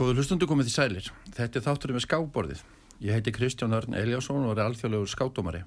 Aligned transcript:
Góður 0.00 0.16
hlustundu 0.16 0.46
komið 0.48 0.70
því 0.70 0.72
sælir. 0.72 1.08
Þetta 1.36 1.58
er 1.58 1.64
þátturinn 1.66 1.96
með 1.98 2.02
skáborðið. 2.06 2.60
Ég 3.04 3.18
heiti 3.18 3.34
Kristján 3.36 3.76
Örn 3.76 3.92
Eliasson 3.98 4.46
og 4.48 4.54
er 4.54 4.62
alþjóðlegur 4.64 5.10
skátdómari. 5.12 5.60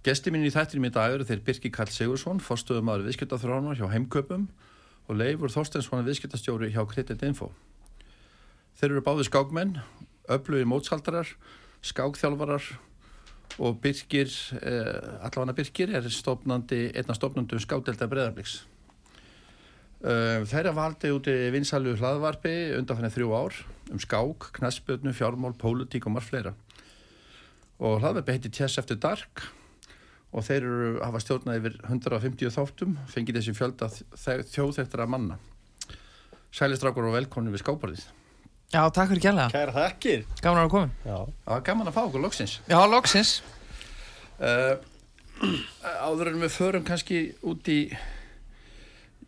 Gesti 0.00 0.32
mín 0.32 0.46
í 0.48 0.52
þættinum 0.54 0.86
í 0.88 0.90
dag 0.94 1.12
eru 1.12 1.26
þeir 1.28 1.42
Birki 1.44 1.68
Karl 1.68 1.92
Sigursson, 1.92 2.40
fórstöðum 2.40 2.88
aður 2.88 3.04
viðskiptaþrónar 3.10 3.76
hjá 3.76 3.84
Heimköpum 3.92 4.48
og 4.48 5.20
Leifur 5.20 5.52
Þorstensson, 5.52 6.06
viðskiptastjóri 6.08 6.72
hjá 6.72 6.80
Credit 6.88 7.28
Info. 7.28 7.50
Þeir 8.80 8.94
eru 8.94 9.04
báði 9.04 9.28
skákmenn, 9.28 9.76
öflugir 10.24 10.70
mótsaldarar, 10.72 11.36
skákþjálfarar 11.84 12.70
og 13.60 13.76
Birkir, 13.84 14.32
eh, 14.56 15.20
allavega 15.20 15.60
Birkir, 15.60 15.92
er 15.92 16.08
stofnandi, 16.08 16.86
einna 16.96 17.12
stofnandum 17.12 17.60
skádelda 17.60 18.08
breðarbliks. 18.08 18.62
Uh, 20.04 20.42
þeirra 20.44 20.74
valdi 20.76 21.08
úti 21.14 21.32
vinsalu 21.54 21.94
hlaðvarpi 21.96 22.52
undanfannir 22.76 23.12
þrjú 23.14 23.30
ár 23.32 23.54
um 23.88 24.00
skák, 24.02 24.50
knaspötnu, 24.58 25.14
fjármál, 25.16 25.54
pólitík 25.56 26.04
og 26.04 26.18
margt 26.18 26.28
fleira. 26.28 26.52
Og 27.80 28.02
hlaðvarpi 28.02 28.36
heiti 28.36 28.52
Tess 28.52 28.76
After 28.82 28.98
Dark 29.00 29.46
og 30.34 30.44
þeir 30.44 30.66
eru 30.66 30.92
hafa 30.98 31.22
stjórnað 31.22 31.60
yfir 31.60 31.78
150 31.86 32.52
þáttum, 32.52 32.98
fengið 33.08 33.38
þessi 33.38 33.56
fjölda 33.56 33.88
þjóðþektara 34.52 35.08
manna. 35.08 35.38
Sælistrákur 36.54 37.08
og 37.08 37.16
velkonni 37.16 37.54
við 37.54 37.62
skáparðið. 37.64 38.04
Já, 38.74 38.82
takk 38.90 39.12
fyrir 39.12 39.22
kjærlega. 39.22 39.52
Kæra 39.54 39.74
þakkir. 39.76 40.24
Gaman 40.42 40.66
að 40.66 40.72
koma. 40.74 40.90
Já. 41.06 41.16
Var 41.46 41.62
gaman 41.68 41.88
að 41.88 41.96
fá 41.96 42.02
okkur 42.04 42.24
loksins. 42.24 42.58
Já, 42.68 42.80
loksins. 42.90 43.36
Uh, 44.36 44.74
áður 46.10 46.34
en 46.34 46.42
við 46.42 46.52
förum 46.58 46.84
kannski 46.84 47.20
út 47.46 47.72
í 47.72 47.78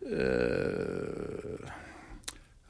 uh, 0.07 1.71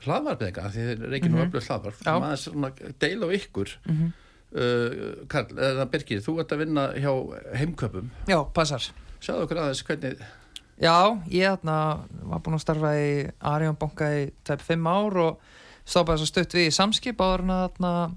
hlaðvarpið 0.06 0.46
eitthvað 0.50 0.70
því 0.76 0.84
þeir 0.86 1.02
reykir 1.12 1.30
nú 1.32 1.38
Mhm. 1.40 1.48
öflug 1.48 1.66
hlaðvarp 1.66 1.98
maður 2.22 2.40
svona 2.44 2.70
deila 3.02 3.26
á 3.26 3.30
ykkur 3.40 3.72
Mm 3.88 4.12
uh, 4.56 5.26
Karl, 5.28 5.50
eða 5.58 5.86
Birgir, 5.90 6.20
þú 6.22 6.38
ert 6.40 6.52
að 6.54 6.58
vinna 6.62 6.84
hjá 6.94 7.12
heimköpum 7.58 8.10
Já, 8.30 8.38
passar. 8.54 8.82
sjáðu 9.20 9.42
okkur 9.46 9.58
aðeins 9.64 9.82
hvernig 9.84 10.20
Já, 10.80 10.94
ég 11.32 11.56
þarna 11.56 11.76
var 12.30 12.40
búinn 12.44 12.54
að 12.58 12.62
starfa 12.62 12.92
í 13.00 13.30
Arjón 13.40 13.78
banka 13.80 14.04
í 14.12 14.30
tæp 14.44 14.60
5 14.60 14.86
ár 14.86 15.16
og 15.16 15.38
stoppaði 15.86 16.18
svo 16.22 16.26
stutt 16.30 16.52
við 16.54 16.68
í 16.68 16.74
samskip 16.76 17.16
áður 17.16 17.40
en 17.46 17.50
að 17.56 18.14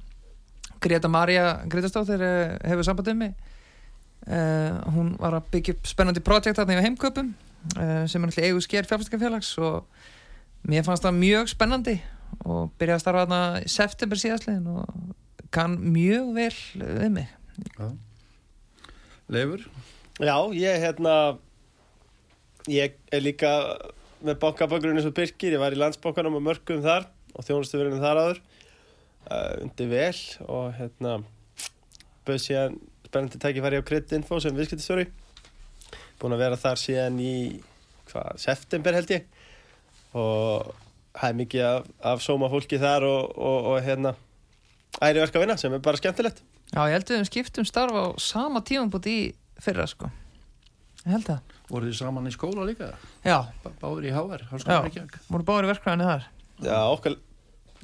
Greta 0.82 1.08
Maria 1.12 1.62
Gretastóttir 1.68 2.20
hefur 2.64 2.84
sambandið 2.88 3.16
mig. 3.20 3.34
Uh, 4.28 4.76
hún 4.94 5.14
var 5.20 5.34
að 5.40 5.48
byggja 5.52 5.74
upp 5.76 5.88
spennandi 5.88 6.20
projekt 6.24 6.56
þarna 6.60 6.78
í 6.80 6.84
heimköpum 6.86 7.34
sem 7.76 8.22
er 8.22 8.30
náttúrulega 8.30 8.50
eigu 8.50 8.64
sker 8.64 8.88
fjárfæstingafélags 8.88 9.52
og 9.64 10.70
mér 10.70 10.86
fannst 10.88 11.06
það 11.06 11.20
mjög 11.20 11.52
spennandi 11.52 11.98
og 12.46 12.72
byrjaði 12.80 12.96
að 12.98 13.04
starfa 13.04 13.26
þarna 13.26 13.42
í 13.64 13.72
september 13.74 14.22
síðastlegin 14.22 14.72
og 14.74 15.50
kann 15.54 15.76
mjög 15.82 16.34
vel 16.38 16.56
við 16.80 17.14
mig. 17.18 17.32
Leifur, 19.30 19.64
Já, 20.20 20.36
ég 20.52 20.82
hérna 20.84 21.16
ég 22.68 22.98
er 23.08 23.22
líka 23.24 23.52
með 24.20 24.40
bankabakgrunni 24.42 25.04
svo 25.04 25.14
Birkir, 25.16 25.54
ég 25.56 25.62
var 25.62 25.72
í 25.72 25.80
landsbankanum 25.80 26.36
og 26.36 26.44
mörgum 26.44 26.82
þar 26.84 27.08
og 27.32 27.46
þjónustuverðinu 27.48 28.02
þar 28.04 28.20
áður. 28.20 28.42
Uh, 29.30 29.54
undir 29.64 29.90
vel 29.92 30.20
og 30.50 30.74
hérna 30.76 31.20
bauð 32.28 32.42
síðan 32.44 32.76
spennandi 33.06 33.40
tækifæri 33.40 33.80
á 33.80 33.88
Kreditinfo 33.88 34.40
sem 34.44 34.56
viðskiptistjóri 34.58 35.08
búin 36.22 36.36
að 36.36 36.44
vera 36.44 36.60
þar 36.60 36.82
síðan 36.82 37.20
í 37.24 37.34
hvað, 38.12 38.30
september 38.42 38.98
held 39.00 39.14
ég 39.16 39.28
og 40.18 40.72
það 41.20 41.28
er 41.30 41.38
mikið 41.40 41.66
af, 41.68 41.90
af 42.14 42.24
sóma 42.24 42.50
fólki 42.52 42.80
þar 42.82 43.06
og, 43.08 43.36
og, 43.38 43.68
og 43.74 43.82
hérna 43.86 44.14
æri 45.06 45.22
verk 45.22 45.36
að 45.38 45.44
vinna 45.46 45.58
sem 45.62 45.76
er 45.78 45.84
bara 45.86 46.00
skemmtilegt 46.02 46.42
Já, 46.70 46.84
ég 46.86 46.94
held 47.00 47.10
að 47.10 47.18
við 47.24 47.30
skiptum 47.32 47.66
starf 47.66 47.96
á 47.98 48.06
sama 48.22 48.62
tíum 48.66 48.92
búið 48.94 49.08
í 49.10 49.20
fyrra 49.60 49.88
sko. 49.90 50.06
Ég 51.02 51.16
held 51.16 51.32
að. 51.34 51.56
voruð 51.72 51.90
þið 51.90 51.98
saman 51.98 52.30
í 52.30 52.34
skóla 52.36 52.66
líka 52.68 52.92
Já, 53.26 53.40
Bá- 53.64 53.74
báður 53.82 54.06
í 54.06 54.12
HR. 54.14 54.44
Háskóla 54.52 54.78
Reykjavík 54.86 55.16
voru 55.34 55.48
báður 55.48 55.66
í 55.66 55.72
verkvæðinni 55.72 56.08
þar. 56.12 56.28
Já, 56.62 56.78
okkar 56.94 57.16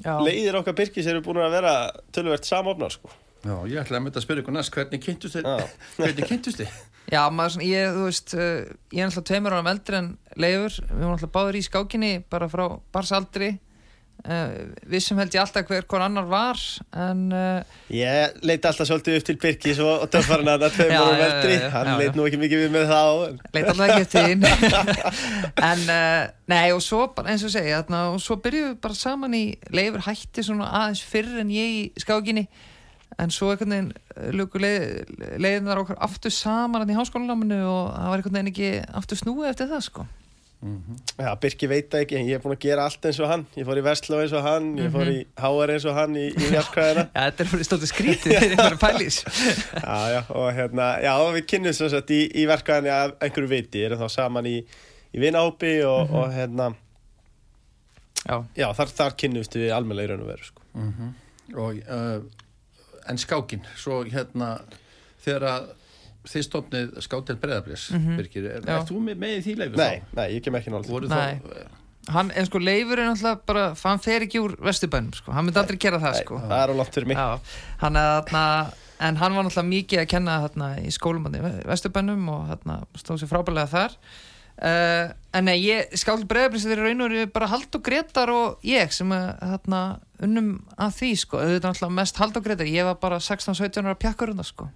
Já, 0.05 0.13
leiðir 0.21 0.57
okkar 0.59 0.75
Birkis 0.77 1.07
eru 1.09 1.23
búin 1.25 1.39
að 1.41 1.55
vera 1.55 1.73
tölvert 2.13 2.45
samofnar 2.45 2.93
sko. 2.93 3.09
Já, 3.45 3.55
ég 3.71 3.81
ætla 3.81 3.97
að 3.97 4.05
mynda 4.05 4.21
að 4.21 4.25
spyrja 4.27 4.43
ykkur 4.45 4.55
næst 4.59 4.73
hvernig 4.75 5.01
kynntust 5.05 5.37
þið 5.39 5.49
hvernig 5.97 6.29
kynntust 6.29 6.61
þið 6.61 6.77
Já 7.11 7.21
maður 7.29 7.55
svona, 7.55 7.67
ég, 7.69 7.91
þú 7.93 8.07
veist, 8.07 8.33
uh, 8.33 8.47
ég 8.95 9.03
er 9.03 9.09
náttúrulega 9.11 9.29
tveimur 9.29 9.55
áram 9.55 9.69
eldri 9.69 9.99
en 9.99 10.09
Leifur. 10.35 10.79
Við 10.81 10.95
vorum 10.95 11.13
náttúrulega 11.13 11.35
báður 11.37 11.59
í 11.59 11.63
skákinni 11.67 12.11
bara 12.33 12.49
frá 12.51 12.65
barsaldri. 12.95 13.51
Uh, 14.25 14.71
við 14.89 15.03
sem 15.05 15.19
held 15.21 15.35
ég 15.35 15.41
alltaf 15.43 15.67
hver 15.69 15.83
hvern 15.85 16.05
annar 16.07 16.25
var, 16.25 16.61
en 16.97 17.19
uh, 17.29 17.75
Ég 17.93 18.39
leiti 18.41 18.65
alltaf 18.65 18.87
svolítið 18.89 19.19
upp 19.19 19.25
til 19.27 19.35
Birkis 19.43 19.81
og, 19.83 20.05
töffarinn 20.09 20.49
að 20.49 20.63
það 20.63 20.77
tveim 20.79 20.93
Já, 20.95 20.97
árum 21.03 21.19
já, 21.19 21.25
eldri 21.25 21.51
já, 21.53 21.59
já, 21.59 21.67
hann 21.75 21.89
leit 21.99 22.17
nú 22.17 22.25
ekki 22.25 22.39
mikið 22.41 22.63
við 22.63 22.71
með 22.73 22.87
þá 22.89 23.01
en... 23.27 23.37
leit 23.53 23.69
alltaf 23.69 23.83
ekki 23.85 24.07
eftir 24.07 24.25
þín. 24.31 24.47
en, 25.69 25.83
uh, 25.83 26.23
nei, 26.55 26.63
og 26.73 26.81
svo 26.81 27.03
bara, 27.13 27.35
eins 27.35 27.45
og 27.45 27.53
segja, 27.53 27.83
þarna, 27.83 28.01
og 28.15 28.23
svo 28.23 28.39
byrjuðum 28.47 28.71
við 28.71 28.81
bara 28.87 28.97
saman 29.03 29.37
í 29.37 29.43
Leifur 29.77 30.07
hætti 30.07 30.47
svona 30.47 30.71
aðeins 30.79 31.05
fyrr 31.05 31.43
en 31.43 31.53
ég 31.53 31.75
í 31.75 31.85
skákinni. 32.01 32.47
En 33.21 33.31
svo 33.31 33.53
einhvern 33.53 33.71
veginn 33.71 33.91
uh, 33.95 34.27
luku 34.35 34.59
leið, 34.59 35.15
leiðinar 35.39 35.79
okkar 35.85 36.01
aftur 36.03 36.33
saman 36.35 36.83
hann 36.83 36.91
í 36.91 36.97
háskólanáminu 36.97 37.61
og 37.63 37.89
það 37.95 38.11
var 38.11 38.21
einhvern 38.21 38.37
veginn 38.39 38.51
ekki 38.51 38.69
aftur 39.01 39.21
snúið 39.21 39.51
eftir 39.53 39.69
það, 39.71 39.83
sko. 39.87 40.07
Já, 41.19 41.27
Birki 41.37 41.67
veit 41.69 41.91
það 41.93 42.01
ekki 42.01 42.15
en 42.17 42.25
ég 42.25 42.39
er 42.39 42.41
búin 42.41 42.55
að 42.55 42.63
gera 42.63 42.85
allt 42.89 43.03
eins 43.05 43.19
og 43.21 43.27
hann. 43.29 43.43
Ég 43.53 43.67
fór 43.67 43.77
í 43.77 43.83
Vestló 43.85 44.17
eins 44.23 44.31
og 44.33 44.41
hann, 44.47 44.69
ég 44.79 44.87
fór 44.93 45.11
í 45.11 45.17
HR 45.37 45.73
eins 45.75 45.85
og 45.85 45.93
hann 45.99 46.15
í, 46.17 46.23
í 46.31 46.47
Vjarkvæðina 46.49 47.03
Já, 47.13 47.19
þetta 47.19 47.43
er 47.43 47.49
fyrir 47.51 47.67
stótið 47.67 47.91
skrítið 47.91 48.33
fyrir 48.39 48.55
einhverju 48.55 48.79
pælís. 48.85 49.19
Já, 49.75 49.97
já, 50.15 50.21
og 50.33 50.47
hérna, 50.57 50.87
já, 51.05 51.11
við 51.35 51.45
kynnum 51.51 51.75
sem 51.77 51.91
sagt 51.93 52.15
í, 52.15 52.21
í 52.33 52.47
verkvæðinni 52.49 52.93
af 52.95 53.13
einhverju 53.27 53.51
viti, 53.51 53.83
erum 53.85 54.01
þá 54.01 54.09
saman 54.15 54.49
í, 54.49 54.55
í 55.13 55.21
vinahópi 55.21 55.75
og, 55.85 56.15
og 56.23 56.33
hérna, 56.33 56.71
Já, 58.25 58.39
já, 58.57 58.65
þar, 58.73 58.95
þar 58.97 59.15
kynnumst 59.21 59.53
við 59.59 59.69
almennilega 59.75 60.07
í 60.07 60.15
raun 60.15 60.23
og 60.25 60.29
veru, 60.31 60.47
sko. 60.47 60.63
og 61.61 61.83
uh, 61.85 62.44
en 63.09 63.21
skákin 63.21 63.65
svo 63.77 64.03
hérna 64.09 64.57
þegar 65.23 65.47
að 65.53 65.71
þið 66.25 66.45
stofnið 66.47 66.93
skátel 67.05 67.37
breðablis 67.37 67.89
Birgir, 67.93 68.47
er, 68.49 68.63
er 68.65 68.85
þú 68.89 69.01
með, 69.05 69.19
með 69.21 69.33
í 69.39 69.41
því 69.45 69.57
leifur 69.61 69.81
Nei, 69.81 69.97
nei, 70.17 70.27
ég 70.33 70.45
kem 70.45 70.57
ekki 70.57 70.73
Nei. 70.73 71.35
þá 71.41 71.83
hann, 72.13 72.31
en 72.35 72.47
sko 72.47 72.61
Leifur 72.61 72.99
er 72.99 73.09
náttúrulega 73.09 73.41
bara, 73.47 73.65
hann 73.81 74.01
fer 74.03 74.25
ekki 74.25 74.41
úr 74.43 74.55
vesturbænum, 74.65 75.13
sko, 75.17 75.33
hann 75.35 75.47
myndi 75.47 75.61
aldrei 75.61 75.79
gera 75.81 76.01
það, 76.01 76.19
sko. 76.21 76.39
það 76.43 76.61
er 76.61 76.73
á 76.73 76.75
langt 76.79 76.97
fyrir 76.97 77.09
mig. 77.11 77.19
Já, 77.19 77.57
hann 77.81 77.99
er 77.99 78.11
þarna, 78.11 78.43
en 79.07 79.19
hann 79.21 79.37
var 79.37 79.47
náttúrulega 79.47 79.71
mikið 79.71 80.03
að 80.03 80.09
kenna 80.13 80.37
þarna 80.45 80.69
í 80.83 80.93
skólum 80.93 81.27
í 81.31 81.43
vesturbænum 81.71 82.31
og 82.35 82.47
þarna 82.53 82.79
stóð 83.01 83.21
sér 83.23 83.31
frábælega 83.31 83.71
þar. 83.73 83.97
Uh, 84.55 85.09
en 85.35 85.43
nei, 85.49 85.57
ég, 85.65 85.89
skáli 85.99 86.23
bregðarblis 86.29 86.63
þeir 86.63 86.77
eru 86.77 86.85
raun 86.87 87.03
og 87.03 87.11
veru 87.11 87.31
bara 87.35 87.49
Hald 87.51 87.75
og 87.75 87.81
Gretar 87.83 88.29
og 88.31 88.61
ég 88.63 88.93
sem 88.95 89.09
að 89.11 89.25
þarna 89.41 89.81
unnum 90.23 90.47
að 90.79 90.93
því, 91.01 91.09
sko, 91.19 91.41
auðvitað 91.43 91.65
náttúrulega 91.73 91.97
mest 91.97 92.21
Hald 92.21 92.39
og 92.39 92.45
Gretar, 92.45 92.69
ég 92.71 92.87
var 92.87 92.95
bara 93.01 93.17
16-17 93.19 93.83
ára 93.83 93.97
pjakkurunda, 93.99 94.45
sko. 94.47 94.69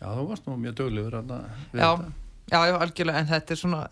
já, 0.00 0.06
þú 0.08 0.24
varst 0.30 0.48
nú 0.48 0.56
mjög 0.56 0.78
döglegur 0.80 1.18
þarna 1.18 1.42
við 1.74 1.84
Já, 1.84 1.90
þetta. 1.90 2.10
já, 2.54 2.58
já, 2.70 2.74
algjörlega, 2.86 3.20
en 3.20 3.30
þetta 3.34 3.52
er 3.56 3.60
svona 3.60 3.82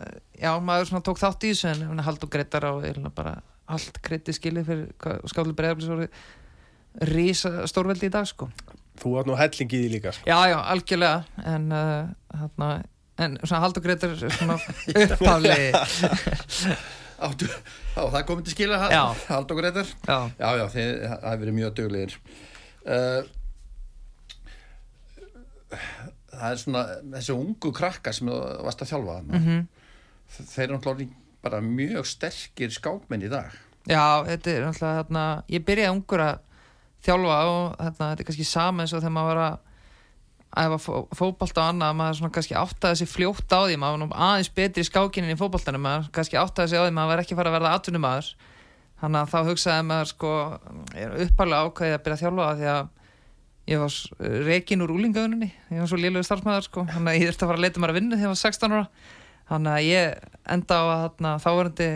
já, 0.41 0.51
maður 0.71 0.89
svona 0.91 1.05
tók 1.11 1.21
þátt 1.21 1.45
í 1.45 1.53
þessu 1.53 1.71
en 1.93 2.05
hald 2.09 2.25
og 2.25 2.33
greitar 2.33 2.65
á 2.65 2.73
eiginlega 2.81 3.13
bara 3.21 3.37
allt 3.69 4.01
greiti 4.09 4.33
skilið 4.33 4.71
fyrir 4.73 4.91
hvað 5.05 5.29
skáli 5.35 5.53
bregðarblis 5.59 5.93
voru 5.93 6.09
rísa 7.13 7.53
stórveldi 7.69 8.09
í 8.09 8.15
dag, 8.17 8.25
sko. 8.27 8.49
Þú 8.99 9.19
átt 9.21 9.29
nú 9.29 9.37
helling 9.39 9.69
í 9.69 9.83
því 9.85 9.91
líka, 9.93 10.17
sko. 10.17 10.25
Já, 10.27 10.39
já, 10.49 10.57
algjörlega, 10.73 11.21
en 11.45 11.69
uh, 11.77 12.09
þarna, 12.33 12.71
en 13.19 13.39
svona 13.43 13.63
hald 13.65 13.81
og 13.81 13.87
greitar 13.87 14.15
er 14.15 14.35
svona 14.39 14.59
upphafli. 15.05 15.57
Áttu, 17.29 17.49
já, 17.51 18.03
það 18.15 18.21
komið 18.29 18.45
til 18.47 18.55
skila 18.55 18.77
hald 19.27 19.51
og 19.51 19.59
greitar 19.59 19.89
já, 19.91 20.19
já, 20.39 20.49
já, 20.61 20.67
þið 20.75 20.93
það 21.03 21.25
hefur 21.25 21.41
verið 21.43 21.57
mjög 21.57 21.73
döglegir 21.81 22.13
uh, 22.87 23.23
það 26.31 26.47
er 26.53 26.61
svona 26.63 26.85
þessi 27.17 27.35
ungu 27.35 27.73
krakka 27.75 28.15
sem 28.15 28.31
þú 28.31 28.39
varst 28.69 28.85
að 28.87 28.93
þjálfa 28.93 29.19
mm 29.27 29.67
þeir 30.29 30.67
eru 30.67 30.77
náttúrulega 30.77 31.15
bara 31.45 31.61
mjög 31.65 32.07
sterkir 32.09 32.73
skákmenn 32.75 33.25
í 33.25 33.31
dag. 33.33 33.55
Já, 33.89 34.25
þetta 34.27 34.53
er 34.53 34.67
náttúrulega 34.67 34.99
þarna, 35.03 35.25
ég 35.49 35.65
byrjaði 35.65 35.95
ungur 35.95 36.25
að 36.25 36.43
þjálfa 37.07 37.39
og 37.49 37.63
þarna, 37.79 38.11
þetta 38.11 38.25
er 38.25 38.29
kannski 38.29 38.49
sama 38.49 38.85
eins 38.85 38.93
og 38.93 39.03
þegar 39.03 39.15
maður 39.17 39.31
var 39.31 39.43
að 39.47 39.57
æfa 40.57 40.79
fó- 40.81 41.07
fótbolta 41.15 41.61
og 41.65 41.73
annað, 41.75 41.97
maður 41.99 42.19
svona 42.19 42.33
kannski 42.35 42.57
áttaði 42.57 43.01
sig 43.03 43.09
fljótt 43.13 43.53
á 43.53 43.61
því, 43.69 43.77
maður 43.79 43.97
var 43.97 44.03
nú 44.03 44.09
aðeins 44.29 44.53
betri 44.57 44.85
í 44.85 44.89
skákinin 44.89 45.35
í 45.35 45.39
fótboltanum, 45.39 45.83
maður 45.85 46.09
kannski 46.17 46.39
áttaði 46.41 46.73
sig 46.73 46.81
á 46.81 46.85
því 46.87 46.95
maður 46.97 47.11
var 47.13 47.23
ekki 47.25 47.35
að 47.37 47.41
fara 47.43 47.51
að 47.53 47.57
verða 47.59 47.73
atvinnumæður 47.79 48.31
þannig 48.99 49.21
að 49.21 49.33
þá 49.35 49.39
hugsaði 49.51 49.85
maður 49.91 50.09
sko 50.13 50.31
uppalega 51.29 51.61
ákveðið 51.69 51.97
að 51.99 52.03
byrja 52.07 52.17
að 52.17 52.23
þjálfa 52.25 52.49
því 52.59 52.71
að 52.73 52.89
ég 53.69 53.83
var 53.85 53.97
rekin 54.49 54.83
úr 54.87 54.95
úlingaunni, 54.97 55.51
ég 55.69 55.83
var 55.83 55.91
svo 55.93 55.99
lélögu 56.01 56.25
starfsmæður 56.25 56.65
sko, 56.67 56.87
þannig 56.89 57.13
að 57.13 57.19
ég 57.21 57.29
þurfti 57.29 57.45
að 57.45 57.51
fara 57.53 57.59
að 57.61 57.65
leita 57.67 57.83
mér 57.85 57.93
að 57.93 57.99
vinna 57.99 58.17
þegar 58.17 58.25
ég 58.25 58.33
var 58.33 58.41
16 58.41 58.73
ára. 58.79 58.87
Þannig 59.49 59.73
að 59.75 59.85
ég 59.89 60.27
enda 60.57 60.79
á 60.81 60.85
að 60.89 61.03
þarna, 61.05 61.33
þáverandi 61.45 61.89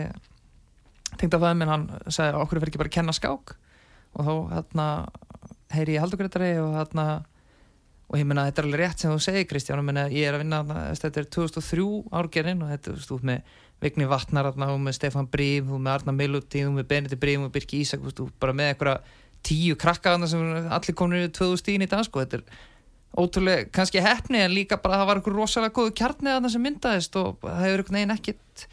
tengdafæði 1.21 1.57
minn, 1.59 1.71
hann 1.73 1.83
sagði 2.13 2.39
okkur 2.41 2.61
fyrir 2.61 2.71
ekki 2.71 2.81
bara 2.81 2.91
að 2.91 2.95
kenna 2.97 3.15
skák. 3.17 3.53
Og 4.13 4.27
þá 4.27 4.33
hérna 4.53 4.87
heyri 5.73 5.95
ég 5.97 6.03
haldugreitari 6.05 6.51
og 6.61 6.75
hérna 6.77 7.05
og 8.13 8.19
ég 8.21 8.27
meina 8.29 8.45
þetta 8.45 8.61
er 8.61 8.67
alveg 8.67 8.81
rétt 8.83 9.01
sem 9.01 9.09
þú 9.09 9.21
segir 9.25 9.47
Kristján 9.49 9.79
ég 9.81 9.87
meina 9.87 10.03
ég 10.13 10.27
er 10.29 10.35
að 10.37 10.43
vinna 10.43 10.59
þarna, 10.61 10.81
þetta 10.99 11.21
er 11.23 11.29
2003 11.33 11.85
árgerinn 12.19 12.61
og 12.61 12.69
þetta 12.69 12.91
er 12.91 12.99
stúð 13.01 13.23
með 13.25 13.55
Vigni 13.83 14.05
Vatnar, 14.07 14.51
þarna, 14.51 14.67
þú 14.69 14.83
með 14.85 14.95
Stefan 14.99 15.29
Brím 15.33 15.71
þú 15.71 15.79
með 15.81 15.95
Arna 15.97 16.13
Miluti, 16.15 16.61
þú 16.61 16.75
með 16.75 16.85
Benedikt 16.91 17.23
Brím 17.23 17.47
og 17.47 17.55
Birki 17.55 17.81
Ísak, 17.81 18.03
þú 18.05 18.27
veist, 18.27 18.37
bara 18.43 18.53
með 18.55 18.69
einhverja 18.75 18.99
tíu 19.43 19.79
krakka 19.81 20.13
þarna 20.13 20.29
sem 20.29 20.45
allir 20.77 20.97
komin 20.99 21.25
í 21.25 21.33
2000 21.33 21.87
í 21.87 21.89
dag 21.89 22.05
sko, 22.05 22.21
þetta 22.21 22.39
er 22.39 22.61
ótrúlega 23.17 23.65
kannski 23.73 24.05
hefni 24.05 24.43
en 24.43 24.53
líka 24.53 24.77
bara 24.81 25.01
það 25.01 25.09
var 25.09 25.19
einhver 25.19 25.35
rosalega 25.37 25.75
góðu 25.75 25.97
kjarni 25.97 26.31
þarna 26.31 26.53
sem 26.53 26.63
myndaðist 26.63 27.17
og 27.19 27.41
það 27.41 27.65
hefur 27.65 27.83
einhvern 27.83 27.99
veginn 27.99 28.15
ekkit 28.15 28.63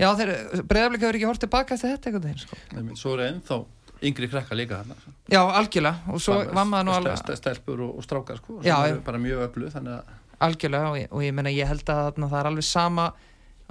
já 0.00 0.08
þeir, 0.18 0.32
breyðafleika 0.64 1.06
hefur 1.06 1.20
ekki 1.20 1.30
hort 1.30 1.44
tilbaka 1.44 1.76
eftir 1.76 1.94
þetta 1.94 2.10
einhvern 2.10 2.26
veginn 2.26 2.96
sko. 2.96 3.14
Ennþá 3.28 3.60
yngri 4.08 4.28
krakka 4.30 4.56
líka 4.58 4.82
hann 4.82 4.94
já 5.30 5.40
algjörlega 5.42 6.12
og 6.12 6.22
svo 6.22 6.38
var 6.42 6.66
maður 6.68 6.88
nú 6.88 6.94
alveg 6.96 7.38
Stelpur 7.38 7.84
og, 7.86 7.98
og 7.98 8.06
strákar 8.06 8.40
sko 8.40 8.58
sem 8.60 8.70
Já, 8.70 8.76
eru 8.88 9.02
bara 9.06 9.20
mjög 9.22 9.46
öfluð 9.48 9.76
þannig 9.76 9.98
að 9.98 10.18
algjörlega 10.42 10.90
og 10.90 10.98
ég, 10.98 11.10
og 11.10 11.24
ég 11.24 11.36
meina 11.36 11.52
ég 11.54 11.70
held 11.70 11.84
að 11.86 12.02
þarna, 12.08 12.30
það 12.32 12.40
er 12.40 12.50
alveg 12.50 12.66
sama 12.66 13.12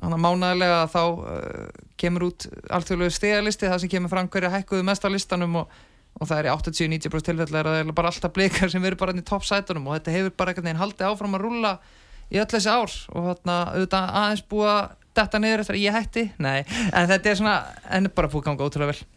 mánæðilega 0.02 0.78
að 0.82 0.92
þá 0.96 1.02
uh, 1.06 1.88
kemur 2.00 2.28
út 2.32 2.48
alþjóðlegu 2.74 3.14
stegalisti 3.14 3.70
það 3.70 3.84
sem 3.84 3.92
kemur 3.92 4.14
fram 4.14 4.30
hverja 4.32 4.54
hækkuðu 4.56 4.86
mest 4.88 5.06
á 5.06 5.10
listanum 5.14 5.60
og, 5.62 5.76
og 6.18 6.30
það 6.30 6.40
er 6.40 6.50
í 6.50 6.54
80-90% 6.56 7.28
tilfellar 7.30 7.70
að 7.70 7.76
það 7.78 7.84
er 7.84 7.98
bara 8.00 8.14
alltaf 8.14 8.34
blikar 8.34 8.72
sem 8.74 8.88
eru 8.88 8.98
bara 8.98 9.14
inn 9.14 9.22
í 9.22 9.28
toppsætunum 9.28 9.86
og 9.88 10.00
þetta 10.00 10.16
hefur 10.16 10.34
bara 10.40 10.54
einhvern 10.54 10.70
veginn 10.72 10.82
haldið 10.82 11.12
áfram 11.12 11.38
að 11.38 11.46
rúlla 11.46 11.76
í 12.32 12.42
öll 12.42 12.50
þessi 12.50 12.72
ár 12.72 12.98
og 13.12 13.30
þarna 13.30 13.60
auðvitað 13.76 14.12
aðeins 14.24 14.44
búa 14.50 14.76
detta 15.18 15.42
niður 15.44 15.64
eftir 15.66 15.78
að 15.78 15.84
ég 15.84 15.96
hætti. 15.96 16.28
Nei, 16.42 16.62
en 16.96 17.10
þetta 17.10 17.32
er 17.32 17.40
svona 17.42 17.56
en 17.92 18.08
bara 18.16 18.30
búið 18.32 18.46
ganga 18.48 18.68
ótrúlega 18.68 18.94
vel 18.94 19.10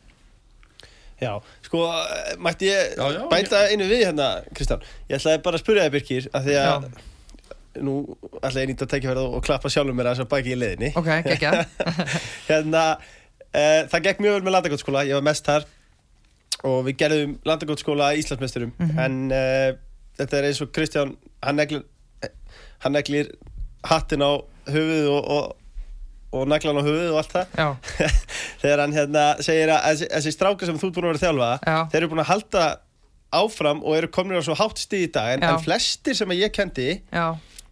Já, 1.22 1.32
sko, 1.62 1.80
mætti 2.42 2.66
ég 2.68 2.94
Já, 2.98 3.04
já, 3.14 3.20
bæta 3.30 3.60
einu 3.70 3.86
við 3.88 4.02
hérna, 4.08 4.28
Kristján? 4.54 4.82
Ég 5.08 5.18
ætlaði 5.20 5.42
bara 5.46 5.58
að 5.60 5.62
spyrja 5.64 5.84
þig, 5.86 5.92
Birkir 5.94 6.26
af 6.34 6.42
því 6.48 6.56
að 6.62 6.88
nú 7.84 7.94
ætlaði 8.40 8.60
ég 8.64 8.68
nýtt 8.72 8.82
að 8.86 8.90
tekja 8.94 9.10
fyrir 9.12 9.22
og 9.38 9.44
klappa 9.46 9.70
sjálfum 9.72 9.96
mér 9.98 10.10
að 10.10 10.18
þess 10.18 10.24
að 10.26 10.32
bæki 10.34 10.52
í 10.54 10.58
leiðinni. 10.58 10.90
Ok, 11.00 11.08
gekkja 11.26 11.52
Hérna, 12.50 12.82
uh, 13.54 13.80
það 13.90 14.04
gekk 14.08 14.22
mjög 14.22 14.36
vel 14.36 14.44
með 14.46 14.54
landagótsskóla 14.58 15.02
Ég 15.08 15.18
var 15.18 15.26
mest 15.30 15.48
þar. 15.48 15.66
Og 16.64 16.78
við 16.86 16.96
gerðum 17.02 17.32
landagótsskóla 17.44 18.12
Íslandsmeisturum 18.20 18.70
Mhm. 18.78 18.98
en 19.06 19.18
uh, 19.34 19.74
þetta 20.18 20.38
er 20.38 20.46
eins 20.50 20.62
og 20.62 20.70
Kristján 20.76 21.16
hann 21.42 21.58
neglir, 21.58 21.82
hann 22.84 22.94
neglir 22.94 23.32
hattin 23.84 24.22
á 24.22 24.32
höfuð 24.70 25.08
og, 25.10 25.24
og, 25.34 25.56
og 26.34 26.48
naglan 26.50 26.80
á 26.80 26.82
höfuð 26.84 27.12
og 27.12 27.20
allt 27.20 27.34
það. 27.34 28.00
Þegar 28.62 28.82
hann 28.84 28.96
hérna 28.96 29.24
segir 29.44 29.72
að 29.74 30.04
þessi, 30.04 30.34
stráka 30.34 30.68
sem 30.68 30.80
þú 30.80 30.90
ert 30.90 30.98
búin 30.98 31.06
að 31.06 31.12
vera 31.12 31.20
að 31.20 31.26
þjálfa 31.26 31.50
Já. 31.62 31.78
þeir 31.92 32.00
eru 32.00 32.10
búin 32.12 32.24
að 32.24 32.30
halda 32.32 32.64
áfram 33.34 33.82
og 33.82 33.98
eru 33.98 34.10
komin 34.14 34.38
á 34.38 34.42
svo 34.46 34.56
hátt 34.58 34.80
stíð 34.80 35.08
í 35.08 35.10
dag 35.14 35.34
en, 35.34 35.44
en 35.48 35.60
flestir 35.62 36.16
sem 36.18 36.30
að 36.30 36.44
ég 36.44 36.54
kendi 36.54 36.88
já, 37.00 37.26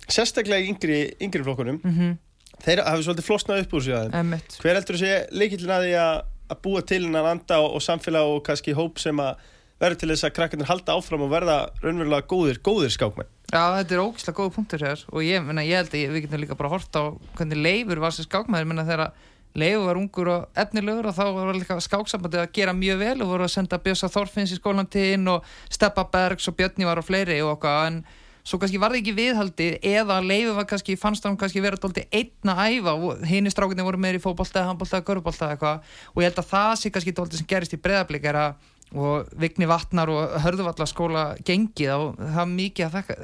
sérstaklega 0.09 0.65
í 0.65 0.71
yngri, 0.73 1.01
yngri 1.23 1.45
flokkunum 1.47 1.81
mhm, 1.83 2.17
þeir 2.65 2.85
hafi 2.87 3.07
svolítið 3.07 3.29
flosnað 3.29 3.65
upp 3.65 3.77
úr 3.79 3.91
emmitt 4.09 4.59
hver 4.63 4.79
heldur 4.79 4.99
þú 4.99 5.03
sé 5.05 5.15
leikillin 5.35 5.75
að 5.77 5.87
því 5.87 5.95
að, 6.03 6.15
að 6.55 6.63
búa 6.67 6.85
til 6.87 7.03
hennan 7.07 7.31
anda 7.37 7.61
og, 7.63 7.77
og 7.79 7.85
samfélag 7.85 8.35
og 8.35 8.43
kannski 8.49 8.75
hóp 8.79 9.03
sem 9.03 9.23
að 9.23 9.49
verður 9.83 9.99
til 9.99 10.11
þess 10.13 10.29
að 10.29 10.35
krakkarnir 10.37 10.71
halda 10.71 10.95
áfram 10.97 11.25
og 11.27 11.33
verða 11.33 11.57
raunverulega 11.83 12.29
góðir, 12.31 12.63
góðir 12.63 12.95
skákmenn. 12.95 13.31
Já, 13.53 13.65
þetta 13.81 13.97
er 13.97 14.05
ógislega 14.05 14.39
góða 14.39 14.55
punktur 14.55 14.87
hér 14.87 15.05
og 15.11 15.27
ég, 15.27 15.43
menna, 15.45 15.67
ég 15.67 15.83
held 15.83 15.93
að 15.93 16.15
við 16.15 16.25
getum 16.25 16.43
líka 16.45 16.57
bara 16.57 16.73
hort 16.73 16.97
á 16.97 17.03
hvernig 17.37 17.61
Leifur 17.61 18.01
var 18.01 18.15
sem 18.15 18.25
skákmaður. 18.29 18.71
Menna 18.71 18.87
þegar 18.89 19.13
Leifur 19.59 19.85
var 19.91 20.01
ungur 20.01 20.31
og 20.33 20.63
efnilegur 20.63 21.11
og 21.11 21.17
þá 21.19 21.25
var 21.37 21.59
líka 21.59 21.77
skáksambandi 21.85 22.41
að 22.41 22.55
gera 22.57 22.73
mjög 22.77 23.03
vel 23.03 23.19
og 23.21 23.33
voru 23.35 23.45
að 23.49 23.55
senda 23.59 23.81
Bjössa 23.83 24.09
Þorfinns 24.13 24.55
í 24.55 24.61
skólan 24.61 24.89
til 24.89 25.11
inn 25.19 25.29
og 25.29 25.45
Steppa 25.69 26.07
Bergs 26.15 26.49
og 26.49 26.57
Björni 26.57 26.89
var 26.89 27.03
og 27.03 27.09
fleiri 27.09 27.43
og 27.45 27.59
okkar 27.59 27.91
en 27.91 28.01
svo 28.43 28.59
kannski 28.59 28.81
var 28.81 28.95
það 28.95 29.03
ekki 29.03 29.17
viðhaldið 29.19 29.77
eða 29.93 30.17
Leifur 30.25 30.57
var 30.57 30.67
kannski, 30.71 30.97
fannst 30.99 31.29
hann 31.29 31.37
kannski 31.39 31.61
vera 31.63 31.79
dóldi 31.79 32.07
einn 32.09 32.55
að 32.55 32.63
æfa 32.79 32.95
og 32.97 33.27
hini 33.29 33.53
strákinni 33.53 33.85
voru 33.87 34.01
meir 34.01 34.17
í 34.19 34.23
fótbolta, 34.23 34.65
handbolta, 34.67 35.03
görbolta 35.05 35.53
eitthvað. 35.53 35.85
Og 36.17 36.25
ég 36.25 36.31
held 36.31 36.41
að 36.41 36.49
það 36.51 36.73
sé 36.81 36.91
kannski 36.95 37.15
dóldi 37.19 37.39
sem 37.39 37.51
gerist 37.53 37.77
í 37.77 37.83
breðablík 37.83 38.27
er 38.33 38.41
að 38.47 38.71
og 38.93 39.29
Vigni 39.41 39.69
Vatnar 39.71 40.11
og 40.13 40.39
Hörðuvallaskóla 40.45 41.27
gengið 41.47 41.93
og 41.95 42.17
það 42.21 42.41
er 42.45 42.55
mikið 42.55 42.87
að 42.87 42.97
þakka 42.99 43.19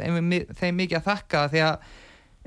þeim, 0.61 0.77
mikið 0.81 0.99
að 0.99 1.09
þakka 1.09 1.43
því 1.53 1.65
að 1.67 1.89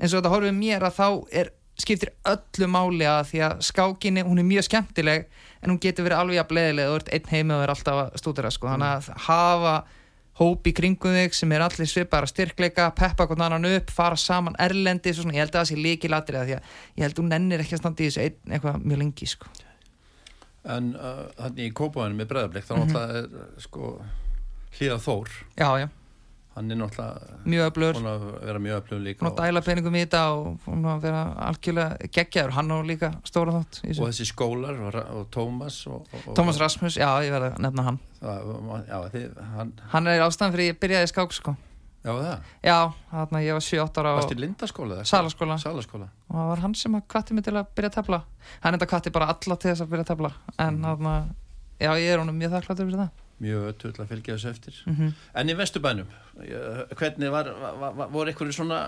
eins 0.02 0.12
og 0.12 0.16
þetta 0.18 0.32
horfið 0.32 0.56
mér 0.58 0.86
að 0.88 0.96
þá 0.98 1.06
er 1.42 1.52
skiptir 1.82 2.12
öllu 2.28 2.68
máli 2.68 3.08
að 3.08 3.24
því 3.30 3.42
að 3.46 3.64
skákinni, 3.68 4.24
hún 4.26 4.42
er 4.42 4.46
mjög 4.46 4.68
skemmtileg 4.68 5.26
en 5.62 5.72
hún 5.72 5.80
getur 5.82 6.06
verið 6.06 6.20
alveg 6.20 6.42
að 6.42 6.52
bleðilega 6.52 6.92
þú 6.92 7.00
ert 7.00 7.10
einn 7.16 7.32
heimi 7.32 7.56
og 7.56 7.64
er 7.64 7.72
alltaf 7.72 8.00
að 8.02 8.14
stúdera 8.20 8.52
sko. 8.52 8.68
þannig 8.68 8.92
að 8.92 9.26
hafa 9.28 9.74
hóp 10.40 10.68
í 10.68 10.72
kringum 10.76 11.16
þig 11.16 11.36
sem 11.36 11.52
er 11.52 11.64
allir 11.64 11.88
svipar 11.88 12.26
að 12.26 12.32
styrkleika 12.32 12.88
peppa 12.96 13.26
hvern 13.28 13.46
annan 13.46 13.68
upp, 13.72 13.90
fara 13.92 14.16
saman 14.16 14.56
erlendi 14.60 15.12
ég 15.12 15.28
held 15.38 15.52
að 15.52 15.58
það 15.60 15.68
sé 15.70 15.76
líkilatri 15.80 16.38
því 16.38 16.56
að 16.56 16.70
ég 16.96 17.04
held 17.04 17.12
að 17.12 17.22
hún 17.22 17.34
nennir 17.34 17.64
ekki 17.64 17.76
að 17.76 17.82
standa 17.84 18.02
í 18.02 18.08
þessu 18.08 18.24
einn 18.26 18.56
eitthvað 18.56 18.86
mjög 18.86 19.02
lengi 19.04 19.28
sko. 19.28 19.52
En 20.64 20.92
uh, 20.94 21.24
þannig 21.40 21.70
í 21.70 21.72
kópaðinu 21.74 22.20
með 22.22 22.28
breðablik 22.34 22.64
þá 22.68 22.76
Mhm. 22.76 22.84
náttúrulega 22.92 23.18
er 23.18 23.26
uh, 23.32 23.58
sko 23.58 23.88
hlýða 24.78 24.98
Þór. 25.02 25.28
Já, 25.58 25.68
já, 25.82 25.88
hann 26.54 26.70
er 26.70 26.76
náttúrulega 26.76 27.40
mjög 27.48 27.66
öflur 27.72 27.98
vera 28.46 28.58
mjög 28.62 28.76
öflugum 28.82 29.02
líka 29.06 29.26
að 29.26 29.36
dæla 29.40 29.62
peningum 29.66 29.94
í 29.96 30.04
þetta 30.04 30.22
og 30.36 31.02
vera 31.02 31.22
algjörlega 31.48 32.08
geggjaður, 32.12 32.54
hann 32.58 32.70
á 32.72 32.78
líka 32.84 33.10
stóra 33.24 33.56
þátt 33.58 33.80
og 33.98 34.06
þessi 34.12 34.26
skólar 34.30 34.78
og, 34.86 34.94
og 35.16 35.26
Tómas 35.34 35.80
og, 35.88 36.06
og, 36.12 36.34
Tómas 36.36 36.60
Rasmus, 36.60 36.96
já 37.00 37.08
ég 37.24 37.32
verði 37.34 37.52
að 37.56 37.58
nefna 37.66 37.82
hann. 37.88 37.98
Það, 38.20 38.54
já, 38.88 38.98
þið, 39.16 39.28
hann, 39.56 39.72
hann 39.96 40.06
er 40.12 40.24
ástæðan 40.28 40.52
fyrir 40.56 40.72
ég 40.74 40.80
byrjaði 40.84 41.10
skák 41.12 41.32
sko. 41.40 41.56
Já 42.02 42.10
það 42.10 42.46
já, 42.66 42.76
þarna 43.12 43.42
ég 43.44 43.58
var 43.58 43.66
7-8 43.68 44.02
ára 44.02 44.14
varst 44.18 44.34
í 44.34 44.38
lindaskóla 44.42 44.98
eða? 44.98 45.08
Salaskóla. 45.12 45.58
Salaskóla. 45.62 46.10
Og 46.28 46.36
það 46.36 46.50
var 46.52 46.62
hann 46.64 46.76
sem 46.78 46.98
að 46.98 47.08
kvatti 47.14 47.36
mig 47.36 47.46
til 47.46 47.56
að 47.56 47.72
byrja 47.76 47.92
að 47.92 47.98
tefla. 48.00 48.20
Hann 48.64 48.78
enda 48.78 48.90
kvatti 48.90 49.14
bara 49.14 49.30
alla 49.32 49.56
til 49.56 49.70
þess 49.70 49.84
að 49.84 49.92
byrja 49.92 50.06
að 50.06 50.12
tefla. 50.12 50.32
En 50.66 50.82
þarna, 50.82 51.16
já 51.78 51.90
ég 52.02 52.10
er 52.10 52.22
honum 52.22 52.38
mjög 52.42 52.56
þakkláttur 52.56 52.90
fyrir 52.90 53.02
það. 53.04 53.24
Mjög 53.42 53.66
ötull 53.72 53.94
að 53.96 54.12
fylgja 54.12 54.36
þessu 54.36 54.50
eftir. 54.50 54.82
Mm 54.86 54.96
-hmm. 54.96 55.14
en 55.34 55.48
í 55.50 55.58
vesturbænum 55.58 56.08
hvernig 56.96 57.30
var, 57.30 57.50
var, 57.80 57.92
var 57.98 58.08
voru 58.10 58.30
einhverju 58.30 58.52
svona 58.52 58.80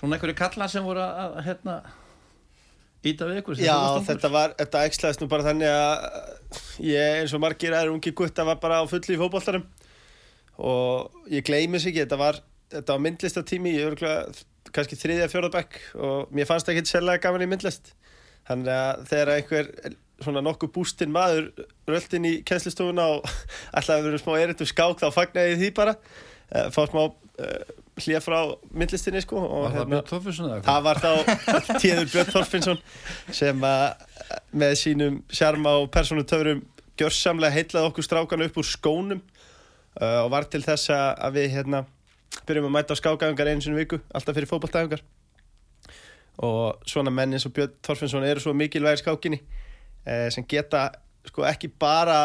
svona 0.00 0.16
einhverju 0.16 0.36
kallar 0.38 0.70
sem 0.72 0.84
voru 0.84 1.02
að 1.04 1.18
að, 1.24 1.34
hérna 1.44 1.74
íta 3.04 3.28
við 3.28 3.40
ykkur 3.40 3.58
sem 3.58 3.66
Já, 3.68 3.76
þetta 4.06 4.30
var, 4.32 4.54
þetta 4.58 4.84
ekslaðist 4.88 5.22
nú 5.22 5.28
bara 5.28 5.46
þannig 5.50 5.68
að 5.72 6.86
ég 6.88 7.20
eins 7.20 7.34
og 7.36 7.42
margir 7.44 7.76
er 7.76 7.92
ungi 7.92 8.12
gutta 8.16 8.46
var 8.48 8.60
bara 8.62 8.80
á 8.80 8.84
fulli 8.88 9.16
í 9.16 9.20
fótboltarum 9.20 9.66
og 10.60 11.32
ég 11.32 11.44
gleymi 11.46 11.80
sig 11.80 11.94
ekki, 11.94 12.04
þetta 12.04 12.20
var 12.20 12.40
þetta 12.70 12.94
var 12.94 13.02
myndlistatími, 13.06 13.72
ég 13.78 13.90
örgulega 13.90 14.70
kannski 14.74 14.98
þriðja 14.98 15.30
fjórðabæk 15.32 15.80
og 15.98 16.30
mér 16.36 16.46
fannst 16.48 16.70
ekki 16.70 16.86
sérlega 16.86 17.22
gaman 17.24 17.44
í 17.44 17.48
myndlist. 17.50 17.92
Þannig 18.48 18.72
að 18.74 19.02
þegar 19.10 19.32
einhver 19.34 19.70
svona 20.20 20.42
nokkuð 20.44 20.72
bústinn 20.74 21.12
maður 21.14 21.50
röltinn 21.88 22.28
í 22.28 22.32
kennslistofuna 22.46 23.06
og 23.16 23.28
ætlaði 23.78 23.98
að 23.98 24.08
vera 24.08 24.22
smá 24.22 24.32
erindum 24.38 24.70
skák 24.70 25.02
þá 25.02 25.08
fagnaði 25.16 25.54
ég 25.54 25.62
því 25.62 25.70
bara. 25.80 25.96
Uh, 26.50 26.66
fá 26.74 26.82
smá 26.90 27.02
uh, 27.06 27.72
hlýja 28.00 28.20
frá 28.24 28.38
myndlistinni 28.70 29.22
sko 29.24 29.40
og 29.42 29.64
var 29.66 29.76
hérna- 29.76 30.02
Það 30.66 30.86
var 30.86 31.02
þá 31.02 31.10
Tíður 31.82 32.12
Björn 32.12 32.32
Þorfinsson 32.34 32.82
sem 33.34 33.66
að 33.66 33.86
með 34.62 34.76
sínum 34.80 35.20
sjarma 35.34 35.76
og 35.82 35.90
persónutöfrum 35.94 36.62
gjörsamlega 37.00 37.54
heitlaði 37.54 37.90
okkur 37.90 38.06
strákan 38.06 38.44
upp 38.46 38.58
úr 38.60 38.66
skónum 38.68 39.22
uh, 40.00 40.24
og 40.24 40.30
var 40.34 40.48
til 40.50 40.62
þess 40.64 40.92
að 40.94 41.08
að 41.28 41.38
við 41.38 41.48
hérna 41.56 41.84
byrjum 42.46 42.68
að 42.70 42.76
mæta 42.76 42.96
á 42.96 43.00
skákæfingar 43.00 43.50
einu 43.50 43.64
sinni 43.64 43.78
í 43.78 43.84
viku 43.84 44.00
alltaf 44.14 44.36
fyrir 44.36 44.50
fótballtæfingar 44.50 45.04
og 46.46 46.88
svona 46.88 47.12
menn 47.12 47.36
eins 47.36 47.46
og 47.48 47.54
Björn 47.56 47.76
Þorfinsson 47.84 48.26
eru 48.26 48.42
svo 48.42 48.54
mikilvægir 48.56 49.02
skákinni 49.02 49.40
uh, 49.42 50.28
sem 50.32 50.46
geta 50.48 50.88
sko 51.28 51.44
ekki 51.44 51.68
bara 51.80 52.18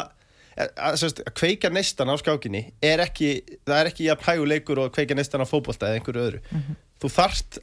eh, 0.56 0.70
að, 0.78 0.96
að, 0.96 1.22
að 1.26 1.34
kveika 1.36 1.72
neistan 1.74 2.12
á 2.12 2.16
skákinni 2.22 2.62
er 2.84 3.04
ekki, 3.04 3.38
það 3.68 3.80
er 3.80 3.90
ekki 3.92 4.08
jafn 4.08 4.30
hæguleikur 4.30 4.82
og 4.82 4.90
að 4.90 4.98
kveika 5.00 5.18
neistan 5.18 5.44
á 5.44 5.48
fótbolta 5.50 5.90
eða 5.90 6.00
einhverju 6.00 6.28
öðru. 6.30 6.44
Þú 7.04 7.12
þarft 7.12 7.60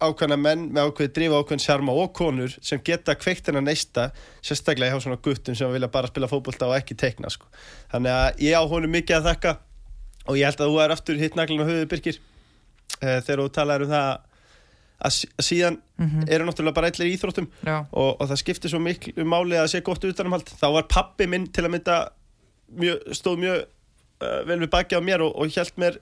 ákveðna 0.00 0.36
menn 0.40 0.62
með 0.72 0.88
ákveði 0.90 1.12
drifa 1.18 1.40
ákveðin 1.42 1.62
sjarma 1.66 1.92
og 2.00 2.12
konur 2.16 2.54
sem 2.64 2.80
geta 2.84 3.14
kveikt 3.18 3.46
hennar 3.50 3.64
neista 3.66 4.08
sérstaklega 4.44 4.94
hjá 4.96 5.02
svona 5.04 5.18
guttum 5.22 5.54
sem 5.58 5.72
vilja 5.72 5.90
bara 5.92 6.08
spila 6.10 6.28
fótbolta 6.30 6.68
og 6.70 6.76
ekki 6.78 6.96
teikna 6.98 7.28
sko. 7.30 7.46
þannig 7.92 8.14
að 8.16 8.40
ég 8.46 8.56
á 8.56 8.62
honum 8.66 8.90
mikið 8.96 9.18
að 9.20 9.28
þakka 9.30 9.52
og 10.26 10.38
ég 10.40 10.48
held 10.48 10.62
að 10.64 10.72
þú 10.72 10.80
er 10.84 10.94
aftur 10.96 11.20
hitt 11.20 11.36
naglinn 11.38 11.62
á 11.62 11.68
höfuðu 11.68 11.90
Birkir 11.92 12.16
uh, 12.18 13.20
þegar 13.20 13.42
þú 13.44 13.48
talaður 13.58 13.86
um 13.86 13.92
það 13.92 14.08
að 15.06 15.12
sí- 15.12 15.28
að 15.36 15.44
síðan 15.50 15.74
eru 16.32 16.44
náttúrulega 16.48 16.74
bara 16.80 16.88
allir 16.90 17.10
í 17.10 17.14
íþróttum 17.18 17.46
og, 17.92 18.16
og 18.20 18.28
það 18.30 18.40
skiptir 18.40 18.72
svo 18.72 18.80
miklu 18.80 19.24
máli 19.28 19.58
að 19.60 19.68
sé 19.74 19.82
gott 19.84 20.04
utanumhald. 20.08 20.48
Þá 20.56 20.66
var 20.72 20.86
pappi 20.88 21.26
minn 21.28 21.44
til 21.52 21.66
að 21.66 21.72
mynda 21.76 21.96
mjög, 22.80 23.02
stóð 23.12 23.36
mjög 23.44 23.58
uh, 24.24 24.40
vel 24.48 24.58
við 24.64 24.70
baki 24.72 24.96
á 24.96 25.00
mér 25.04 25.20
og, 25.26 25.36
og 25.36 25.52
held 25.52 25.76
mér 25.76 25.98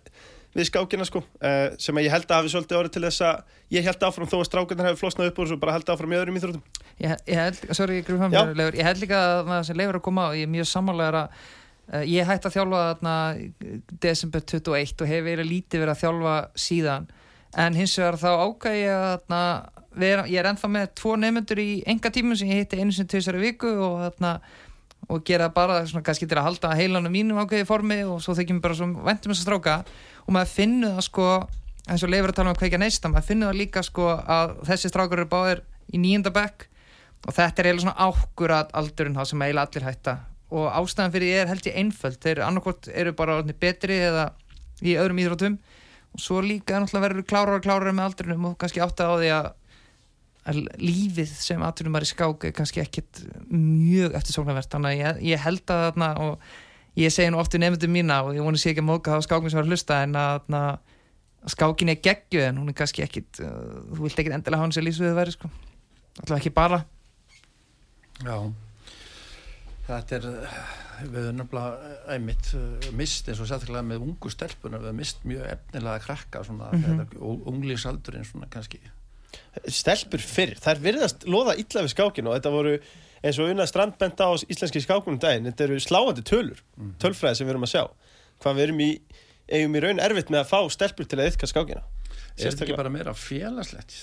við 0.54 0.68
skákina 0.68 1.06
sko 1.08 1.20
uh, 1.24 1.74
sem 1.82 1.98
ég 2.02 2.12
held 2.14 2.28
að 2.28 2.40
hafi 2.40 2.52
svolítið 2.52 2.78
orðið 2.78 2.94
til 2.94 3.02
þess 3.06 3.24
að 3.26 3.58
ég 3.74 3.88
held 3.88 4.06
áfram 4.06 4.30
þó 4.30 4.36
að 4.38 4.46
strákarnir 4.48 4.88
hefði 4.88 5.00
flosnað 5.00 5.30
upp 5.30 5.40
úr 5.40 5.46
og 5.46 5.50
svo 5.50 5.58
bara 5.64 5.74
held 5.74 5.90
áfram 5.90 6.14
í 6.14 6.18
öðrum 6.18 6.38
íþróttum. 6.38 6.80
Ég, 7.02 7.14
ég 7.26 7.40
held, 7.40 7.60
sorry, 7.74 7.98
ég 7.98 8.06
Já. 8.06 8.38
fyrir 8.38 8.56
Leifur, 8.60 8.78
ég 8.78 8.88
held 8.88 9.02
líka 9.02 9.20
að 9.20 9.42
það 9.50 9.66
sem 9.68 9.78
Leifur 9.80 9.98
að 9.98 10.04
koma 10.06 10.26
á, 10.26 10.36
ég 10.38 10.46
er 10.46 10.52
mjög 10.54 10.70
sammálegar 10.70 11.18
að 11.20 11.38
uh, 11.90 12.04
ég 12.14 12.30
hætti 12.30 12.50
að 12.50 12.56
þjálfa 12.58 12.82
þarna 12.86 13.16
desember 14.06 14.46
21 14.54 15.04
og 15.04 15.12
hef 15.14 15.24
verið 15.28 15.50
lítið 15.50 15.84
verið 15.84 15.94
að 15.96 16.02
þjálfa 16.04 16.36
síðan. 16.66 17.08
En 17.64 17.78
hins 17.78 17.96
vegar 17.98 18.20
þá 18.22 18.30
ákvæði 18.46 18.84
ég 18.84 18.94
að 18.94 19.08
þarna, 19.14 19.42
vera, 19.94 20.28
ég 20.30 20.42
er 20.42 20.50
ennþá 20.50 20.70
með 20.74 20.86
tvo 20.98 21.16
nefnendur 21.22 21.62
í 21.62 21.70
enga 21.90 22.10
tímum 22.14 22.38
sem 22.38 22.50
ég 22.50 22.62
hitti 22.62 22.78
einu 22.78 22.94
sem 22.94 23.10
tvisar 23.10 23.38
í 23.38 23.44
viku 23.44 23.74
og 23.74 24.00
þarna 24.06 24.32
og 25.08 25.24
gera 25.26 25.50
bara 25.52 25.82
svona 25.86 26.04
kannski 26.04 26.28
til 26.28 26.38
að 26.38 26.48
halda 26.48 26.72
heilanum 26.78 27.12
mínum 27.12 27.40
ákveði 27.42 27.66
formi 27.68 28.00
og 28.08 28.22
svo 28.24 28.36
þykjum 28.38 28.60
bara 28.64 28.76
svo 28.78 28.88
vendum 28.88 29.32
þess 29.32 29.42
að 29.42 29.46
stráka. 29.46 29.76
Og 30.24 30.36
maður 30.36 30.52
finnur 30.54 30.94
það 30.96 31.06
sko 31.08 31.26
eins 31.84 32.04
og 32.04 32.12
leifur 32.12 32.32
að 32.32 32.38
tala 32.38 32.48
um 32.48 32.54
að 32.54 32.60
kveikja 32.62 32.80
neista 32.80 33.10
maður 33.12 33.28
finnur 33.28 33.50
það 33.50 33.60
líka 33.60 33.82
sko 33.84 34.06
að 34.14 34.54
þessi 34.70 34.92
strákar 34.92 35.20
eru 35.20 35.30
báðir 35.32 35.64
í 35.92 36.00
nýjunda 36.00 36.32
bekk. 36.34 36.68
Og 37.24 37.32
þetta 37.36 37.62
er 37.62 37.68
eiginlega 37.68 37.86
svona 37.86 38.08
ákkurat 38.08 38.72
aldurinn 38.76 39.18
það 39.18 39.30
sem 39.30 39.44
eiginlega 39.44 39.68
allir 39.68 39.88
hætta. 39.88 40.16
Og 40.54 40.66
ástæðan 40.70 41.14
fyrir 41.14 41.30
því 41.30 41.38
er 41.40 41.52
held 41.52 41.68
ég 41.68 41.78
einföld. 41.80 42.18
Þeir 42.20 42.42
annarkvort 42.44 42.88
eru 42.92 43.14
bara 43.16 43.38
betri 43.60 43.96
eða 44.08 44.26
í 44.84 44.96
öðrum 45.00 45.20
íþróttum. 45.22 45.58
Og 46.14 46.22
svo 46.22 46.40
líka 46.44 46.78
náttúrulega 46.78 47.08
verður 47.08 47.28
klárar 47.28 47.58
og 47.58 47.64
klárar 47.64 47.96
með 47.96 48.10
aldrinum 48.10 48.50
og 48.50 48.58
kannski 48.60 48.82
átta 48.84 49.08
á 49.08 49.14
því 49.16 49.30
að 49.34 49.48
lífið 50.52 51.30
sem 51.32 51.62
atvinnum 51.64 51.96
var 51.96 52.04
í 52.04 52.10
skák 52.10 52.44
er 52.44 52.54
kannski 52.56 52.82
ekkit 52.82 53.22
mjög 53.48 54.16
eftirsóknarvert 54.18 54.72
þannig 54.74 54.90
að 54.92 54.98
ég, 55.00 55.22
ég 55.32 55.44
held 55.44 55.64
að 55.72 55.84
þarna 55.86 56.10
og 56.20 56.48
ég 57.00 57.14
segi 57.14 57.32
nú 57.32 57.40
oft 57.40 57.54
í 57.56 57.60
nefndum 57.62 57.94
mína 57.94 58.22
og 58.26 58.34
ég 58.36 58.44
voni 58.44 58.60
sé 58.60 58.74
ekki 58.74 58.84
að 58.84 58.90
móka 58.90 59.16
á 59.16 59.24
skákminn 59.24 59.50
sem 59.54 59.60
var 59.62 59.64
að 59.64 59.72
hlusta 59.72 60.02
en 60.04 60.18
að 60.20 60.34
þarna 60.34 60.64
að 61.44 61.54
skákin 61.54 61.92
er 61.92 62.02
geggju 62.04 62.44
en 62.44 62.60
hún 62.60 62.72
er 62.72 62.76
kannski 62.76 63.04
ekkit 63.04 63.40
uh, 63.44 63.54
þú 63.94 64.06
vilt 64.06 64.20
ekkit 64.20 64.36
endilega 64.36 64.60
hafa 64.60 64.68
hann 64.68 64.76
sér 64.76 64.86
lífsviðið 64.86 65.18
væri 65.18 65.34
sko 65.34 65.50
alltaf 66.20 66.38
ekki 66.38 66.54
bara 66.54 66.84
Já, 68.22 68.36
þetta 69.88 70.16
er, 70.16 70.26
eh, 70.30 70.58
við 71.02 71.24
höfum 71.24 71.38
nefnilega 71.40 71.94
einmitt 72.14 72.50
eh, 72.54 72.90
mist 72.94 73.28
eins 73.28 73.40
og 73.42 73.48
sérstaklega 73.50 73.82
með 73.86 74.04
ungu 74.06 74.30
stelpuna, 74.30 74.78
við 74.78 74.90
höfum 74.90 75.00
mist 75.02 75.24
mjög 75.26 75.48
efnilega 75.50 76.04
krakka 76.04 76.44
svona, 76.46 76.70
mm. 76.72 76.84
-hmm. 76.84 77.48
unglísaldurinn 77.50 78.24
svona 78.28 78.46
kannski. 78.50 78.80
Stelpur 79.70 80.22
fyrr, 80.22 80.54
þær 80.60 80.80
virðast 80.84 81.26
loða 81.30 81.56
illa 81.60 81.84
við 81.86 81.92
skákinu 81.94 82.30
og 82.32 82.38
þetta 82.38 82.52
voru 82.54 82.74
eins 83.24 83.38
og 83.40 83.50
unna 83.52 83.64
strandbenda 83.68 84.26
á 84.28 84.32
íslenski 84.52 84.82
skákunum 84.84 85.20
daginn, 85.22 85.46
þetta 85.48 85.64
eru 85.68 85.78
sláandi 85.80 86.24
tölur, 86.28 86.58
tölfræði 87.00 87.38
sem 87.40 87.48
við 87.48 87.54
erum 87.54 87.64
að 87.64 87.72
sjá. 87.72 87.84
Hvað 88.44 88.58
við 88.58 88.66
erum 88.66 88.82
í, 88.84 88.90
eigum 89.48 89.78
í 89.78 89.82
raun 89.84 90.02
erfitt 90.04 90.32
með 90.34 90.42
að 90.42 90.50
fá 90.50 90.58
stelpur 90.74 91.08
til 91.08 91.20
að 91.22 91.30
yfka 91.32 91.48
skákina. 91.48 91.84
Er 92.36 92.50
þetta 92.50 92.66
ekki 92.66 92.76
bara 92.76 92.92
meira 92.92 93.14
félagslegt? 93.16 93.96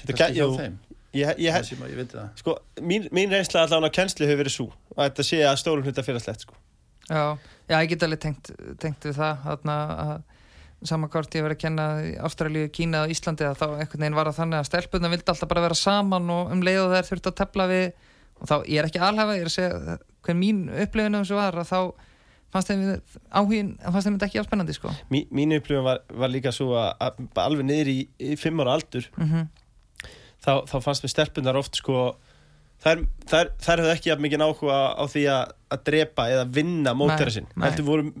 Þetta 0.00 0.16
gæ- 0.18 0.32
hjá 0.32 0.40
jú. 0.46 0.50
þeim? 0.56 0.78
Ég, 1.12 1.28
ég, 1.44 1.52
að 1.52 1.90
ég 1.92 1.96
veit 1.98 2.12
það. 2.14 2.28
sko, 2.40 2.54
mín, 2.80 3.04
mín 3.12 3.28
reynsla 3.34 3.66
allan 3.66 3.84
á 3.84 3.90
kennslu 3.92 4.24
hefur 4.24 4.40
verið 4.40 4.54
svo 4.54 4.68
að 4.96 5.10
þetta 5.10 5.24
sé 5.28 5.40
að 5.44 5.58
stórum 5.60 5.84
hluta 5.84 6.04
félagslegt 6.06 6.46
sko. 6.46 6.54
Já, 7.10 7.36
já, 7.68 7.76
ég 7.82 7.88
get 7.90 8.06
alveg 8.06 8.22
tengt, 8.22 8.48
tengt 8.80 9.04
við 9.04 9.18
það 9.18 9.42
þarna 9.44 9.76
að 10.06 10.14
sama 10.88 11.08
hvort 11.12 11.34
ég 11.36 11.44
verið 11.46 11.58
að 11.58 11.62
kenna 11.64 11.86
Ástralíu, 12.26 12.70
Kína 12.74 13.04
og 13.06 13.12
Íslandi 13.14 13.46
að 13.48 13.58
þá 13.60 13.66
einhvern 13.70 14.04
veginn 14.04 14.18
var 14.18 14.30
það 14.30 14.38
þannig 14.40 14.58
að 14.60 14.68
stelpunna 14.70 15.10
vildi 15.12 15.32
alltaf 15.32 15.50
bara 15.52 15.64
vera 15.66 15.78
saman 15.78 16.32
og 16.34 16.54
um 16.54 16.64
leið 16.66 16.80
og 16.84 16.94
þær 16.96 17.10
þurfti 17.10 17.32
að 17.32 17.38
tepla 17.42 17.68
við 17.70 17.84
og 18.42 18.50
þá, 18.50 18.54
ég 18.66 18.80
er 18.80 18.88
ekki 18.88 19.02
alhafa, 19.02 19.36
ég 19.38 19.44
er 19.44 19.50
að 19.50 19.56
segja 19.56 19.98
hver 20.26 20.38
mín 20.38 20.64
upplifinu 20.72 21.22
þessu 21.22 21.38
var 21.38 21.58
að 21.62 21.70
þá 21.70 21.80
fannst 22.52 22.68
þeim 22.68 22.82
áhugin, 23.32 23.72
fannst 23.80 24.08
þeim 24.08 24.16
þetta 24.18 24.28
ekki 24.28 24.40
áspennandi 24.42 24.74
sko. 24.76 24.90
Mí, 25.14 25.22
mín 25.32 25.54
upplifun 25.56 25.86
var, 25.86 26.02
var 26.10 26.32
líka 26.32 26.52
svo 26.52 26.74
að, 26.76 26.90
að 27.06 27.40
alveg 27.46 27.68
niður 27.70 27.92
í, 27.94 27.98
í 28.20 28.36
fimm 28.40 28.60
ára 28.60 28.76
aldur 28.76 29.08
mm 29.16 29.46
þá, 30.42 30.52
þá 30.66 30.76
fannst 30.82 31.04
mér 31.06 31.12
stelpunar 31.14 31.58
oft 31.60 31.78
sko 31.78 32.02
þær, 32.82 33.04
þær, 33.30 33.52
þær 33.62 33.82
höfðu 33.84 33.94
ekki 33.94 34.16
mikið 34.24 34.44
áhuga 34.46 34.78
á 34.98 35.04
því 35.10 35.24
að, 35.30 35.54
að 35.74 35.84
drepa 35.88 36.28
eða 36.34 36.46
vinna 36.58 36.94
mótera 36.98 37.30
Nei, 37.30 37.36
sinn. 37.36 37.50
heldur 37.62 37.86
voru 37.88 38.12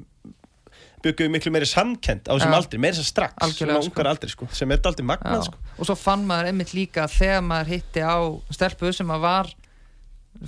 bygguðu 1.04 1.32
miklu 1.34 1.52
meiri 1.54 1.68
samkend 1.68 2.28
á 2.28 2.32
þessum 2.34 2.54
Já. 2.54 2.58
aldri, 2.58 2.80
meiri 2.82 2.96
þess 2.96 3.04
að 3.04 3.10
strax 3.10 3.44
Algjörlega, 3.46 3.80
svona 3.80 3.90
ungar 3.90 4.10
aldri 4.12 4.30
sko, 4.32 4.48
sem 4.54 4.74
er 4.74 4.86
aldrei 4.90 5.06
magnað 5.08 5.48
sko. 5.48 5.60
og 5.76 5.88
svo 5.88 5.96
fann 5.98 6.24
maður 6.28 6.52
einmitt 6.52 6.72
líka 6.76 7.04
að 7.06 7.18
þegar 7.18 7.44
maður 7.48 7.72
hitti 7.74 8.04
á 8.06 8.16
stelpu 8.54 8.92
sem 8.96 9.12
að 9.12 9.26
var 9.26 9.52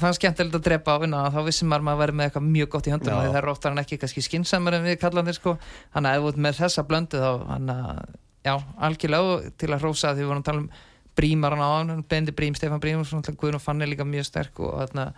fannst 0.00 0.20
skemmtilegt 0.20 0.58
að 0.58 0.64
drepa 0.68 0.96
á 0.96 1.02
vinna 1.02 1.26
þá 1.34 1.40
vissi 1.46 1.68
maður 1.68 1.84
að 1.84 1.88
maður 1.88 2.02
verið 2.02 2.18
með 2.18 2.28
eitthvað 2.28 2.49
mjög 2.54 2.70
gott 2.73 2.88
í 2.88 2.90
Já. 2.90 2.96
og 2.96 3.04
það 3.04 3.38
er 3.40 3.50
oftar 3.52 3.75
en 3.75 3.82
ekki 3.84 4.00
kannski 4.00 4.25
skinsamar 4.25 4.78
en 4.78 4.88
við 4.88 4.99
kallandir 5.02 5.37
sko 5.37 5.58
þannig 5.94 6.11
að 6.11 6.16
ef 6.16 6.25
þú 6.25 6.32
ert 6.32 6.42
með 6.46 6.58
þessa 6.62 6.87
blöndu 6.88 7.20
þá 7.20 7.30
hann 7.50 7.70
að, 7.75 8.00
já, 8.49 8.54
algjörlega 8.88 9.54
til 9.61 9.70
að 9.70 9.84
hrósa 9.84 10.14
því 10.14 10.25
við 10.25 10.30
vorum 10.32 10.44
að 10.44 10.49
tala 10.50 10.64
um 10.64 10.70
brímar 11.14 11.54
hann 11.54 11.62
á 11.62 11.70
hann, 11.78 12.04
Bendi 12.08 12.34
Brím, 12.34 12.56
Stefán 12.58 12.82
Brím 12.82 13.02
og 13.04 13.06
svona 13.06 13.34
Guðun 13.38 13.61
og 13.61 13.62
Fanni 13.62 13.87
líka 13.87 14.06
mjög 14.06 14.26
sterk 14.26 14.58
og 14.64 14.75
þarna 14.80 15.12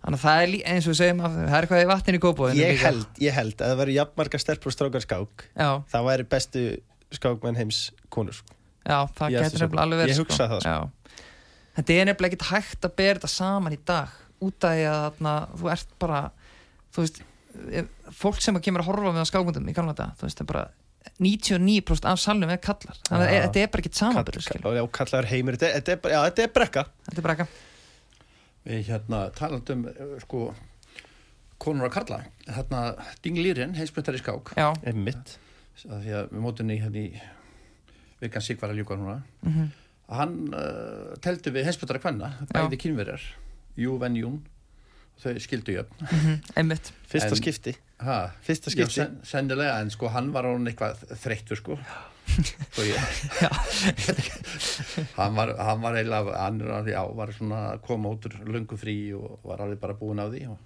þannig 0.00 0.16
að 0.18 0.24
það 0.24 0.42
er 0.44 0.52
eins 0.74 0.86
og 0.86 0.92
við 0.94 0.98
segjum 1.00 1.20
að 1.26 1.34
það 1.40 1.56
er 1.58 1.66
eitthvað 1.66 1.82
í 1.84 1.88
vatninu 1.90 2.18
í 2.20 2.22
kópóinu 2.24 2.56
ég 2.60 2.84
held, 2.84 3.06
ég 3.20 3.36
held 3.36 3.56
að 3.60 3.72
það 3.72 3.80
væri 3.82 3.96
jafnmarga 3.98 4.40
stelpur 4.40 4.70
og 4.72 4.76
strákar 4.76 5.04
skák 5.04 5.44
já, 5.60 5.68
það 5.92 6.06
væri 6.10 6.26
bestu 6.34 6.62
skákmenn 7.18 7.58
heims 7.60 7.80
konur 8.14 8.36
sko. 8.38 8.54
já, 8.86 8.98
það 9.18 9.34
Ég 9.36 9.44
getur 9.44 9.64
nefnilega 9.66 9.84
alveg 9.84 10.02
verið 10.04 10.14
ég 10.14 10.22
hugsa 10.24 10.46
það, 10.48 10.64
sko. 10.64 10.70
Já. 10.70 11.24
þetta 11.80 11.96
er 12.00 12.08
nefnilega 12.10 12.32
ekkert 12.32 12.48
hægt 12.54 12.88
að 12.88 12.96
bera 13.02 13.18
þetta 13.20 13.32
saman 13.34 13.76
í 13.76 13.80
dag 13.92 14.18
út 14.40 14.64
af 14.64 14.76
því 14.78 14.84
að 14.88 15.00
þarna, 15.04 15.34
þú 15.60 15.72
ert 15.74 15.90
bara 16.00 16.20
þú 16.94 17.04
veist, 17.04 17.20
fólk 18.22 18.40
sem 18.40 18.60
kemur 18.64 18.80
að 18.84 18.88
horfa 18.92 19.12
með 19.12 19.26
á 19.26 19.30
skákmyndum 19.30 19.68
í 19.68 19.74
gamla 19.76 19.92
þetta, 19.92 20.14
þú 20.20 20.28
veist, 20.28 20.38
það 20.40 20.46
er 20.46 20.52
bara 20.54 20.68
99% 21.20 22.06
af 22.08 22.20
salnum 22.20 22.50
er 22.52 22.60
kallar 22.62 22.96
þannig 23.08 23.26
að 23.26 23.34
Já. 23.34 23.42
þetta 23.46 23.60
er 23.66 23.70
bara 23.72 23.82
ekkert 23.84 23.98
samanbyrðu 24.00 24.42
Kall- 24.50 24.76
já, 24.78 24.82
kallaður 24.98 25.28
heimur, 25.30 25.56
þetta, 25.60 25.74
þetta, 25.80 25.92
er, 25.92 26.00
bara- 26.04 26.14
já, 26.14 26.20
þetta 26.30 26.44
er 26.46 26.52
brekka 26.56 26.84
þetta 27.08 27.18
er 27.20 27.26
bara 27.26 27.36
ekki 27.36 27.46
Við 28.68 28.88
hérna 28.90 29.22
talandum 29.36 29.86
sko 30.24 30.50
konur 31.60 31.88
að 31.88 31.94
karla. 31.98 32.22
Hérna 32.48 32.82
Dinglýrin, 33.24 33.76
heimsmyndar 33.76 34.16
í 34.16 34.22
skák. 34.22 34.54
Já, 34.56 34.70
einmitt. 34.86 35.36
Að 35.88 36.02
því 36.04 36.16
að 36.18 36.32
við 36.34 36.42
mótum 36.44 36.72
í 36.72 36.80
hérna 36.80 37.04
í 37.04 37.22
vikan 38.20 38.44
Sigvar 38.44 38.72
að 38.74 38.82
ljúka 38.82 38.98
núna. 39.00 39.20
Mm 39.46 39.70
hann 40.10 40.50
uh, 40.50 41.12
teldi 41.22 41.52
við 41.54 41.68
heimsmyndar 41.68 42.00
að 42.00 42.04
kvenna 42.06 42.30
bæði 42.50 42.78
kynverjar, 42.82 43.26
Jú 43.78 43.96
Ven 44.02 44.16
Jún 44.18 44.40
þau 45.20 45.34
skildu 45.42 45.76
jöfn. 45.76 46.40
Einmitt. 46.58 46.90
Fyrsta 47.10 47.34
En- 47.36 47.38
skipti, 47.38 47.74
ha, 48.02 48.16
fyrsta 48.42 48.72
já, 48.72 48.74
skipti 48.74 48.96
sen, 48.96 49.18
sennilega 49.28 49.76
en 49.84 49.92
sko 49.92 50.10
hann 50.10 50.32
var 50.34 50.48
hann 50.48 50.66
eitthvað 50.70 51.04
þreyttur 51.20 51.60
sko. 51.60 51.76
Ég 51.78 52.09
hann 55.18 55.34
var, 55.36 55.52
hann 55.58 55.80
var 55.82 55.96
eiginlega 55.98 56.34
hann 56.38 56.60
alveg, 56.62 56.92
já, 56.94 57.02
var 57.16 57.32
svona 57.36 57.60
að 57.74 57.80
koma 57.86 58.12
út 58.14 58.26
úr 58.28 58.34
löngu 58.54 58.76
frí 58.80 58.96
og 59.16 59.38
var 59.46 59.62
alveg 59.64 59.80
bara 59.82 59.96
búin 59.98 60.22
á 60.22 60.26
því 60.30 60.42
og, 60.52 60.58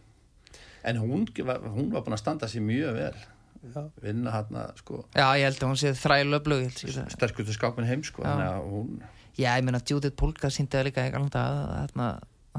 en 0.84 0.96
hún, 1.02 1.22
var- 1.46 1.62
hún 1.74 1.88
var 1.94 2.04
búin 2.06 2.16
að 2.16 2.22
standa 2.24 2.46
sér 2.50 2.64
mjög 2.66 2.92
vel 2.98 3.16
Já. 3.64 3.80
vinna 4.04 4.28
hann 4.34 4.52
sko 4.76 4.94
já, 5.16 5.24
ég 5.40 5.46
held 5.46 5.56
að 5.62 5.70
hún 5.70 5.78
sé 5.80 5.88
þrælu 5.96 6.36
öflug 6.36 6.64
sterkustu 7.14 7.52
skápin 7.56 7.86
heim 7.88 8.02
sko 8.04 8.20
Já. 8.20 8.26
þannig 8.28 8.48
að 8.50 8.58
hún 8.74 8.88
já, 9.40 9.50
ég 9.56 9.64
meina 9.64 9.80
Judith 9.88 10.16
Polka 10.20 10.46
síndi 10.52 10.76
það 10.76 10.86
líka 10.90 11.00
að, 11.08 11.30
þarna, 11.32 12.08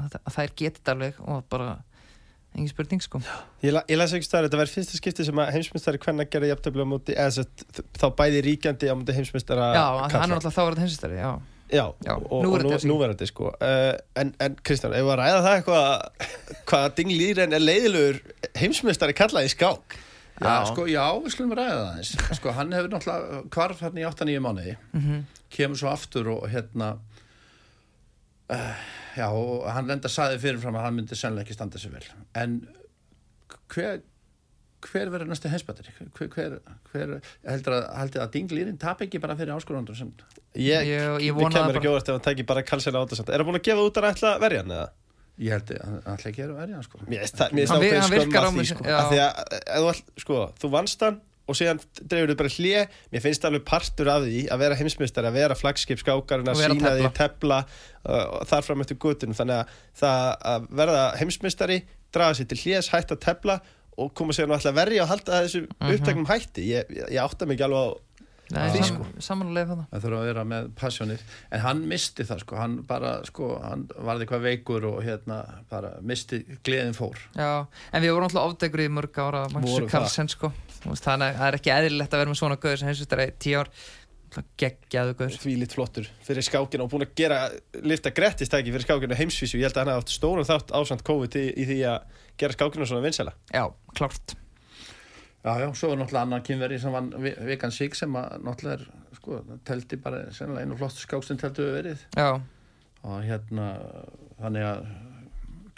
að, 0.02 0.10
að 0.26 0.32
þær 0.34 0.50
getið 0.58 0.90
alveg 0.96 1.14
og 1.22 1.38
bara 1.52 1.68
engin 2.56 2.70
spurning 2.72 3.02
sko. 3.04 3.20
Ég, 3.64 3.72
la, 3.76 3.82
ég 3.90 3.98
las 4.00 4.14
ekki 4.16 4.26
staðar, 4.28 4.48
þetta 4.48 4.60
var 4.62 4.70
fyrsta 4.72 4.98
skipti 4.98 5.26
sem 5.28 5.40
að 5.42 5.50
heimsmyndstari 5.56 6.00
hvenna 6.02 6.26
gerði 6.30 6.50
jafntöflu 6.52 6.86
á 6.86 6.88
móti 6.88 7.14
eða 7.16 7.34
sett, 7.38 7.66
þá 8.00 8.06
bæði 8.18 8.40
ríkjandi 8.46 8.88
á 8.90 8.94
móti 8.96 9.16
heimsmyndstara 9.16 9.68
já, 9.76 9.84
að 9.84 10.16
hann 10.16 10.32
er 10.32 10.40
alltaf 10.40 10.56
þá 10.56 10.62
var 10.62 10.76
þetta 10.76 10.86
heimsistari 10.86 11.20
já, 11.20 11.30
Já, 11.66 11.82
Já, 12.06 12.12
og, 12.14 12.26
og 12.30 12.44
núverandi 12.46 12.68
nú, 12.70 12.74
þessi. 12.76 12.88
núverandi 12.92 13.26
sko. 13.26 13.48
Uh, 13.58 13.96
En, 14.22 14.28
en 14.38 14.54
Kristján, 14.62 14.92
ef 14.94 15.02
við 15.02 15.12
að 15.16 15.18
ræða 15.18 15.40
það 15.42 15.56
eitthvað 15.58 16.60
hvað 16.70 16.84
Ding 17.00 17.10
Líren 17.10 17.56
er 17.56 17.64
leiðilegur 17.64 18.20
heimsmyndstari 18.60 19.16
kallaði 19.18 19.50
í 19.50 19.54
skák? 19.56 19.96
Já, 20.36 20.52
sko, 20.68 20.84
já, 20.86 21.02
við 21.24 21.34
skulum 21.34 21.56
ræða 21.58 21.80
það 21.80 21.98
eins 21.98 22.12
sko, 22.38 22.52
hann 22.54 22.70
hefur 22.76 22.92
náttúrulega 22.92 23.40
hvarf 23.56 23.82
hann 23.82 23.98
í 23.98 24.06
8-9 24.06 24.44
mánuði. 24.46 24.76
Mm 24.94 25.24
kemur 25.56 25.78
svo 25.78 25.88
aftur 25.88 26.26
og 26.32 26.46
hérna 26.50 26.88
uh, 28.52 28.80
já, 29.16 29.26
og 29.32 29.64
hann 29.72 29.86
lenda 29.88 30.08
saði 30.12 30.38
fyrirfram 30.42 30.76
að 30.76 30.84
hann 30.88 30.98
myndi 31.00 31.16
sennilega 31.18 31.46
ekki 31.46 31.56
standa 31.56 31.78
sig 31.82 31.92
vel 31.94 32.04
en 32.42 32.60
hver 33.72 34.02
hver 34.86 35.08
verður 35.10 35.30
næstu 35.32 35.48
heimsbættir 35.50 35.88
hver, 35.96 36.28
hver, 36.34 36.58
hver 36.92 37.14
heldur 37.48 37.74
að, 37.78 37.86
heldur 37.98 38.22
að 38.26 38.34
dinglýrin 38.36 38.76
tap 38.78 39.00
ekki 39.02 39.18
bara 39.22 39.34
fyrir 39.38 39.54
áskorundur 39.56 39.96
sem 39.98 40.12
Ég, 40.56 40.86
Ég- 40.88 41.20
ég 41.26 41.34
það 41.36 41.50
kemur 41.52 41.72
bara. 41.72 41.80
ekki 41.80 41.90
óvart 41.90 42.08
ef 42.08 42.14
hann 42.16 42.24
tæki 42.28 42.44
bara 42.48 42.62
kalsina 42.64 43.00
áttasamt 43.02 43.28
Er 43.32 43.42
hann 43.42 43.48
búin 43.48 43.58
að 43.58 43.66
gefa 43.66 43.82
út 43.88 43.98
að 44.00 44.06
ætla 44.12 44.30
að 44.36 44.44
verja 44.44 44.62
hann 44.62 44.74
eða? 44.76 44.86
ég 45.36 45.52
held 45.52 45.72
að 45.74 45.82
hann 45.86 45.98
ætla 46.16 46.30
ekki 46.30 46.44
að 46.46 46.52
verja 46.60 46.76
hann 46.78 46.86
sko 46.86 47.00
Mér 47.06 47.24
finnst 47.24 47.40
það- 47.40 47.50
hann 47.50 48.12
skömm 48.12 48.36
að 48.40 48.60
því 48.60 48.66
sko. 48.70 48.84
Af 48.96 49.10
því 49.10 49.18
að, 49.24 49.42
ef 49.56 49.80
þú, 49.82 49.88
all- 49.90 50.22
sko, 50.24 50.38
þú 50.62 50.70
vannst 50.76 51.04
hann 51.08 51.18
og 51.46 51.54
síðan 51.58 51.78
dreifur 52.02 52.32
þú 52.32 52.36
bara 52.40 52.52
hlje 52.56 52.80
Mér 53.12 53.22
finnst 53.22 53.42
það 53.44 53.50
alveg 53.52 53.64
partur 53.70 54.08
af 54.10 54.24
því 54.26 54.40
að 54.50 54.62
vera 54.64 54.78
heimsmyndstari 54.80 55.30
að 55.30 55.38
vera 55.40 55.58
flagskip 55.58 56.02
skákarinn 56.02 56.50
að 56.50 56.62
sína 56.64 56.94
því 56.98 57.10
tepla 57.20 57.60
uh, 57.62 58.44
þar 58.50 58.66
fram 58.66 58.82
eftir 58.82 58.98
gutunum 59.02 59.36
þannig 59.38 59.60
að 59.62 59.76
það 60.02 60.34
að 60.54 60.66
verða 60.82 61.04
heimsmyndstari 61.20 61.78
draga 62.16 62.34
sér 62.38 62.48
til 62.50 62.58
hljés, 62.64 62.90
hætta 62.94 63.14
að 63.18 63.24
tepla 63.28 63.60
og 63.96 64.10
koma 64.16 64.34
sér 64.36 64.48
nú 64.50 64.56
alltaf 64.56 64.74
verja 64.76 65.04
og 65.06 65.08
halda 65.14 65.38
þessu 65.44 65.62
Mhm. 65.66 65.94
uppteknum 65.94 66.26
hætti. 66.28 66.66
Ég, 66.68 66.90
ég, 67.10 67.16
átta 67.22 67.46
mig 67.46 67.56
ekki 67.56 67.64
alveg 67.64 68.02
á 68.46 68.68
því, 68.70 68.82
sam, 68.86 69.06
samanlega 69.18 69.66
þannig 69.72 69.86
Það 69.90 70.02
þurfa 70.04 70.18
að 70.20 70.26
vera 70.28 70.42
með 70.46 70.66
passjónið 70.78 71.22
en 71.50 71.60
hann 71.64 71.80
misti 71.90 72.22
það 72.28 72.42
sko, 72.44 72.56
hann 72.60 72.76
bara 72.86 73.14
sko, 73.26 73.48
hann 73.64 73.86
varði 73.96 74.26
eitthvað 74.26 74.44
veikur 74.46 74.84
og 74.92 75.00
hérna 75.02 75.38
bara 75.72 75.94
misti 76.00 76.42
gleðin 76.62 76.94
fór. 76.94 77.16
Já, 77.34 77.66
en 77.92 78.02
við 78.04 78.12
vorum 78.14 78.28
alltaf 78.28 78.46
ofdegur 78.52 78.84
í 78.84 78.88
mörg 78.92 79.18
ára 79.18 79.46
Magnús 79.50 79.90
Karlsson 79.90 80.28
sko 80.30 80.52
Þannig 80.94 81.28
að 81.32 81.38
það 81.40 81.46
er 81.50 81.58
ekki 81.60 81.72
eðlilegt 81.76 82.14
að 82.14 82.22
vera 82.22 82.30
með 82.32 82.40
svona 82.40 82.58
gauður 82.62 82.78
sem 82.82 82.88
hins 82.90 83.00
veist 83.02 83.16
er 83.16 83.32
tíu 83.42 83.58
ár. 83.62 83.70
Geggjaðu 84.60 85.12
gauður 85.16 85.36
því 85.40 85.52
lít 85.62 85.72
flottur 85.76 86.08
fyrir 86.26 86.44
skákina 86.44 86.84
og 86.84 86.90
búin 86.92 87.04
að 87.06 87.12
gera 87.16 87.36
lifta 87.86 88.10
grettistæki 88.12 88.72
fyrir 88.74 88.84
skákina 88.84 89.16
á 89.16 89.20
heimsvísu. 89.20 89.56
Ég 89.60 89.68
held 89.70 89.78
að 89.78 89.86
hann 89.86 90.00
átt 90.02 90.12
stóran 90.12 90.44
þátt 90.48 90.74
ásand 90.76 91.04
COVID 91.06 91.36
í, 91.40 91.44
í 91.56 91.64
því 91.70 91.76
að 91.88 92.18
gera 92.42 92.56
skákina 92.58 92.88
svona 92.90 93.04
vinsæla. 93.06 93.32
Já, 93.54 93.64
klárt. 93.96 94.34
Já, 95.46 95.52
já, 95.62 95.68
svo 95.78 95.92
er 95.94 96.00
náttúrulega 96.02 96.24
annar 96.26 96.42
kynveri 96.44 96.78
sem 96.82 96.92
vann 96.92 97.12
Vikan 97.22 97.72
Sig 97.72 97.94
sem 97.96 98.18
að 98.18 98.34
náttúrulega 98.44 98.80
er 98.82 99.16
sko, 99.20 99.38
teldi 99.68 99.98
bara 100.02 100.24
sennilega 100.34 100.66
einu 100.66 100.78
flottu 100.82 101.04
skák 101.06 101.24
sem 101.24 101.38
teldi 101.40 101.62
við 101.68 101.76
verið. 101.78 102.02
Já, 102.18 102.28
og 103.06 103.20
hérna 103.24 103.68
þannig 104.42 104.66
að 104.72 104.90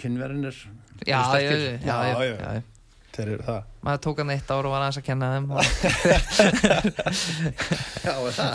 kynverin 0.00 0.48
er 0.48 0.56
já, 1.04 1.12
já, 1.12 1.20
sterkir. 1.28 1.66
já, 1.68 1.78
já, 1.84 1.92
Já, 1.92 2.24
já, 2.24 2.32
já. 2.32 2.58
já. 2.58 2.62
Þeir 3.16 3.28
eru 3.34 3.44
það. 3.46 3.60
Maður 3.86 4.00
tók 4.04 4.18
hann 4.22 4.32
eitt 4.34 4.50
ár 4.52 4.66
og 4.68 4.72
var 4.74 4.82
aðeins 4.84 4.98
að 5.00 5.06
kenna 5.06 5.26
þeim 5.34 5.46
og... 5.54 5.58
Já, 8.04 8.12
er 8.12 8.34
það? 8.36 8.54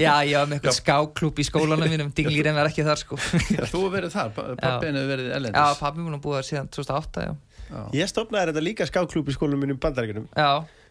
Já, 0.00 0.14
ég 0.26 0.34
var 0.38 0.46
með 0.50 0.56
eitthvað 0.56 0.76
skáklúb 0.78 1.36
í 1.42 1.44
skólanum 1.46 1.88
mínum. 1.92 2.08
Dinglýrin 2.16 2.56
var 2.58 2.66
ekki 2.70 2.82
þar 2.86 2.98
sko. 3.02 3.14
Já, 3.50 3.62
Þú 3.70 3.80
verið 3.94 4.10
þar, 4.16 4.28
pappin 4.34 4.98
hefur 4.98 5.10
verið 5.14 5.26
Já, 5.30 5.34
ellendis 5.38 5.80
pabbi 5.84 5.98
múin 6.06 6.16
að 6.18 6.24
búa 6.26 6.34
þar 6.40 6.46
síðan 6.50 6.66
2008 6.78 7.26
Já, 7.26 7.32
Já. 7.70 7.80
ég 8.00 8.04
stopnaði 8.10 8.44
þetta 8.50 8.62
líka 8.66 8.82
skákklúb 8.90 9.26
í 9.30 9.32
skólanum 9.36 9.60
mínum 9.66 9.78
bandaríkunum 9.82 10.26
já. 10.34 10.50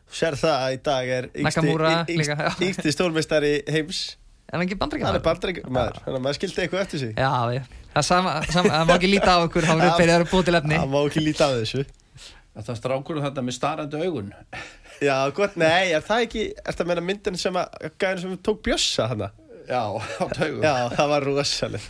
Sér 0.10 0.34
það 0.40 0.56
að 0.58 0.70
í 0.74 0.76
dag 0.88 1.06
er 1.18 1.24
já. 1.36 1.40
yngsti, 2.66 2.90
stórmeistari 2.96 3.54
heims. 3.70 4.00
En 4.50 4.54
hann 4.58 4.66
ekki 4.66 4.76
er 4.80 4.82
bandaríkunum 5.22 5.74
maður. 5.76 5.96
Þannig 6.06 6.18
að 6.18 6.24
maður 6.26 6.38
skildi 6.40 6.60
eitthvað 6.64 6.84
eftir 6.88 7.00
sig. 7.04 7.12
Já, 7.14 7.30
já. 7.54 7.62
Það 7.90 8.02
er 8.02 8.06
sama, 8.06 8.34
sama, 8.54 8.70
það 8.74 8.90
má 8.90 8.92
ekki 8.96 9.10
líta 9.10 9.32
á 9.34 9.38
okkur 9.42 9.66
Það 9.66 9.80
Já. 9.80 9.82
voru 9.82 10.00
byrjaður 10.00 10.24
að 10.26 10.32
búa 10.32 10.44
til 10.46 10.58
efni. 10.60 10.76
það 10.78 10.92
má 10.94 10.98
ekki 11.00 11.22
líta 11.26 11.44
af 11.48 11.54
þessu 11.58 11.80
Það 12.58 12.72
er 12.74 12.80
strákur 12.80 13.20
þetta 13.24 13.44
með 13.46 13.56
starrandi 13.56 14.00
augun. 14.06 14.32
Já, 15.08 15.16
gott, 15.38 15.54
nei, 15.60 15.92
er 15.96 16.02
það 16.04 16.24
ekki 16.26 16.42
er 16.60 16.76
það 16.76 16.90
meina 16.90 17.04
myndin 17.08 17.38
sem 17.40 17.56
að 17.62 17.86
gæðin 18.02 18.22
sem 18.26 18.34
tók 18.44 18.60
bjössa 18.66 19.06
hana 19.12 19.30
Já, 19.70 19.84
á 19.96 20.24
taugum. 20.34 20.64
Já, 20.66 20.74
það 20.98 21.12
var 21.14 21.28
rosaleg 21.30 21.86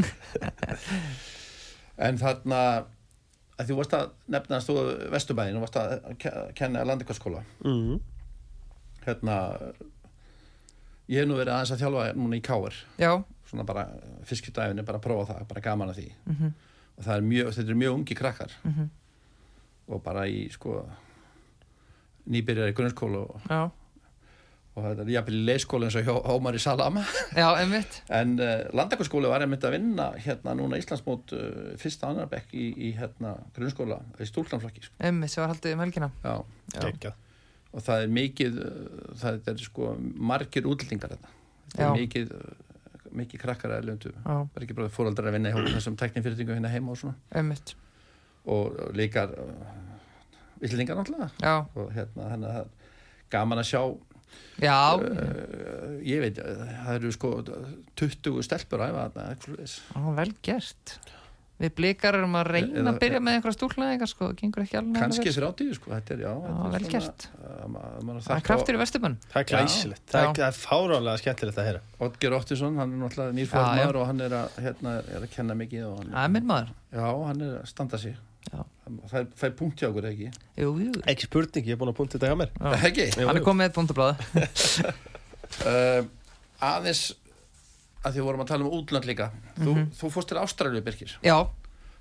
En 2.05 2.19
þarna 2.21 2.59
að 3.59 3.71
þú 3.71 3.77
varst 3.79 3.95
að 3.97 4.11
nefna 4.31 4.59
að 4.59 4.63
stóðu 4.67 4.93
Vesturbæðin 5.15 5.57
og 5.59 5.65
varst 5.65 5.79
að 5.81 5.95
ke- 6.21 6.35
kenna 6.55 6.83
landikvarskóla 6.87 7.41
mm. 7.65 7.97
hérna 9.07 9.35
ég 11.09 11.19
hef 11.23 11.27
nú 11.27 11.39
verið 11.39 11.55
aðeins 11.55 11.73
að 11.75 11.81
þjálfa 11.83 12.05
núna 12.19 12.37
í 12.39 12.43
Káir 12.45 12.77
Já, 13.01 13.11
svona 13.49 13.65
bara 13.67 13.87
fiskjutæfinni, 14.29 14.85
bara 14.87 15.01
að 15.01 15.07
prófa 15.09 15.33
það 15.33 15.47
bara 15.49 15.65
gaman 15.65 15.91
að 15.91 15.99
því. 16.03 16.07
Mhm, 16.29 16.53
og 16.99 17.03
það 17.07 17.15
er 17.17 17.27
mjög, 17.33 17.51
þetta 17.57 17.73
er 17.73 17.79
mjög 17.81 17.95
ungi 17.97 18.17
krakkar. 18.19 18.53
Mhm, 18.69 18.89
og 19.89 20.01
bara 20.05 20.25
í 20.29 20.45
sko 20.53 20.81
nýbyrjar 22.29 22.71
í 22.71 22.75
grunnskóla 22.77 23.21
og, 23.25 23.45
og 24.77 24.83
þetta 24.85 25.03
er 25.05 25.11
jafnvel 25.15 25.37
í 25.39 25.45
leikskóla 25.47 25.87
eins 25.87 25.97
og 25.97 26.05
hjá 26.05 26.13
Ómar 26.35 26.57
í 26.57 26.61
Salama. 26.61 27.01
Já, 27.35 27.47
einmitt. 27.57 28.01
En 28.19 28.35
uh, 28.37 28.67
landakvarskóli 28.77 29.31
var 29.31 29.43
einmitt 29.45 29.65
að 29.65 29.75
vinna 29.79 30.11
hérna 30.21 30.53
núna 30.59 30.77
Íslandsmót 30.81 31.33
uh, 31.35 31.73
fyrsta 31.81 32.11
annarbekk 32.11 32.53
í, 32.53 32.67
í 32.89 32.91
hérna 32.99 33.33
grunnskóla 33.57 33.97
í 34.21 34.29
stúlknanflokki 34.29 34.85
sko. 34.85 34.93
Einmitt 35.09 35.33
sem 35.33 35.41
var 35.43 35.55
haldið 35.55 35.75
um 35.77 35.83
helgina. 35.85 36.11
Já. 36.23 36.35
Já, 36.75 36.79
Geggjað. 36.85 37.17
og 37.73 37.85
það 37.89 38.05
er 38.05 38.15
mikið 38.21 38.61
uh, 38.61 39.03
það 39.23 39.51
er 39.55 39.61
sko 39.65 39.91
margir 40.31 40.69
útlendingar 40.69 41.15
þetta 41.17 41.33
þetta 41.73 41.83
Já. 41.85 41.89
er 41.89 41.99
mikið 42.03 42.33
mikið 43.19 43.41
krakkar 43.41 43.71
að 43.73 43.85
löndu 43.89 44.09
já, 44.13 44.21
það 44.21 44.57
er 44.59 44.63
ekki 44.67 44.75
bara 44.77 44.91
fóraldrar 44.93 45.31
að 45.31 45.35
vinna 45.39 45.49
í 45.49 45.71
þessum 45.73 45.95
teknifyrirtingu 45.97 46.53
hérna 46.53 46.69
heima 46.69 46.93
og 46.93 46.99
svona. 47.01 47.15
Einmitt 47.33 47.73
og 48.49 48.79
líka 48.97 49.27
uh, 49.29 49.53
villingar 50.63 50.99
náttúrulega 50.99 51.29
Já, 51.43 51.55
og 51.75 51.91
hérna 51.95 52.29
þannig 52.33 52.57
að 52.63 52.71
gaman 53.35 53.61
að 53.63 53.69
sjá 53.71 53.83
já, 54.59 54.79
uh, 54.97 55.93
ég 56.05 56.23
veit, 56.25 56.41
uh, 56.41 56.65
það 56.85 56.97
eru 56.99 57.13
sko 57.15 57.31
20 57.99 58.43
stelpur 58.49 58.83
að 58.83 58.91
æfa 58.91 59.07
þarna 59.13 59.69
já, 59.69 60.11
vel 60.23 60.33
gert 60.49 60.99
Við 61.59 61.73
blikar 61.75 62.15
erum 62.15 62.37
að 62.39 62.45
reyna 62.53 62.69
Eða- 62.79 62.91
að 62.93 62.97
byrja 63.01 63.19
með 63.19 63.33
einhverja 63.35 63.55
stúlnæðingar 63.57 64.07
sko, 64.07 64.27
gengur 64.39 64.61
ekki 64.63 64.77
alveg 64.79 64.95
vel. 64.95 65.33
fyrir 65.35 65.47
átíðu 65.49 65.73
sko 65.75 65.89
þetta 65.91 66.13
er, 66.15 66.21
já, 66.23 66.29
þetta 66.39 66.61
er 66.69 66.71
vel 66.71 66.87
gert. 66.93 67.25
uh, 67.35 68.21
Það 68.23 68.31
er 68.37 68.45
kraftur 68.47 68.77
í 68.77 68.79
vesturbunn 68.79 69.17
það 69.33 69.39
er 69.41 69.47
glæsilegt 69.49 70.05
það, 70.13 70.23
Já. 70.23 70.29
er- 70.29 70.45
er 70.47 70.55
fáránlega 70.61 71.19
skemmtilegt 71.19 71.59
að 71.59 71.67
heyra 71.67 71.81
Otger 72.07 72.37
Óttisson, 72.37 72.79
hann 72.79 72.93
er 72.95 73.01
náttúrulega 73.03 73.35
nýr 73.35 73.43
Já, 73.43 73.51
já. 73.51 73.59
formar 73.59 73.99
og 73.99 74.07
hann 74.07 74.21
er 74.29 74.37
að, 74.39 74.55
hérna, 74.63 74.93
er 75.03 75.19
að 75.27 75.29
kenna 75.35 75.57
mikið 75.59 75.83
og 75.89 75.97
hann, 75.99 76.13
Það 76.15 76.23
er 76.23 76.33
minn 76.37 76.47
maður 76.53 76.71
já, 76.95 77.09
hann 77.27 77.41
er 77.49 77.53
að 77.59 77.67
standa 77.73 77.97
sig 78.05 78.15
Já. 78.15 78.23
Það 79.11 79.43
er 79.47 79.53
punkt 79.59 79.79
hjá 79.81 79.87
okkur 79.89 80.07
ekki? 80.09 80.29
Jú, 80.59 80.69
jú. 80.83 80.91
Ekki 81.11 81.27
spurning, 81.29 81.65
ég 81.69 81.75
er 81.75 81.79
búin 81.81 81.91
að 81.93 81.97
punta 81.99 82.17
þetta 82.17 82.31
hjá 82.31 82.37
mér. 82.41 82.51
Já. 82.59 82.73
ekki? 82.89 83.05
Jú, 83.15 83.27
Hann 83.29 83.39
er 83.39 83.45
komið 83.45 83.63
með 83.63 83.73
bóndablaði 83.77 84.15
uh, 85.65 86.03
aðeins 86.71 87.03
að 87.99 88.13
því 88.15 88.19
við 88.21 88.27
vorum 88.29 88.43
að 88.45 88.51
tala 88.53 88.65
um 88.67 88.75
útlönd 88.79 89.07
líka. 89.09 89.29
Þú, 89.59 89.71
Mhm. 89.75 89.87
þú 89.99 90.11
fórst 90.15 90.29
til 90.31 90.37
Ástralju 90.39 90.81
Birkir. 90.85 91.15
Já, 91.25 91.35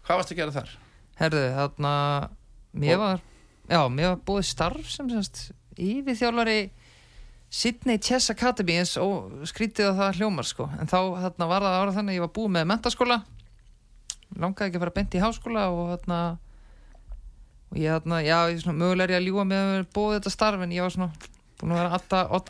hvað 0.07 0.21
varst 0.21 0.33
að 0.33 0.41
gera 0.43 0.55
þar? 0.55 0.75
herðu, 1.19 1.45
þarna 1.57 1.95
Mér 2.79 2.99
var, 3.01 3.21
já, 3.69 3.81
mér 3.91 4.11
var 4.13 4.19
búið 4.29 4.45
starf 4.47 4.87
sem 4.93 5.09
semst 5.11 5.51
Yfir 5.79 6.15
þjálfari 6.15 6.71
Sydney 7.51 7.99
Chess 7.99 8.29
Academy 8.31 8.77
eins 8.79 8.93
og 9.01 9.33
skrítið 9.49 9.89
að 9.89 9.99
það 9.99 10.19
hljómar 10.21 10.45
sko. 10.47 10.67
En 10.79 10.87
þá 10.87 10.99
þarna 11.25 11.47
var 11.49 11.65
það 11.65 11.77
ára 11.81 11.95
þannig 11.97 12.13
að 12.13 12.19
ég 12.19 12.25
var 12.27 12.33
búið 12.37 12.53
með 12.59 12.67
mentaskóla 12.71 13.17
langaði 14.39 14.69
ekki 14.69 14.77
að 14.79 14.85
fara 14.85 14.95
beint 14.99 15.15
í 15.17 15.23
háskóla 15.25 15.63
og 15.73 15.87
þarna 15.95 16.19
og 17.69 17.81
ég 17.81 17.93
þarna, 17.93 18.21
já, 18.25 18.39
ég 18.53 18.63
svona 18.63 18.81
mögulega 18.81 19.09
er 19.09 19.15
ég 19.17 19.21
að 19.21 19.29
ljúga 19.29 19.45
með 19.49 19.73
að 19.73 19.91
búið 19.97 20.17
þetta 20.19 20.33
starf 20.35 20.65
en 20.65 20.73
ég 20.73 20.85
var 20.85 20.95
svona 20.95 21.11
búin 21.59 21.75
að 21.75 21.81
vera 21.81 22.01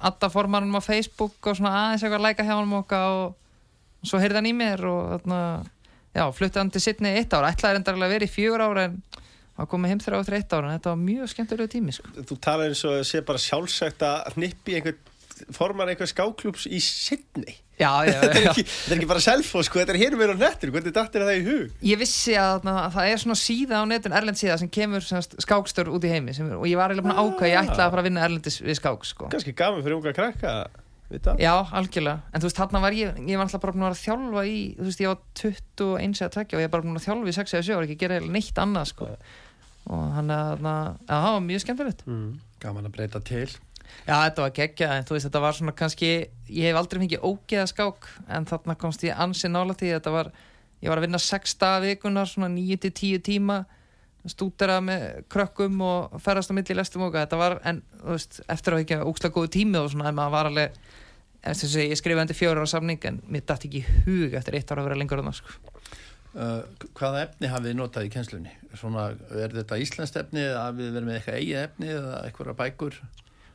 alltaf, 0.08 0.34
formanum 0.34 0.78
á 0.78 0.82
Facebook 0.84 1.48
og 1.48 1.58
svona 1.58 1.74
aðeins 1.82 2.04
eitthvað 2.04 2.20
að 2.20 2.26
læka 2.26 2.46
hjá 2.46 2.54
hann 2.54 2.76
og, 2.76 2.92
og 2.92 4.10
svo 4.10 4.20
heyrði 4.22 4.40
hann 4.40 4.50
í 4.50 4.54
mér 4.56 4.84
og 4.88 5.14
þarna, 5.14 5.40
já, 6.14 6.24
flutti 6.36 6.60
hann 6.60 6.72
til 6.74 6.84
Sydney 6.84 7.18
eitt 7.18 7.34
ára, 7.34 7.50
ætlaði 7.54 7.78
reyndarlega 7.78 8.10
að 8.10 8.14
vera 8.16 8.28
í 8.28 8.34
fjögur 8.34 8.64
ára 8.66 8.86
en 8.88 8.98
hann 9.58 9.70
komið 9.72 9.94
heim 9.94 10.02
þeirra 10.04 10.20
á 10.22 10.24
eitt 10.38 10.54
ára 10.54 10.68
en 10.68 10.76
þetta 10.76 10.92
var 10.92 11.00
mjög 11.02 11.32
skemmtilegu 11.32 11.72
tími 11.72 11.94
sko. 11.96 12.12
þú 12.14 12.38
talar 12.44 12.70
eins 12.70 12.84
og 12.86 13.00
sé 13.08 13.22
bara 13.26 13.42
sjálfsagt 13.42 14.04
að 14.06 14.36
hnippi 14.36 14.76
einhver 14.78 14.98
formar 15.54 15.90
einhver 15.92 16.10
skáklúps 16.10 16.66
í 16.70 16.80
Sydney 16.82 17.58
já, 17.78 17.90
já, 18.08 18.16
þetta 18.22 18.32
er 18.32 18.46
já. 18.46 18.50
ekki, 18.52 18.64
þetta 18.66 18.94
er 18.94 18.98
ekki 18.98 19.10
bara 19.12 19.22
selfos 19.24 19.68
sko, 19.68 19.80
þetta 19.82 19.94
er 19.94 20.00
hér 20.02 20.16
með 20.18 20.34
á 20.34 20.36
nettur, 20.42 20.72
hvernig 20.74 20.96
dattir 20.96 21.24
það 21.24 21.38
í 21.38 21.44
hug 21.46 21.86
ég 21.90 22.00
vissi 22.00 22.34
að 22.38 22.50
þarna, 22.56 22.74
það 22.96 23.12
er 23.12 23.22
svona 23.22 23.38
síða 23.42 23.80
á 23.80 23.84
netun 23.92 24.18
erlend 24.18 24.40
síða 24.40 24.58
sem 24.62 24.72
kemur 24.78 25.06
semast, 25.06 25.38
skákstur 25.44 25.92
út 25.94 26.04
í 26.06 26.12
heimi 26.12 26.34
sem, 26.36 26.50
og 26.58 26.66
ég 26.68 26.80
var 26.80 26.92
eiginlega 26.92 27.08
búin 27.08 27.16
að 27.16 27.32
ákvæða 27.32 27.52
ég 27.52 27.62
ætlaði 27.62 27.86
að 27.86 27.94
fara 27.94 28.04
að 28.04 28.10
vinna 28.10 28.28
erlendis 28.28 28.60
við 28.64 28.78
skáks 28.80 29.14
sko. 29.14 29.30
kannski 29.32 29.56
gaman 29.58 29.84
fyrir 29.86 29.98
unga 30.00 30.14
krakka 30.16 30.54
já, 31.40 31.54
algjörlega, 31.72 32.20
en 32.32 32.42
þú 32.42 32.48
veist, 32.50 32.58
þarna 32.58 32.80
var 32.84 32.96
ég 32.96 33.20
ég 33.24 33.38
var 33.38 33.46
alltaf 33.46 33.62
bara 33.62 33.76
búin 33.76 33.88
að 33.88 34.00
þjálfa 34.02 34.42
í 34.44 34.56
þú 34.76 34.88
veist, 34.88 35.04
ég 35.04 35.12
var 35.12 35.22
21 35.40 36.18
eða 36.18 36.32
20 36.34 36.56
og 36.58 36.60
ég 36.60 36.68
var 36.68 36.74
bara 36.74 36.84
búin 36.84 37.00
að 37.00 37.06
þjálfa 37.06 37.30
í 37.30 37.36
6 37.38 37.54
eða 37.54 37.68
7 37.68 37.76
og 37.78 37.86
ekki 37.86 38.00
gera 38.02 38.18
neitt 38.20 38.60
annað 38.60 38.90
sko. 38.92 39.08
og 39.88 40.02
hann 40.18 40.34
er 40.34 40.60
já, 40.60 40.74
það 41.08 41.30
var 41.30 41.46
mjög 41.46 41.64
skemmtilegt 41.64 42.04
mm. 42.04 42.28
gaman 42.60 42.90
að 42.90 42.98
breyta 42.98 43.22
til 43.24 43.48
Já, 44.06 44.14
þetta 44.24 44.44
var 44.44 44.52
geggja, 44.56 44.90
en 44.96 45.08
þú 45.08 45.16
veist, 45.16 45.26
þetta 45.28 45.40
var 45.42 45.56
svona 45.56 45.74
kannski, 45.76 46.12
ég 46.48 46.70
hef 46.70 46.78
aldrei 46.80 47.02
fengið 47.02 47.24
ógeða 47.28 47.66
skák, 47.68 48.06
en 48.36 48.46
þarna 48.48 48.76
komst 48.80 49.04
ég 49.04 49.18
ansi 49.20 49.50
nála 49.50 49.76
því, 49.76 49.90
þetta 49.96 50.12
var, 50.14 50.30
ég 50.80 50.92
var 50.92 51.00
að 51.00 51.08
vinna 51.08 51.20
6 51.20 51.58
daga 51.60 51.82
vikunar, 51.84 52.30
svona 52.30 52.48
9-10 52.54 53.20
tíma, 53.26 53.58
stúdera 54.28 54.78
með 54.84 55.22
krökkum 55.32 55.78
og 55.84 56.16
ferðast 56.24 56.52
á 56.52 56.56
milli 56.56 56.76
lestum 56.76 57.06
og 57.06 57.14
þetta 57.16 57.40
var, 57.40 57.58
en 57.68 57.82
þú 58.00 58.14
veist, 58.14 58.40
eftir 58.48 58.76
að 58.76 58.84
ekki 58.84 59.00
ókslega 59.04 59.36
góðu 59.36 59.52
tími 59.58 59.80
og 59.80 59.92
svona, 59.92 60.10
en 60.10 60.18
maður 60.18 60.34
var 60.36 60.50
alveg, 60.50 60.80
en 61.44 61.60
þess 61.60 61.76
að 61.76 61.86
ég 61.86 62.00
skrifaði 62.00 62.26
undir 62.26 62.40
fjóra 62.40 62.64
ára 62.64 62.72
samning, 62.72 63.06
en 63.08 63.22
mér 63.28 63.46
dætti 63.48 63.70
ekki 63.70 63.84
hug 64.08 64.36
eftir 64.40 64.58
eitt 64.58 64.72
ára 64.72 64.84
að 64.84 64.90
vera 64.90 65.00
lengur 65.00 65.22
en 65.22 65.30
það, 65.30 65.38
sko. 65.42 65.86
uh, 66.34 66.88
hvaða 66.98 67.22
efni 67.28 67.52
hafið 67.52 67.70
þið 67.70 67.78
notað 67.78 68.08
í 68.08 68.12
kennslunni? 68.16 68.58
Svona, 68.76 69.06
er 69.44 69.54
þetta 69.54 69.80
íslenskt 69.84 70.20
efni 70.20 70.44
eða 70.44 70.66
hafið 70.66 70.84
þið 70.88 70.98
verið 70.98 71.08
með 71.08 71.20
eitthvað 71.20 71.40
eigi 71.40 71.56
efni 71.62 71.94
eða 71.94 72.20
eitthvað 72.26 72.58
bækur? 72.58 73.00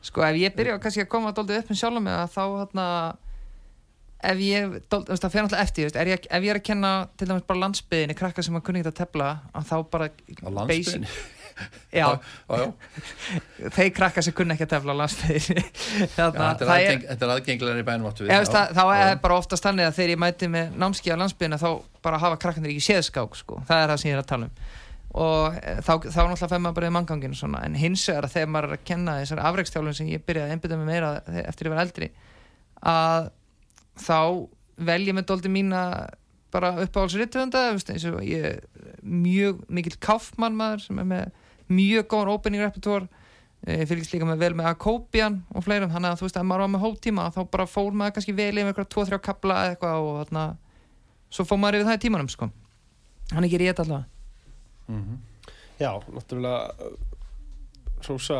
Sko 0.04 0.24
ef 0.26 0.36
ég 0.36 0.56
byrja 0.56 0.80
kannski 0.82 1.04
að 1.04 1.12
koma 1.14 1.32
doldið 1.36 1.62
upp 1.62 1.70
með 1.72 1.80
sjálf 1.80 2.02
mig 2.04 2.16
að 2.16 2.34
þá 2.34 2.42
hérna 2.44 2.88
ef 4.24 4.42
ég, 4.44 4.74
það 4.88 5.30
fer 5.30 5.44
náttúrulega 5.44 5.62
eftir 5.64 5.96
er 6.00 6.10
ég, 6.14 6.26
ef 6.28 6.44
ég 6.44 6.52
er 6.52 6.60
að 6.60 6.66
kenna 6.66 6.90
til 7.18 7.28
dæmis 7.28 7.46
bara 7.48 7.62
landsbyðinni 7.64 8.16
krakka 8.18 8.44
sem 8.44 8.58
að 8.58 8.66
kunni 8.68 8.84
að 8.84 8.98
tefla 9.00 9.30
þá 9.68 9.74
bara 9.92 10.10
Á 10.10 10.48
landsbyðinni? 10.48 11.10
já, 11.94 12.06
já, 12.18 12.56
já. 12.58 12.64
þeir 13.76 13.90
krakka 13.94 14.24
sem 14.26 14.36
kunni 14.36 14.56
ekki 14.56 14.66
að 14.66 14.72
tefla 14.74 14.96
á 14.96 15.00
landsbyðinni 15.02 15.66
þetta, 16.14 16.28
er 16.28 16.62
það 16.62 16.72
aðgeng, 16.76 17.04
þetta 17.10 17.32
aðgengilegar 17.36 17.82
í 17.82 17.88
bænum 17.90 18.16
það, 18.16 18.72
þá 18.78 18.84
er 18.96 19.12
bara 19.24 19.40
oftast 19.40 19.68
þannig 19.68 19.90
að 19.90 19.98
þegar 20.00 20.14
ég 20.14 20.22
mæti 20.24 20.50
með 20.56 20.80
námski 20.84 21.12
á 21.14 21.16
landsbyðinni 21.20 21.60
þá 21.60 21.68
bara 22.04 22.22
hafa 22.22 22.40
krakkanir 22.40 22.74
ekki 22.74 22.88
séðskák 22.88 23.38
sko. 23.38 23.60
það 23.68 23.84
er 23.84 23.92
það 23.94 24.02
sem 24.02 24.10
ég 24.10 24.18
er 24.18 24.24
að 24.24 24.32
tala 24.32 24.50
um 24.50 24.72
og 25.14 25.54
e, 25.60 25.76
þá, 25.84 25.92
þá 26.10 26.20
náttúrulega 26.20 26.50
fær 26.50 26.62
maður 26.64 26.76
bara 26.80 26.90
í 26.90 26.94
mannganginu 26.96 27.38
svona. 27.38 27.62
en 27.66 27.78
hins 27.78 28.02
vegar 28.10 28.26
að 28.26 28.34
þegar 28.34 28.52
maður 28.54 28.68
er 28.68 28.76
að 28.76 28.84
kenna 28.90 29.16
þessar 29.20 29.44
afreikstjálfun 29.50 29.98
sem 30.00 30.10
ég 30.10 30.26
byrjaði 30.26 30.50
að 30.50 30.56
einbytta 30.56 30.80
mig 30.80 30.90
meira 30.90 31.14
eftir 31.44 31.68
ég 31.68 31.74
var 31.74 31.84
eldri 31.84 32.10
að 32.84 33.30
þá 34.04 34.20
vel 34.84 35.02
ég 35.06 35.14
með 35.14 36.12
bara 36.54 36.70
uppáhaldsriðtöfunda 36.84 37.64
eins 37.74 38.06
og 38.06 38.20
ég 38.22 38.44
er 38.46 38.60
mjög 39.02 39.64
mikill 39.74 39.96
káfmann 40.02 40.56
maður 40.58 40.84
sem 40.86 41.00
er 41.02 41.08
með 41.10 41.24
mjög 41.74 42.08
góðan 42.12 42.32
opening 42.34 42.62
repertoire 42.62 43.08
ég 43.66 43.88
fylgist 43.88 44.12
líka 44.14 44.28
með 44.28 44.42
vel 44.44 44.52
með 44.58 44.70
Akopian 44.74 45.40
og 45.54 45.64
fleirum, 45.64 45.90
þannig 45.92 46.12
að 46.12 46.20
þú 46.20 46.26
veist 46.28 46.38
að 46.38 46.48
maður 46.50 46.64
var 46.64 46.72
með 46.74 46.84
hóttíma 46.84 47.28
þá 47.34 47.40
bara 47.56 47.66
fór 47.70 47.96
maður 47.96 48.16
kannski 48.18 48.36
vel 48.36 48.50
yfir 48.52 48.70
eitthvað 48.70 48.90
2-3 48.94 49.20
kapla 49.24 49.60
eða 49.62 49.74
eitthvað 49.74 50.08
og 50.08 50.18
þarna 50.20 50.44
svo 51.32 51.46
fór 51.48 51.62
maður 51.62 51.80
yfir 51.80 51.88
það 51.88 51.96
í 51.96 52.02
tímanum 52.04 52.30
sko. 52.30 52.50
Þannig 53.32 53.54
ger 53.54 53.64
ég 53.64 53.72
þetta 53.72 53.86
allavega 53.86 54.13
Mhm. 54.88 55.18
Já, 55.80 55.90
náttúrulega 56.14 56.74
Rósa 58.04 58.38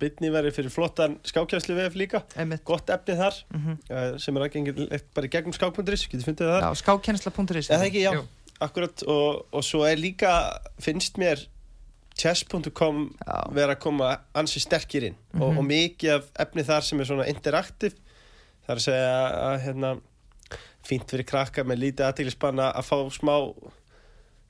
Bitni 0.00 0.28
verið 0.34 0.56
fyrir 0.56 0.72
flottan 0.74 1.12
skákjæslu 1.24 1.76
VF 1.78 1.94
líka 1.94 2.22
Einmitt. 2.36 2.64
gott 2.66 2.88
efni 2.90 3.14
þar 3.16 3.36
Mm 3.54 3.76
uh, 3.90 4.16
sem 4.18 4.36
er 4.36 4.42
aðgengilegt 4.48 5.06
bara 5.14 5.28
gegnum 5.30 5.54
þar 6.48 6.64
Já, 6.66 6.70
skákkennsla.is 6.82 7.70
Eða 7.70 7.86
ekki, 7.86 8.02
já. 8.02 8.12
Jú. 8.16 8.24
Akkurat 8.60 9.02
og, 9.06 9.46
og 9.52 9.62
svo 9.64 9.84
er 9.86 9.96
líka 10.00 10.32
finnst 10.82 11.18
mér 11.22 11.44
chess.com 12.16 13.14
vera 13.52 13.74
að 13.76 13.80
koma 13.84 14.10
ansi 14.34 14.60
sterkir 14.64 15.04
inn 15.10 15.16
og, 15.38 15.52
Mhm. 15.52 15.58
og 15.58 15.64
mikið 15.64 16.14
af 16.16 16.24
efni 16.46 16.64
þar 16.64 16.82
sem 16.82 17.00
er 17.00 17.04
svona 17.04 17.28
interaktiv 17.28 17.92
það 18.66 18.70
er 18.72 18.76
að 18.80 18.86
segja 18.88 19.16
að 19.52 19.60
hérna, 19.66 20.00
fínt 20.86 21.10
fyrir 21.10 21.26
krakka 21.26 21.62
með 21.62 21.78
lítið 21.84 22.06
aðteglisbanna 22.10 22.72
að 22.74 22.84
fá 22.88 22.96
smá 23.12 23.34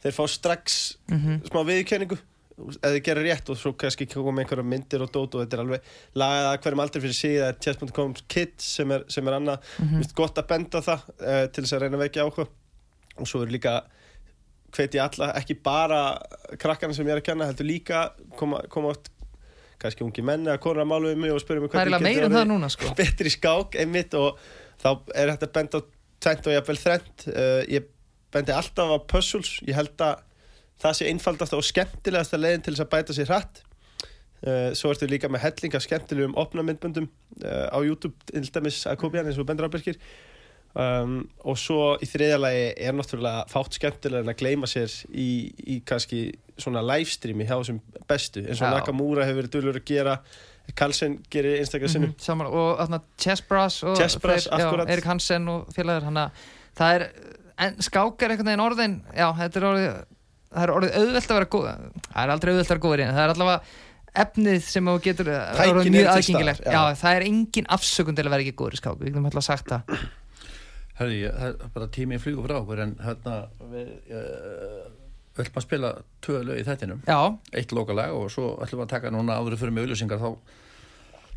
þeir 0.04 0.16
fá 0.16 0.24
strax 0.28 0.96
Mhm. 1.10 1.42
smá 1.48 1.60
viðurkenningu. 1.66 2.18
Eða 2.56 2.92
þið 2.94 3.02
gerir 3.04 3.26
rétt 3.28 3.50
og 3.52 3.56
svo 3.60 3.74
kannski 3.76 4.06
koma 4.08 4.40
einhverja 4.40 4.64
myndir 4.64 5.02
og 5.04 5.10
dót 5.12 5.34
og 5.36 5.42
þetta 5.44 5.58
er 5.58 5.60
alveg 5.60 5.80
lagað 6.16 6.46
að 6.48 6.60
hverjum 6.64 6.80
aldrei 6.80 7.02
fyrir 7.04 7.16
sig 7.18 7.34
það 7.36 7.48
er 7.50 7.58
chess.com 7.60 8.14
kids 8.32 8.64
sem 8.78 8.92
er, 8.96 9.04
sem 9.12 9.28
er 9.28 9.36
annað. 9.36 9.58
Mm 9.78 10.02
gott 10.16 10.38
að 10.40 10.46
benda 10.48 10.80
það 10.80 11.02
uh, 11.20 11.46
til 11.52 11.64
þess 11.64 11.72
að 11.76 11.82
reyna 11.84 12.00
vekja 12.00 12.24
áhuga. 12.24 12.46
Og 13.20 13.26
svo 13.28 13.42
er 13.44 13.52
líka 13.52 13.74
hveti 14.76 14.98
alla, 15.00 15.30
ekki 15.36 15.54
bara 15.62 16.18
krakkana 16.60 16.94
sem 16.94 17.06
ég 17.06 17.12
er 17.16 17.20
að 17.20 17.26
kenna, 17.28 17.46
heldur 17.48 17.68
líka 17.68 18.10
koma, 18.36 18.60
koma 18.72 18.92
átt 18.92 19.08
kannski 19.80 20.04
ungi 20.04 20.24
menn 20.24 20.46
eða 20.48 20.58
konur 20.60 20.82
að 20.84 20.88
mála 20.90 21.12
um 21.12 21.20
mig 21.20 21.32
og 21.32 21.40
spyrja 21.40 21.60
mig 21.60 21.70
Það 21.72 22.08
er 22.08 22.28
það 22.32 22.48
núna 22.50 22.70
sko. 22.72 22.92
betri 23.00 23.30
skák 23.32 23.76
einmitt 23.80 24.14
og 24.16 24.38
þá 24.80 24.88
er 25.14 25.32
þetta 25.34 25.52
bend 25.52 25.76
á 25.76 25.80
tvent 26.24 26.48
og 26.48 26.56
jafnvel 26.56 26.80
þrent 26.80 27.26
uh, 27.28 27.62
ég 27.68 27.88
bendi 28.36 28.54
alltaf 28.54 28.92
á 28.92 28.98
puzzles. 29.10 29.56
Ég 29.66 29.76
held 29.78 29.96
að 30.04 30.22
það 30.82 30.98
sé 30.98 31.08
einfaldast 31.10 31.56
og 31.56 31.64
skemmtilegasta 31.64 32.40
leiðin 32.40 32.66
til 32.66 32.76
þess 32.76 32.84
að 32.86 32.92
bæta 32.94 33.16
sér 33.16 33.32
hratt. 33.32 33.62
Uh, 34.46 34.70
svo 34.76 34.90
ertu 34.92 35.08
líka 35.08 35.30
með 35.32 35.46
hellinga 35.46 35.80
skemmtilegum 35.80 36.34
opnamyndböndum 36.38 37.06
uh, 37.08 37.68
á 37.72 37.78
YouTube 37.80 38.14
til 38.28 38.44
dæmis 38.52 38.82
að 38.86 38.98
kopja 39.00 39.22
eins 39.24 39.38
og 39.40 39.48
bendur 39.48 39.66
ábyrgir. 39.70 39.96
Um, 40.76 41.22
og 41.40 41.56
svo 41.56 41.94
í 42.04 42.06
þriðja 42.08 42.36
lagi 42.36 42.64
er 42.84 42.92
náttúrulega 42.92 43.46
fátt 43.48 43.78
skemmtilega 43.78 44.20
en 44.26 44.28
að 44.34 44.42
gleyma 44.42 44.68
sér 44.68 44.92
í, 45.08 45.28
í 45.56 45.78
kannski 45.88 46.20
svona 46.60 46.82
livestreami 46.84 47.46
hjá 47.48 47.54
þessum 47.54 47.78
bestu 48.10 48.42
eins 48.44 48.60
og. 48.60 48.74
Nakamura 48.76 49.24
hefur 49.24 49.40
verið 49.40 49.54
dölur 49.56 49.80
að 49.80 49.86
gera 49.88 50.18
Carlsen 50.76 51.16
gerir 51.32 51.62
einstaklega 51.62 51.94
sinnum. 51.94 52.12
Mhm, 52.12 52.20
Saman, 52.26 52.50
og 52.50 52.76
þarna 52.82 53.00
Chess 53.22 53.44
Bros 53.48 53.80
og 53.86 53.96
Chess 53.96 54.18
Bros, 54.20 54.48
þeir- 54.50 54.60
já, 54.60 54.66
akkurat. 54.66 54.92
Erik 54.92 55.08
Hansen 55.08 55.48
og 55.48 55.68
félagur 55.72 56.10
að 56.10 56.30
það 56.76 56.94
er 56.98 57.08
en 57.64 57.80
skák 57.84 58.22
er 58.22 58.34
einhvern 58.34 58.50
veginn 58.50 58.64
orðin 58.66 58.96
já, 59.16 59.26
þetta 59.40 59.60
er 59.60 59.68
orðið 59.70 59.90
það 60.56 60.62
er 60.62 60.72
orðið 60.76 60.96
auðvelt 61.00 61.30
að 61.30 61.38
vera 61.38 61.50
góð 61.54 61.66
það 61.66 62.22
er 62.22 62.34
aldrei 62.34 62.52
auðvelt 62.52 62.66
að 62.66 62.74
vera 62.74 62.84
góður 62.86 63.02
í 63.02 63.06
en 63.06 63.16
það 63.16 63.24
er 63.24 63.34
allavega 63.34 63.84
efnið 64.16 64.60
sem 64.64 64.90
þú 64.90 64.94
getur 65.04 65.30
er 65.32 65.56
Tækin 65.56 65.72
orðið 65.72 65.90
mjög 65.94 66.10
staðar, 66.26 66.60
já. 66.60 66.76
já. 66.76 67.00
það 67.00 67.16
er 67.16 67.26
engin 67.26 67.72
afsökun 67.76 68.16
til 68.16 68.26
að 68.26 68.34
vera 68.34 68.46
ekki 68.46 68.58
góður 68.60 68.76
í 68.76 68.80
skák 68.80 69.00
við 69.00 69.10
getum 69.10 69.28
alltaf 69.28 69.46
sagt 69.46 69.72
það. 69.72 69.96
Herri, 70.96 71.18
það 71.28 71.48
er 71.50 71.72
bara 71.74 71.88
tímið 71.92 72.22
flýgur 72.24 72.46
frá 72.46 72.56
okkur 72.62 72.84
en 72.86 72.94
hérna 73.04 73.34
við 73.72 73.90
uh, 74.16 74.86
ætlum 75.36 75.60
að 75.60 75.66
spila 75.66 75.90
tvö 76.24 76.38
lög 76.48 76.60
í 76.62 76.64
þettinum 76.64 77.02
já, 77.04 77.18
eitt 77.52 77.74
lokalag 77.76 78.14
og 78.16 78.30
svo 78.32 78.54
ætlum 78.64 78.80
við 78.80 78.86
að 78.86 78.94
taka 78.94 79.12
núna 79.12 79.36
áður 79.36 79.58
fyrir 79.60 79.76
með 79.76 79.86
auðlýsingar 79.86 80.22
þá 80.22 80.30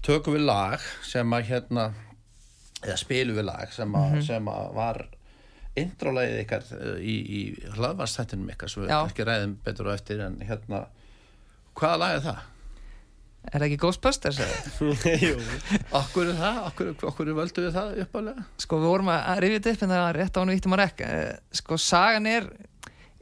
tökum 0.08 0.38
við 0.38 0.46
lag 0.48 0.86
sem 1.04 1.36
að 1.36 1.50
hérna 1.52 1.90
eða 2.80 3.00
spilum 3.02 3.36
við 3.36 3.50
lag 3.50 3.74
sem 3.76 4.00
að, 4.00 4.22
sem 4.30 4.48
að 4.48 4.70
var 4.78 5.02
intro-lagið 5.78 6.40
ykkar 6.44 6.70
uh, 6.76 6.96
í, 6.98 7.18
í 7.20 7.42
hlaðvarstættinum 7.76 8.54
ykkar 8.56 8.72
svo 8.72 8.86
við 8.86 8.94
Já. 8.94 9.02
ekki 9.04 9.28
ræðum 9.28 9.58
betur 9.66 9.92
á 9.92 9.92
eftir 9.94 10.24
en 10.26 10.40
hérna 10.46 10.86
hvaða 11.78 12.00
lag 12.02 12.16
er 12.18 12.26
það? 12.26 12.48
er 13.50 13.56
það 13.56 13.68
ekki 13.70 13.80
Ghostbusters 13.84 14.40
Okkur 16.00 16.32
er 16.32 16.40
það? 16.40 16.58
Okkur, 16.70 16.90
okkur 17.12 17.32
völdu 17.38 17.64
við 17.66 17.78
það 17.78 18.02
uppalega? 18.04 18.48
sko 18.60 18.82
við 18.82 18.92
vorum 18.92 19.14
að 19.14 19.44
rifja 19.46 19.62
þetta 19.62 19.76
upp 19.76 19.86
en 19.86 19.94
það 19.94 20.04
var 20.06 20.20
rétt 20.20 20.36
á 20.36 20.40
hann 20.42 20.54
vittum 20.54 20.76
að 20.76 20.84
rekka 20.84 21.14
sko 21.62 21.80
sagan 21.80 22.30
er 22.30 22.50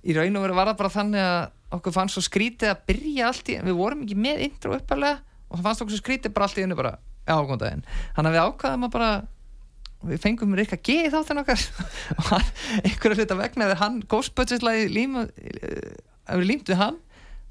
í 0.07 0.15
raun 0.17 0.39
og 0.39 0.47
veru 0.47 0.57
var 0.57 0.71
það 0.71 0.81
bara 0.81 0.95
þannig 0.95 1.27
að 1.27 1.39
okkur 1.77 1.95
fannst 1.95 2.15
svo 2.15 2.23
skrítið 2.23 2.71
að 2.71 2.83
byrja 2.89 3.29
allt 3.29 3.51
í 3.51 3.57
við 3.67 3.77
vorum 3.77 4.03
ekki 4.05 4.19
með 4.23 4.43
intro 4.47 4.77
uppalega 4.77 5.19
og 5.47 5.57
það 5.57 5.65
fannst 5.67 5.83
okkur 5.83 5.95
svo 5.95 6.03
skrítið 6.03 6.36
bara 6.36 6.47
allt 6.47 6.60
í 6.60 6.63
hennu 6.63 6.77
bara 6.79 6.93
já, 6.97 7.36
góðan 7.36 7.63
daginn 7.63 7.83
þannig 8.15 8.29
að 8.29 8.38
við 8.38 8.45
ákvaðum 8.47 8.88
að 8.88 8.93
bara 8.95 9.10
við 10.05 10.21
fengum 10.23 10.53
Rikka 10.57 10.77
G 10.77 10.99
í 11.07 11.13
þáttan 11.13 11.41
okkar. 11.41 11.63
Og 12.19 12.29
hann, 12.33 12.51
einhverja 12.83 13.23
hluta 13.23 13.39
vegna 13.39 13.69
þegar 13.69 13.81
hann 13.81 13.97
Ghostbusters-lagi 14.12 14.91
líma 14.93 15.25
að 16.27 16.43
við 16.43 16.49
límt 16.51 16.69
við 16.69 16.81
hann. 16.81 17.01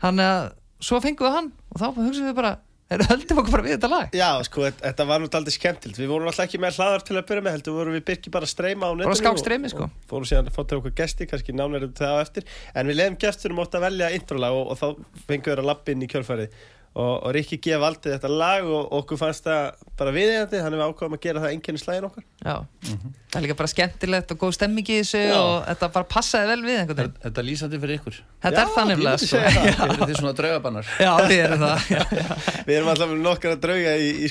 Hann 0.04 0.22
að 0.22 0.52
svo 0.85 1.00
fengum 1.00 1.26
við 1.28 1.37
hann 1.38 1.52
og 1.72 1.80
þá 1.80 1.87
hugsaðum 1.96 2.30
við 2.30 2.38
bara 2.38 2.56
er 2.87 3.02
höldum 3.09 3.40
okkur 3.40 3.54
bara 3.56 3.64
við 3.66 3.72
þetta 3.74 3.88
lag? 3.90 4.12
Já, 4.14 4.28
sko, 4.46 4.62
þetta- 4.68 5.06
var 5.09 5.22
nú 5.22 5.26
aldrei 5.26 5.54
skemmtilt 5.54 5.96
Við 5.98 6.06
vorum 6.06 6.28
alltaf 6.30 6.46
ekki 6.46 6.61
með 6.62 6.76
hlaðar 6.78 7.02
til 7.02 7.16
að 7.16 7.26
byrja 7.26 7.42
með 7.42 7.56
heldur 7.56 7.74
vorum 7.74 7.96
við 7.96 8.04
byrki 8.06 8.30
bara 8.30 8.46
að 8.46 8.52
streyma 8.52 8.87
á 8.87 8.92
netinu 8.94 9.11
Bara 9.11 9.18
skákstreymi, 9.22 9.70
sko. 9.72 9.88
og, 9.88 9.90
og 9.90 10.11
fórum 10.12 10.28
síðan 10.30 10.50
að 10.50 10.54
fá 10.54 10.62
til 10.62 10.78
okkur 10.78 10.94
gesti, 11.00 11.26
kannski 11.26 11.56
nánar 11.56 11.87
um 11.88 11.96
það 11.98 12.14
á 12.14 12.18
eftir. 12.22 12.46
En 12.74 12.87
við 12.87 12.98
leiðum 13.00 13.18
gestunum 13.18 13.62
átt 13.64 13.74
að 13.74 13.87
velja 13.88 14.12
introlag 14.14 14.54
og, 14.54 14.70
og 14.70 14.78
þá 14.78 14.87
fengum 15.26 15.50
við 15.50 15.59
að 15.59 15.70
lappin 15.72 16.06
í 16.06 16.11
kjölfarið 16.12 16.54
og, 16.96 17.14
og 17.28 17.32
Rikki 17.37 17.59
G. 17.61 17.74
valdi 17.80 18.09
þetta 18.14 18.28
lag 18.32 18.64
og, 18.64 18.87
og 18.88 19.02
okkur 19.02 19.18
fannst 19.20 19.44
það 19.44 19.82
bara 20.00 20.12
viðeigandi 20.16 20.61
þannig 20.64 20.80
við 20.80 20.87
ákváðum 20.90 21.16
að 21.18 21.22
gera 21.26 21.42
það 21.42 21.52
einkenni 21.56 21.80
slægin 21.82 22.06
okkar 22.09 22.24
Já, 22.46 22.54
það 22.87 23.37
er 23.37 23.44
líka 23.44 23.56
bara 23.59 23.70
skemmtilegt 23.72 24.32
og 24.32 24.38
góð 24.40 24.54
stemming 24.56 24.88
í 24.88 24.96
þessu 25.02 25.20
Já. 25.26 25.35
og 25.37 25.56
þetta 25.68 25.90
bara 25.96 26.09
passaði 26.14 26.48
vel 26.52 26.62
við 26.64 26.78
einhvern 26.80 26.96
Er, 26.96 27.11
veginn. 27.11 27.20
þetta 27.26 27.42
er 27.42 27.48
lýsandi 27.50 27.80
fyrir 27.85 28.00
ykkur 28.00 28.16
Þetta 28.46 28.62
er 28.62 28.66
Já, 28.66 28.72
það 28.76 28.82
ég 28.82 28.88
nefnilega 28.92 29.16
myndi 29.16 29.26
sko. 29.26 29.37
það. 29.37 29.52
Þið 29.76 29.92
eru 29.96 30.09
þið 30.11 30.20
svona 30.22 30.35
draugabannar 30.40 30.87
Já, 31.02 31.12
við 31.26 31.40
erum 31.44 31.64
það. 31.66 31.78
Við 32.66 32.74
erum 32.78 32.90
alltaf 32.94 33.12
með 33.12 33.20
nokkar 33.26 33.56
að 33.56 33.61
drauga 33.66 33.92
í, 33.96 34.09
í 34.16 34.28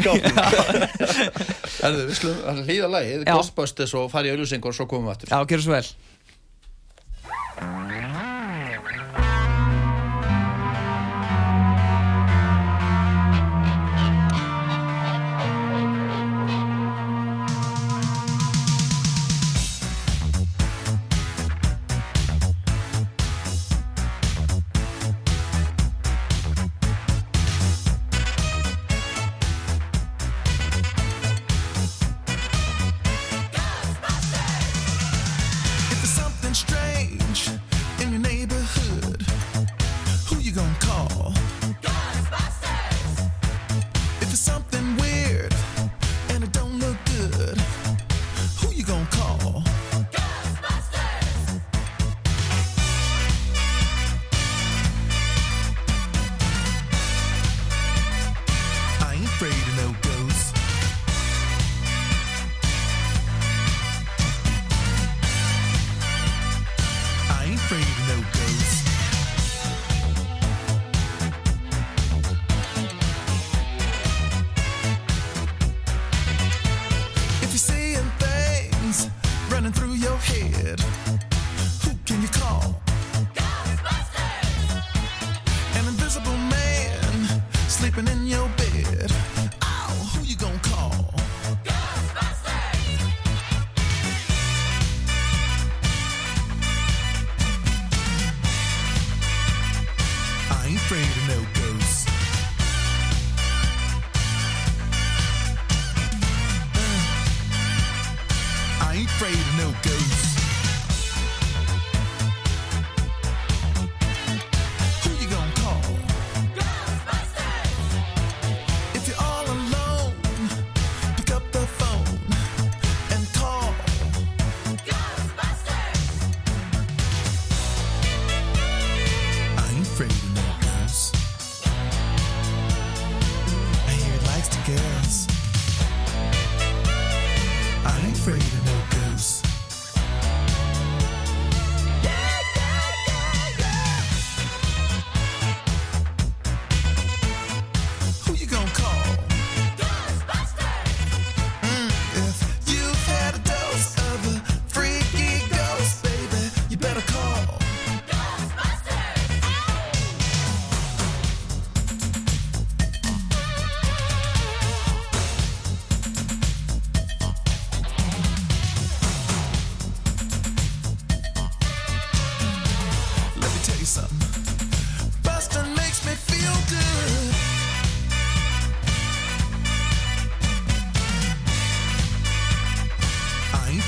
Erðu, 1.86 2.06
við 2.10 2.16
slum 2.18 2.62
hlýða 2.66 2.88
lagið, 2.96 3.24
Já. 3.28 3.34
Ghostbusters 3.36 3.94
og 4.00 4.08
fara 4.14 4.30
í 4.30 4.34
auðlýsingar 4.34 4.72
og 4.72 4.78
svo 4.78 4.88
komum 4.90 5.10
við 5.10 5.16
aftur 5.18 5.34
Já, 5.36 5.40
gerðu 5.52 5.68
svo 5.68 5.76
vel 5.76 5.88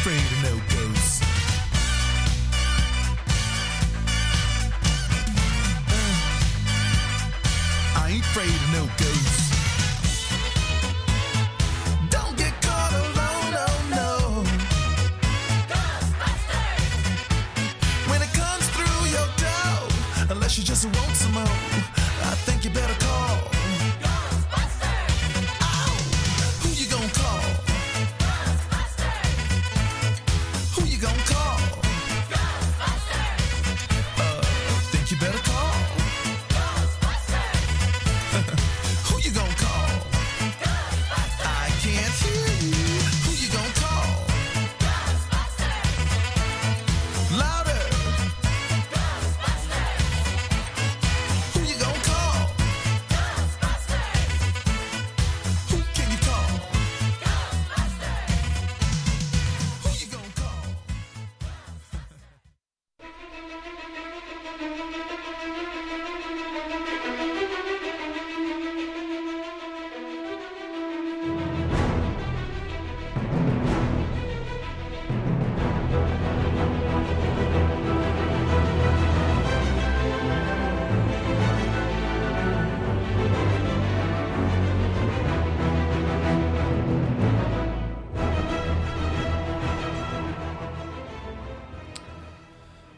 afraid 0.08 0.32
of 0.32 0.44
no 0.44 0.56
ghosts. 0.74 1.22
Uh, 5.90 6.14
I 7.98 8.12
ain't 8.12 8.24
afraid 8.24 8.48
of 8.48 8.72
no 8.72 8.86
ghosts. 8.98 9.37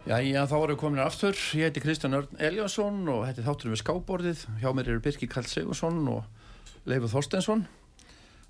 Jæja, 0.10 0.48
þá 0.50 0.54
erum 0.56 0.72
við 0.72 0.78
komin 0.82 1.00
aftur. 1.04 1.36
Ég 1.54 1.67
heiti 1.69 1.82
Kristján 1.84 2.17
Örn 2.17 2.39
Eliasson 2.41 3.04
og 3.13 3.28
þetta 3.28 3.43
er 3.43 3.45
þátturinn 3.45 3.76
við 3.76 3.80
skáborðið. 3.84 4.39
Hjá 4.58 4.69
mér 4.74 4.88
eru 4.89 5.02
Birki 5.06 5.28
Karl 5.30 5.45
Sigursson 5.45 6.00
og 6.10 6.80
Leifur 6.89 7.12
Þorstensson. 7.12 7.62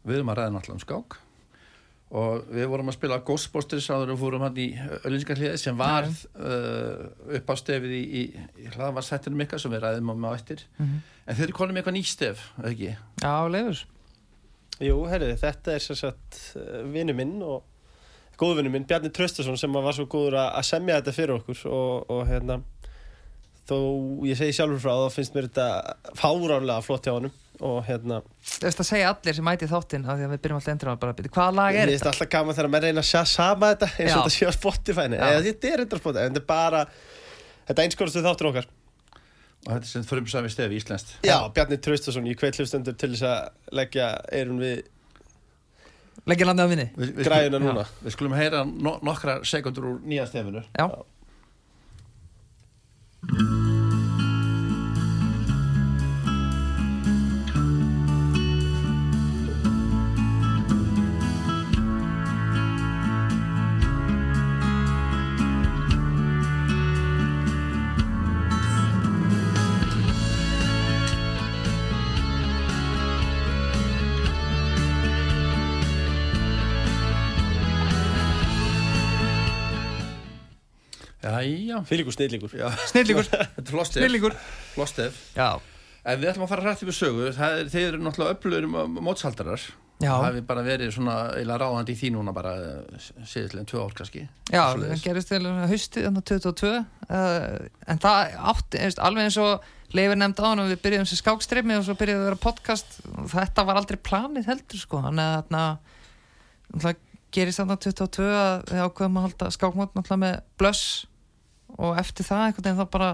Við 0.08 0.22
erum 0.22 0.32
að 0.32 0.40
ræða 0.40 0.54
náttúrulega 0.54 0.78
um 0.78 0.84
skák. 0.86 1.18
Og 2.16 2.48
við 2.56 2.70
vorum 2.72 2.88
að 2.94 2.96
spila 2.96 3.18
Ghostbusters 3.28 3.90
áður 3.92 4.14
og 4.14 4.22
fórum 4.22 4.46
hann 4.48 4.62
í 4.64 4.70
Öllinskallíði 5.02 5.60
sem 5.60 5.76
var 5.78 6.08
uh, 6.08 7.10
upp 7.42 7.52
á 7.52 7.56
stefið 7.60 7.98
í, 7.98 8.02
í, 8.08 8.24
í 8.64 8.72
hlaðvarsettinum 8.78 9.44
ykkar 9.44 9.60
sem 9.60 9.76
við 9.76 9.84
ræðum 9.84 10.14
um 10.16 10.30
á 10.32 10.32
eftir. 10.32 10.64
En 10.80 11.40
þeir 11.42 11.52
konum 11.60 11.76
með 11.76 11.84
eitthvað 11.84 11.98
nýstef, 12.00 12.46
ekki? 12.72 12.94
Já, 13.20 13.36
leifur 13.52 13.84
Jú, 14.80 14.96
herriði, 15.12 15.36
þetta 15.44 15.76
er 15.76 15.84
sem 15.84 16.00
sagt 16.00 16.40
vinnu 16.96 17.12
minn 17.20 17.42
og 17.44 17.68
góðvinnu 18.40 18.72
minn, 18.74 18.88
Bjarni 18.90 19.12
Traustason 19.14 19.58
sem 19.60 19.74
var 19.76 19.96
svo 19.96 20.06
góður 20.10 20.40
að 20.42 20.50
að 20.62 20.68
semja 20.70 21.00
þetta 21.00 21.16
fyrir 21.18 21.36
okkur 21.40 21.64
og, 21.70 22.12
og 22.16 22.22
hérna 22.30 22.60
þó 23.70 23.78
ég 24.26 24.40
segi 24.40 24.56
sjálfur 24.58 24.82
frá 24.82 24.96
þá 25.04 25.14
finnst 25.14 25.36
mér 25.36 25.48
þetta 25.50 25.68
fáránlega 26.18 26.82
flott 26.86 27.06
hjá 27.06 27.14
honum 27.18 27.36
og 27.60 27.82
hérna, 27.84 28.22
Þú 28.40 28.64
veist 28.70 28.80
að 28.80 28.88
segja 28.88 29.10
allir 29.12 29.36
sem 29.36 29.44
mæti 29.46 29.68
þáttinn 29.68 30.06
af 30.08 30.16
því 30.16 30.26
að 30.26 30.32
við 30.34 30.42
byrjum 30.46 30.60
alltaf 30.62 30.72
endur 30.74 30.90
á 30.90 30.94
að 30.94 31.02
bara 31.02 31.16
byrja 31.18 31.32
Hvaða 31.36 31.56
lag 31.58 31.76
ég 31.76 31.82
er 31.84 31.90
þetta? 31.92 32.12
alltaf 32.14 32.30
gaman 32.32 32.56
þegar 32.56 32.70
maður 32.72 32.86
reyna 32.88 33.04
að 33.04 33.10
sjá 33.10 33.22
sama 33.28 33.72
þetta 33.74 33.90
eins 34.00 34.14
og 34.14 34.22
þetta 34.22 34.34
sé 34.36 34.48
á 34.48 34.54
Spotify-ni 34.56 35.20
eða 35.20 35.42
þetta 35.50 35.72
er 35.74 35.84
þetta 35.84 36.00
á 36.00 36.02
Spotify, 36.02 36.24
en 36.24 36.38
þetta 36.38 36.40
er 36.40 36.48
bara 36.54 36.84
þetta 37.68 37.76
er 37.76 37.84
einskórastu 37.90 38.24
þáttur 38.24 38.50
okkar. 38.54 38.70
Og 39.60 39.74
þetta 39.74 39.84
er 39.84 39.92
sem 39.92 40.06
frumsami 40.08 40.50
stefi 40.54 40.80
íslenskt. 40.80 41.12
Já, 41.28 41.36
Bjarni 41.52 41.78
Traustason, 41.84 42.30
ég 42.32 42.40
kveit 42.40 42.56
hlustundur 42.62 42.96
til 42.96 43.12
þess 43.12 43.28
að 43.28 43.76
leggja 43.76 44.08
eirun 44.40 44.64
við 44.64 44.86
Leggja 46.28 46.50
landið 46.50 46.66
á 46.66 46.70
vinni 46.74 46.88
við, 46.98 47.14
græðuna 47.24 47.60
skulum, 47.60 47.70
núna 47.70 47.86
við 48.04 48.16
skulum 48.16 48.36
heyra 48.38 48.64
no 48.68 48.98
nokkra 49.06 49.40
sekundur 49.48 49.92
úr 49.94 50.02
nýja 50.04 50.28
stefinu. 50.30 50.66
Já, 50.76 50.86
Jæja. 53.30 53.79
Fylgur 81.88 82.16
snillingur. 82.16 82.52
Þetta 83.30 83.66
er 83.66 83.72
flostef. 83.74 84.02
snillíkur 84.04 84.36
Flostef. 84.76 85.20
Já, 85.38 85.50
En 86.10 86.22
við 86.22 86.30
ætlum 86.32 86.46
að 86.48 86.52
fara 86.54 86.64
rætt 86.64 86.82
yfir 86.86 86.96
sögu. 86.96 87.26
Það 87.36 87.58
er, 87.60 87.70
þeir 87.70 87.88
eru 87.90 87.98
náttúrulega 88.06 88.36
öflugur 88.38 88.68
mótsaldarar. 89.04 89.66
já, 90.00 90.14
Það 90.16 90.28
hefur 90.30 90.46
bara 90.48 90.62
verið 90.64 90.94
svona 90.96 91.16
eila 91.36 91.58
ráðandi 91.60 91.92
í 91.92 92.00
því 92.00 92.12
núna 92.16 92.34
bara 92.34 92.54
síðan 93.28 93.68
tvö 93.68 93.82
ár 93.84 93.94
kannski. 93.98 94.24
já 94.48 94.62
það 94.80 95.04
gerist 95.04 95.28
til 95.34 95.42
haustið 95.44 96.08
þannig 96.08 96.24
22 96.32 96.72
uh, 96.72 97.58
En 97.92 98.00
það 98.00 98.38
átti, 98.54 98.86
alveg 98.96 99.28
eins 99.28 99.38
og 99.44 99.68
Leifur 99.92 100.20
nefndi 100.22 100.46
á 100.46 100.50
hann 100.54 100.62
og 100.64 100.70
við 100.70 100.82
byrjuðum 100.86 101.08
sem 101.10 101.18
skákstreymi 101.20 101.76
og 101.76 101.84
svo 101.84 101.96
byrjuðum 101.98 102.22
við 102.22 102.28
að 102.28 102.30
vera 102.30 102.44
podcast. 102.44 103.00
Þetta 103.32 103.64
var 103.66 103.80
aldrei 103.82 103.98
planið 103.98 104.50
heldur 104.52 104.78
sko. 104.84 105.00
Þannig 105.02 105.56
að 106.86 106.96
gerist 107.34 107.62
þarna 107.62 107.78
22 107.82 108.28
að 108.30 108.70
við 108.70 108.84
ákveðum 108.86 109.18
að 109.20 109.26
halda 109.28 109.50
skákmót 109.54 109.96
náttúrulega 109.98 110.22
með 110.24 110.36
blöss 110.62 110.84
og 111.78 111.98
eftir 112.02 112.26
það 112.28 112.46
einhvern 112.48 112.66
veginn 112.70 112.82
þá 112.82 112.90
bara 112.96 113.10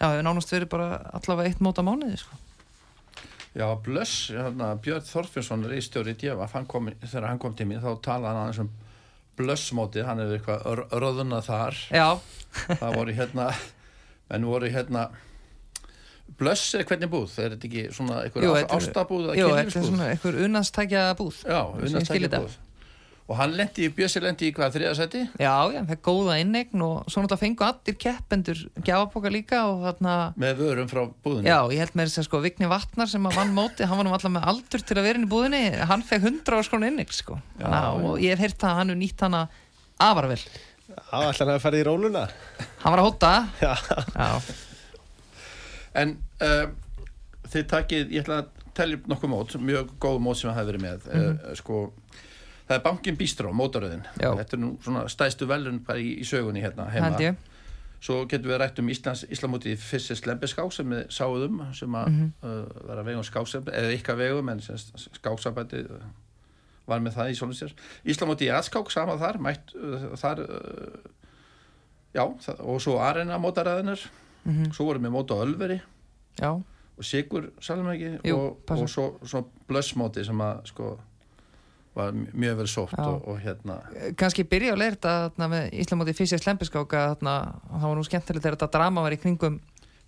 já, 0.00 0.06
hefur 0.10 0.26
nánast 0.26 0.52
verið 0.52 0.68
bara 0.74 0.88
allavega 1.18 1.48
eitt 1.52 1.60
mót 1.64 1.78
á 1.78 1.82
mánuði 1.86 2.18
sko. 2.20 2.36
Já, 3.58 3.66
Blöss, 3.82 4.16
hérna, 4.30 4.72
Björn 4.84 5.06
Þorfinsson 5.08 5.64
reistjóri 5.70 6.12
í 6.14 6.18
Djöfaf, 6.20 6.52
hann 6.54 6.66
kom, 6.70 6.90
þegar 7.02 7.28
hann 7.30 7.40
kom 7.42 7.54
til 7.58 7.66
mér 7.70 7.80
þá 7.82 7.94
talaði 8.04 8.28
hann 8.28 8.42
aðeins 8.44 8.60
um 8.66 8.68
Blöss-mótið, 9.38 10.04
hann 10.06 10.18
hefur 10.18 10.36
eitthvað 10.38 10.92
röðuna 11.02 11.38
þar. 11.46 11.76
Já, 11.94 12.08
það 12.68 12.94
voru 12.98 13.14
hérna 13.14 13.48
en 14.34 14.46
voru 14.50 14.70
hérna 14.74 15.08
Blöss 16.38 16.74
er 16.76 16.84
hvernig 16.86 17.08
búð, 17.10 17.32
er 17.40 17.54
þetta 17.56 17.66
ekki 17.70 17.82
svona 17.96 18.18
eitthvað 18.26 18.58
er- 18.60 18.66
ástabúð 18.76 19.30
eða 19.30 19.36
jú, 19.40 19.46
þetta 19.56 19.80
er 19.80 19.86
svona 19.88 20.08
einhver 20.12 20.36
unnastækja 20.44 21.04
búð 21.18 21.38
Já, 21.48 21.60
unnastækja 21.88 22.30
búð 22.34 22.56
og 23.28 23.36
hann 23.36 23.52
lendi 23.58 23.84
í, 23.84 23.90
Bjössi 23.92 24.22
lendi 24.24 24.46
í 24.48 24.52
hvað, 24.56 24.70
þriðasæti? 24.78 25.20
já, 25.36 25.52
já, 25.74 25.80
það 25.84 25.90
er 25.94 25.98
góða 26.06 26.36
innegn 26.40 26.84
og 26.86 27.10
svo 27.12 27.20
náttúrulega 27.20 27.40
fengu 27.42 27.66
allir 27.66 27.96
keppendur 28.00 28.62
gjafaboka 28.86 29.32
líka 29.34 29.58
og 29.68 29.82
þarna 29.84 30.14
með 30.40 30.62
vörum 30.62 30.88
frá 30.88 31.02
búðinu 31.26 31.50
Já, 31.50 31.58
ég 31.74 31.82
held 31.84 31.98
með 32.00 32.08
þess 32.08 32.22
að 32.22 32.26
sko 32.30 32.40
Vigni 32.46 32.70
Vatnar 32.72 33.10
sem 33.12 33.28
að 33.28 33.36
vann 33.42 33.52
móti, 33.58 33.84
hann 33.84 34.00
var 34.00 34.08
nú 34.08 34.14
alltaf 34.16 34.32
með 34.32 34.48
aldur 34.54 34.84
til 34.88 34.96
að 34.96 35.08
vera 35.10 35.20
inn 35.20 35.28
í 35.28 35.30
búðinni, 35.34 35.60
hann 35.92 36.06
fekk 36.08 36.24
100 36.30 36.56
ára 36.56 36.64
skrónu 36.70 36.88
innig 36.88 37.12
sko, 37.12 37.36
Já, 37.60 37.68
Ná, 37.68 37.82
og 38.00 38.16
ég 38.24 38.32
hef 38.32 38.46
heyrt 38.46 38.64
að 38.64 38.80
hann 38.80 38.94
hefur 38.94 39.02
nýtt 39.04 39.26
hana 39.28 39.42
afar 40.08 40.30
vel, 40.32 40.40
Já, 40.88 41.18
ætla 41.28 41.44
hann 41.44 41.54
að 41.58 41.62
fara 41.66 41.82
í 41.82 41.84
róluna? 41.84 42.24
Hann 42.80 42.94
var 42.96 43.02
að 43.04 43.10
hóta 43.10 43.34
Já, 43.60 43.74
Já, 44.16 44.30
en 46.00 46.16
uh, 46.44 46.68
þið 47.52 47.68
takið, 47.76 48.12
ég 48.16 48.24
ætla 48.24 48.40
að 48.42 48.54
telja 48.78 48.98
upp 49.00 49.08
nokkuð 49.10 49.30
mót, 49.32 49.54
mjög 49.68 49.88
góð 50.00 50.18
mót 50.22 50.38
sem 50.38 50.48
það 50.50 50.58
hefur 50.60 50.68
verið 50.70 50.84
með 50.84 51.08
uh, 51.10 51.54
sko, 51.58 51.78
það 52.68 52.74
er 52.76 52.82
bankin 52.84 53.16
Bístró, 53.16 53.52
mótaröðin 53.52 54.02
þetta 54.18 54.56
er 54.56 54.60
nú 54.62 54.74
svona 54.84 55.06
stæstu 55.08 55.46
velun 55.48 55.80
bara 55.86 55.98
í, 55.98 56.18
í 56.20 56.24
sögunni 56.28 56.60
hérna 56.62 56.88
heima. 56.92 57.34
Svo 58.00 58.20
getum 58.30 58.52
við 58.52 58.58
rætt 58.62 58.78
um 58.78 58.88
Íslands 58.92 59.24
Íslamóti 59.26 59.72
fyrst 59.76 60.12
slembeská 60.20 60.62
sem 60.72 60.86
við 60.92 61.08
sáum 61.10 61.56
sem 61.74 61.90
að 61.98 62.08
Mhm. 62.12 62.32
uh, 62.42 62.86
vera 62.86 63.02
vegum 63.02 63.24
skáksambæti 63.26 63.74
eða 63.80 63.94
ykkar 63.96 64.16
vegum 64.20 64.48
en 64.52 64.60
skáksambæti 64.60 65.80
uh, 65.90 66.04
var 66.86 67.00
með 67.00 67.16
það 67.18 67.30
í 67.32 67.34
svona 67.40 67.56
sér. 67.58 67.72
Íslamóti 68.06 68.46
í 68.46 68.52
aðskák 68.54 68.90
sama 68.94 69.16
þar 69.18 69.40
mætt 69.42 69.74
uh, 69.74 70.14
þar 70.16 70.44
uh, 70.46 71.10
já 72.14 72.22
það, 72.46 72.60
og 72.70 72.80
svo 72.80 72.98
arena 73.02 73.38
mótaræðinar 73.42 74.06
Mhm. 74.48 74.70
svo 74.72 74.84
vorum 74.86 75.02
við 75.04 75.10
móta 75.12 75.34
Ölveri. 75.42 75.80
Já, 76.40 76.52
og 76.98 77.04
Sigur 77.04 77.50
Salmæki 77.60 78.14
og, 78.32 78.58
og 78.70 78.88
svo, 78.88 79.18
svo 79.26 79.42
blössmóti 79.68 80.22
sem 80.24 80.38
að 80.38 80.62
sko 80.70 80.98
var 81.98 82.14
mjög 82.16 82.60
vel 82.62 82.68
sótt 82.70 82.98
og, 83.02 83.24
og 83.28 83.40
hérna. 83.42 83.80
Kannski 84.18 84.46
byrja 84.48 84.74
að 84.74 84.82
leira 84.82 84.98
þetta 84.98 85.48
með 85.52 85.72
Íslamóti 85.84 86.14
fysiskt 86.16 86.46
lempiskáka 86.48 87.08
þarna, 87.14 87.38
það 87.74 87.88
var 87.88 87.98
nú 87.98 88.06
skemmtilegt 88.06 88.46
þegar 88.46 88.58
þetta 88.58 88.72
drama 88.78 89.04
var 89.06 89.16
í 89.16 89.20
kringum 89.22 89.58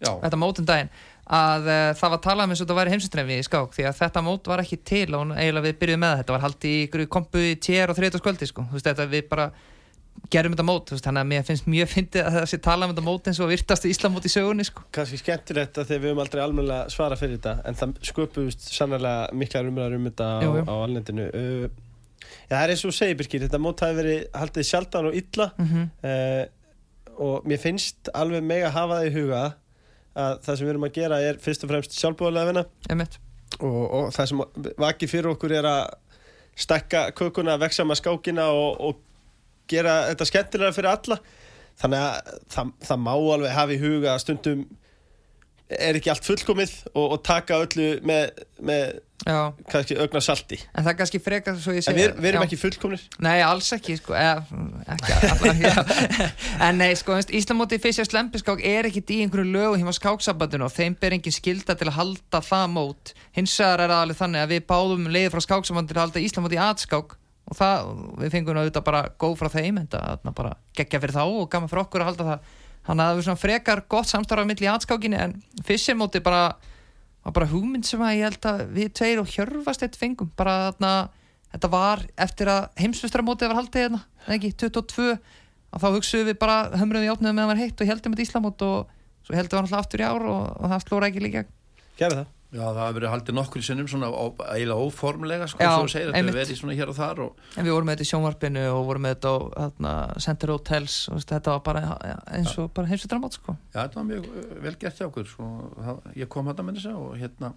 já, 0.00 0.12
þetta 0.22 0.40
mótum 0.40 0.68
daginn 0.68 0.92
að 1.30 1.68
uh, 1.70 1.88
það 1.94 2.14
var 2.14 2.22
talað 2.24 2.46
um 2.46 2.52
eins 2.54 2.60
og 2.60 2.66
þetta 2.66 2.78
væri 2.80 2.92
heimsustrefi 2.94 3.36
í 3.38 3.46
skák 3.46 3.74
því 3.76 3.84
að 3.86 3.98
þetta 4.00 4.22
mót 4.26 4.48
var 4.50 4.62
ekki 4.64 4.78
til 4.90 5.06
og 5.14 5.34
eiginlega 5.36 5.66
við 5.68 5.76
byrjuðum 5.82 6.02
með 6.02 6.16
þetta. 6.20 6.34
Var 6.34 6.44
haldið 6.46 7.04
í 7.04 7.10
kompu 7.14 7.42
í 7.44 7.52
tér 7.62 7.92
og 7.92 7.98
þriðdaskvöldi 7.98 8.48
sko. 8.50 8.64
Þú 8.66 8.78
veist, 8.78 8.88
þetta, 8.88 9.06
við 9.12 9.28
bara 9.30 9.46
gerum 10.30 10.54
þetta 10.54 10.66
mót 10.66 10.92
þannig 10.94 11.20
að 11.24 11.28
mér 11.32 11.44
finnst 11.48 11.68
mjög 11.70 11.90
fyndið 11.90 12.26
að 12.26 12.36
það 12.38 12.48
sé 12.52 12.58
talað 12.62 12.86
um 12.86 12.94
þetta 12.94 13.06
mót 13.08 13.30
eins 13.30 13.40
og 13.42 13.50
virtastu 13.50 13.90
Íslamót 13.90 14.26
í 14.28 14.32
sögunni 14.32 14.66
sko. 14.66 14.84
kannski 14.94 15.18
skemmtilegt 15.18 15.80
að 15.80 15.90
þegar 15.90 16.02
við 16.02 16.10
höfum 16.12 16.24
aldrei 16.24 16.42
almennilega 16.44 16.94
svara 16.94 17.18
fyrir 17.18 17.40
þetta 17.40 17.54
en 17.66 17.78
það 17.80 17.94
sköpuðust 18.10 18.68
sannlega 18.70 19.14
mikla 19.34 19.64
umræður 19.66 19.98
um 19.98 20.06
þetta 20.10 20.28
á, 20.38 20.50
á 20.70 20.74
alnendinu 20.78 21.26
uh, 21.34 21.66
Já, 22.50 22.54
það 22.54 22.62
er 22.62 22.72
eins 22.74 22.86
og 22.86 22.94
segir 22.94 23.18
Birkir, 23.18 23.42
þetta 23.46 23.60
mót 23.62 23.82
hafi 23.84 23.96
verið 23.96 24.22
haldið 24.36 24.66
sjaldan 24.66 25.10
og 25.10 25.18
illa. 25.18 25.52
Mm 25.58 25.90
uh, 26.06 26.46
og 27.20 27.48
mér 27.48 27.58
finnst 27.60 28.08
alveg 28.16 28.40
mega 28.40 28.70
að 28.70 28.76
hafa 28.78 28.96
það 28.96 29.06
í 29.06 29.10
huga 29.18 29.40
að 30.20 30.38
það 30.44 30.54
sem 30.56 30.64
við 30.64 30.70
erum 30.72 30.86
að 30.86 30.94
gera 30.94 31.18
er 31.20 31.40
fyrst 31.42 31.66
og 31.66 31.72
fremst 31.72 31.96
sjálfbúðarlega 31.98 32.48
vinna. 32.48 32.62
Og, 33.60 33.82
og 33.98 34.06
það 34.14 34.30
sem 34.30 34.40
vakið 34.80 35.12
fyrir 35.12 35.28
okkur 35.34 35.54
er 35.58 35.68
að 35.68 35.82
stekka 36.60 37.02
kökuna, 37.18 37.58
vexa 37.60 37.84
með 37.84 38.00
skákina 38.00 38.46
og, 38.56 38.80
og 38.80 39.02
gera 39.70 39.96
þetta 40.10 40.28
skemmtilega 40.30 40.76
fyrir 40.76 40.92
alla 40.92 41.20
þannig 41.80 42.04
að 42.04 42.36
það, 42.52 42.74
það 42.88 43.02
má 43.06 43.12
alveg 43.16 43.56
hafa 43.56 43.76
í 43.76 43.80
huga 43.80 44.14
að 44.14 44.22
stundum 44.24 44.66
er 45.70 45.98
ekki 45.98 46.10
allt 46.10 46.26
fullkomið 46.26 46.72
og, 46.94 47.04
og 47.04 47.22
taka 47.26 47.60
öllu 47.62 47.92
með, 48.06 48.42
með 48.66 48.98
kannski 49.70 49.96
augna 50.00 50.22
salti 50.24 50.56
en 50.58 50.82
það 50.82 50.90
er 50.92 50.96
kannski 50.98 51.20
frekar 51.22 51.58
svo 51.60 51.74
ég 51.74 51.82
en 51.82 51.86
segja 51.90 51.98
við, 51.98 52.14
við 52.16 52.28
erum 52.30 52.42
já. 52.42 52.46
ekki 52.48 52.58
fullkomnir 52.60 53.04
Nei, 53.22 53.36
alls 53.44 53.68
ekki, 53.76 53.96
sko, 54.00 54.16
eða, 54.16 54.62
ekki 54.94 55.18
allar. 55.28 55.92
En 56.66 56.80
nei, 56.80 56.90
sko, 56.98 57.18
Íslamóti 57.36 57.78
fyrst 57.82 58.08
slempiskák 58.08 58.64
er 58.66 58.88
ekkit 58.88 59.12
í 59.14 59.20
einhverju 59.24 59.52
lögu 59.52 59.80
hjá 59.82 59.98
skáksambandinu 60.00 60.66
og 60.66 60.74
þeim 60.74 60.96
ber 61.00 61.16
engin 61.16 61.36
skilda 61.36 61.76
til 61.76 61.90
að 61.90 61.98
halda 61.98 62.42
það 62.44 62.66
mót. 62.74 63.14
Hins 63.36 63.54
vegar 63.60 63.84
er 63.84 63.92
það 63.92 64.04
alveg 64.06 64.20
þannig 64.22 64.44
að 64.44 64.54
við 64.54 64.66
báðum 64.72 65.08
leiði 65.12 65.32
frá 65.34 65.44
skáksambandinu 65.46 66.00
að 66.00 66.06
halda 66.06 66.24
Íslamóti 66.24 66.58
í 66.58 66.62
atskák 66.64 67.16
og 67.50 67.58
það, 67.58 67.92
við 68.22 68.34
fengum 68.34 68.58
auðvitað 68.60 68.86
bara 68.86 69.04
góð 69.20 69.36
frá 69.40 69.50
þeim, 69.52 69.78
en 69.80 69.88
það 69.90 70.34
bara 70.38 70.56
geggja 70.78 71.00
fyrir 71.02 71.16
þá 71.16 71.22
og 71.26 71.48
gaman 71.50 71.70
fyrir 71.70 71.82
okkur 71.84 72.04
að 72.04 72.10
halda 72.12 72.26
það. 72.28 72.50
Þannig 72.86 73.04
að 73.04 73.10
það 73.10 73.20
er 73.20 73.26
svona 73.26 73.42
frekar 73.42 73.82
gott 73.92 74.08
samstarf 74.08 74.46
mitt 74.48 74.62
í 74.62 74.68
atskákinni 74.70 75.18
en 75.20 75.34
fyrst 75.66 75.92
móti 75.98 76.22
bara 76.24 76.44
var 77.20 77.34
bara 77.36 77.50
hugmynd 77.50 77.84
sem 77.84 78.00
að 78.00 78.16
ég 78.16 78.30
held 78.30 78.48
að 78.48 78.62
við 78.76 78.92
tveir 78.96 79.20
og 79.20 79.28
hjörfast 79.34 79.84
eitt 79.84 79.98
fengum. 80.00 80.30
Bara 80.38 80.70
þarna, 80.70 80.92
þetta 81.52 81.72
var 81.74 82.04
eftir 82.26 82.50
að 82.52 82.70
heimsvistramótið 82.80 83.52
var 83.52 83.60
haldið 83.60 83.84
hérna, 83.84 84.02
ekki, 84.36 84.54
22 84.64 85.10
að 85.10 85.84
þá 85.84 85.88
hugsuðum 85.98 86.30
við 86.30 86.40
bara 86.40 86.58
hömruðum 86.80 87.06
í 87.06 87.12
átnöðum 87.12 87.36
meðan 87.36 87.52
var 87.52 87.60
heitt 87.60 87.82
og 87.82 87.92
heldum 87.92 88.16
þetta 88.16 88.26
Íslamót 88.26 88.66
og 88.66 88.94
svo 89.26 89.36
heldum 89.36 89.58
við 89.58 89.62
alltaf 89.66 89.84
aftur 89.84 90.02
í 90.02 90.08
ár 90.08 90.26
og, 90.32 90.44
og 90.56 90.72
það 90.72 90.86
slóra 90.86 91.10
ekki 91.10 91.26
líka. 91.26 91.44
Gerðu 92.00 92.22
það 92.22 92.36
Já, 92.50 92.64
það 92.64 92.78
hafa 92.80 92.94
verið 92.96 93.12
haldið 93.12 93.36
nokkur 93.36 93.62
sinnum 93.62 93.88
svona 93.90 94.08
eiginlega 94.10 94.86
óformlega, 94.86 95.46
sko, 95.50 95.62
Já, 95.62 95.70
svo 95.76 95.90
segir, 95.92 96.08
þetta 96.10 96.18
hefur 96.18 96.38
verið 96.40 96.58
svona 96.58 96.74
hér 96.80 96.90
og 96.90 96.96
þar 96.96 97.20
og 97.22 97.44
en 97.54 97.68
við 97.68 97.74
vorum 97.76 97.86
með 97.86 97.94
þetta 97.94 98.06
í 98.06 98.10
sjónvarpinu 98.10 98.64
og 98.72 98.80
vorum 98.88 99.04
með 99.06 99.14
þetta 99.14 99.30
á 99.30 99.38
þarna, 99.54 99.92
Center 100.26 100.52
Hotels 100.54 100.96
og 101.12 101.20
þetta 101.30 101.54
var 101.54 101.62
bara 101.68 101.82
ja, 102.10 102.16
eins 102.34 102.56
og 102.58 102.72
bara 102.74 102.90
heimsvistramót 102.90 103.38
sko. 103.38 103.54
já, 103.70 103.78
þetta 103.84 104.00
var 104.00 104.08
mjög 104.08 104.26
uh, 104.32 104.56
vel 104.66 104.74
gert 104.82 104.98
hjá 104.98 105.06
okkur 105.06 105.30
það, 105.30 106.02
ég 106.18 106.32
kom 106.34 106.50
þetta 106.50 106.66
með 106.66 106.80
þess 106.80 106.98
og 106.98 107.14
hérna 107.20 107.52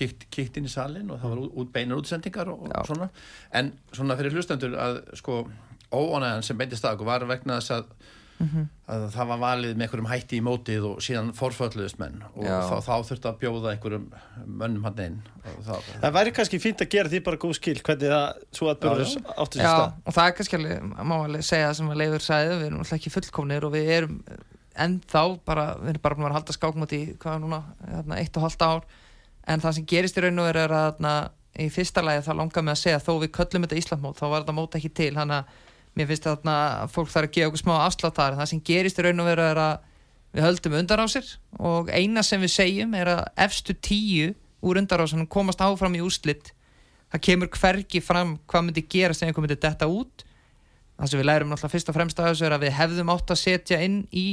kíkt, 0.00 0.56
inn 0.56 0.70
í 0.70 0.72
salin 0.72 1.12
og 1.12 1.20
það 1.20 1.34
var 1.34 1.44
út, 1.44 1.52
út 1.60 1.74
beinar 1.76 2.00
útsendingar 2.00 2.48
og, 2.54 2.64
og 2.72 2.88
svona. 2.88 3.10
En 3.52 3.72
svona 3.92 4.16
fyrir 4.16 4.32
hlustendur 4.36 4.80
að 4.80 5.02
sko 5.20 5.42
óanæðan 5.92 6.44
sem 6.46 6.58
beintist 6.58 6.86
að 6.88 6.96
okkur 6.96 7.10
var 7.10 7.26
vegna 7.28 7.60
þess 7.60 7.76
að, 7.76 7.92
Mhm. 8.40 8.68
að 8.88 9.02
það 9.14 9.26
var 9.28 9.38
valið 9.38 9.74
með 9.76 9.84
einhverjum 9.86 10.08
hætti 10.10 10.38
í 10.38 10.42
mótið 10.42 10.86
og 10.88 10.96
síðan 11.04 11.28
forfölluðist 11.36 11.98
menn 12.00 12.22
og 12.34 12.42
þá, 12.44 12.76
þá 12.82 12.94
þurfti 13.08 13.28
að 13.30 13.36
bjóða 13.42 13.70
einhverjum 13.76 14.06
mönnum 14.46 14.84
hann 14.88 14.98
inn. 15.04 15.18
Og 15.46 15.60
það, 15.68 15.90
Það 16.02 16.12
væri 16.16 16.32
kannski 16.38 16.58
fínt 16.60 16.82
að 16.82 16.90
gera 16.96 17.08
því 17.12 17.20
bara 17.28 17.36
góð 17.44 17.54
skil 17.60 17.76
hvernig 17.78 18.10
það 18.10 18.42
svo 18.58 18.66
að 18.72 18.80
börður 18.82 19.12
Já, 19.12 19.22
átti 19.44 19.58
sér 19.60 19.64
Já, 19.68 19.74
stað. 19.76 19.92
og 20.06 20.16
það 20.18 20.26
er 20.26 20.34
kannski 20.40 20.58
alveg, 20.58 20.82
má 21.06 21.14
alveg 21.24 21.44
segja 21.46 21.74
sem 21.74 21.88
að 21.92 22.00
Leifur 22.02 22.26
sagði, 22.26 22.56
við 22.58 22.66
erum 22.66 22.82
alltaf 22.82 22.98
ekki 22.98 23.14
fullkomnir 23.14 23.64
og 23.68 23.72
við 23.76 23.92
erum 23.98 24.18
ennþá 24.82 25.22
bara, 25.44 25.66
við 25.78 25.88
erum 25.94 26.02
bara 26.02 26.14
búin 26.18 26.28
að 26.32 26.36
halda 26.40 26.56
skákmóti 26.56 26.98
í 26.98 27.16
hvað 27.22 27.40
núna, 27.44 27.62
þarna, 27.86 28.18
eitt 28.18 28.36
og 28.36 28.42
halvt 28.48 28.62
ár. 28.66 28.82
En 29.46 29.60
það 29.60 29.74
sem 29.78 29.86
gerist 29.86 30.16
í 30.18 30.22
raun 30.24 30.38
og 30.42 30.46
veru 30.50 30.62
er 30.66 30.72
að 30.76 30.86
þarna, 30.96 31.14
í 31.60 31.66
fyrsta 31.70 32.02
lagi 32.02 32.22
þá 32.24 32.32
langar 32.38 32.62
mig 32.64 32.72
að 32.72 32.80
segja 32.82 33.02
þó 33.04 33.12
við 33.20 33.30
köllum 33.36 33.66
þetta 33.66 33.76
Íslandmót, 33.82 34.16
þá 34.18 34.26
var 34.32 34.40
þetta 34.42 34.54
mót 34.56 34.76
ekki 34.78 34.90
til. 34.94 35.10
Þannig 35.14 35.42
að 35.42 35.60
mér 35.98 36.08
finnst 36.08 36.26
þarna 36.26 36.56
að 36.82 36.92
fólk 36.94 37.10
þarf 37.12 37.28
að 37.28 37.34
gefa 37.36 37.50
okkur 37.50 37.62
smá 37.62 37.74
afsláttar, 37.82 38.36
það 38.38 38.50
sem 38.50 38.62
gerist 38.64 39.00
í 39.00 39.04
raun 39.06 39.22
og 39.22 39.28
veru 39.28 39.44
er 39.44 39.60
að 39.60 39.74
við 40.32 40.46
höldum 40.46 40.76
undarásir 40.78 41.28
og 41.60 41.90
eina 41.92 42.22
sem 42.24 42.40
við 42.40 42.54
segjum 42.54 42.94
er 42.96 43.10
að 43.12 43.22
efstu 43.44 43.76
tíu 43.76 44.32
úr 44.64 44.80
undarásunum 44.80 45.28
komast 45.28 45.60
áfram 45.60 45.96
í 45.98 46.02
úrslit. 46.04 46.52
Það 47.12 47.24
kemur 47.26 47.50
hvergi 47.52 48.00
fram 48.00 48.38
hvað 48.48 48.64
myndi 48.68 48.84
gerast 48.94 49.22
ef 49.22 49.28
einhver 49.28 49.44
myndi 49.44 49.58
detta 49.60 49.88
út. 49.90 50.24
Það 50.96 51.10
sem 51.10 51.20
við 51.20 51.28
lærum 51.28 51.52
náttúrulega 51.52 51.74
fyrst 51.74 51.90
og 51.90 51.96
fremst 51.98 52.20
að 52.20 52.30
þessu 52.30 52.46
er 52.46 52.56
að 52.56 52.64
við 52.64 52.74
hefðum 52.78 53.12
átt 53.12 53.34
að 53.34 53.40
setja 53.42 53.80
inn 53.84 53.98
í 54.08 54.26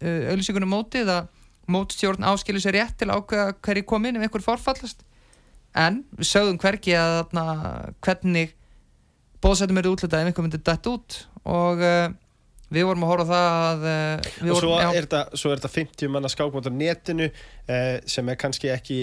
uh, 0.00 0.30
auðlýsingunum 0.32 0.72
mótið 0.72 1.12
að 1.12 1.30
mótstjórn 1.72 2.26
áskilur 2.26 2.62
sér 2.62 2.78
rétt 2.78 2.96
til 3.00 3.10
ákveða 3.12 3.56
hverju 3.60 3.84
kom 3.88 4.06
inn 4.08 4.18
ef 4.18 4.24
einhver 4.26 4.44
forfallast. 4.44 5.04
En 5.76 6.02
við 6.16 6.30
sögðum 6.30 6.60
hvergi 6.62 6.96
að 6.96 7.18
þarna, 7.18 7.44
hvernig 8.04 8.56
bóðsættum 9.42 9.80
eru 9.82 9.94
útlitað 9.96 10.22
ef 10.22 10.30
einhver 10.30 10.46
myndi 10.46 10.60
detta 10.62 10.92
út 10.92 11.18
og 11.50 11.82
uh, 11.82 12.06
við 12.72 12.86
vorum 12.88 13.04
að 13.04 13.10
horfa 13.12 13.26
það 13.32 13.50
að 13.66 13.82
við 14.46 14.52
og 14.54 14.60
svo 14.62 14.70
vorum, 14.70 14.94
er, 14.96 15.02
þetta, 15.04 15.22
svo 15.36 15.50
er 15.52 15.60
þetta 15.60 15.72
50 15.76 16.12
manna 16.14 16.30
skákmót 16.32 16.68
á 16.68 16.72
netinu 16.72 17.26
eh, 17.28 17.98
sem 18.08 18.28
er 18.32 18.38
kannski 18.40 18.70
ekki 18.72 19.00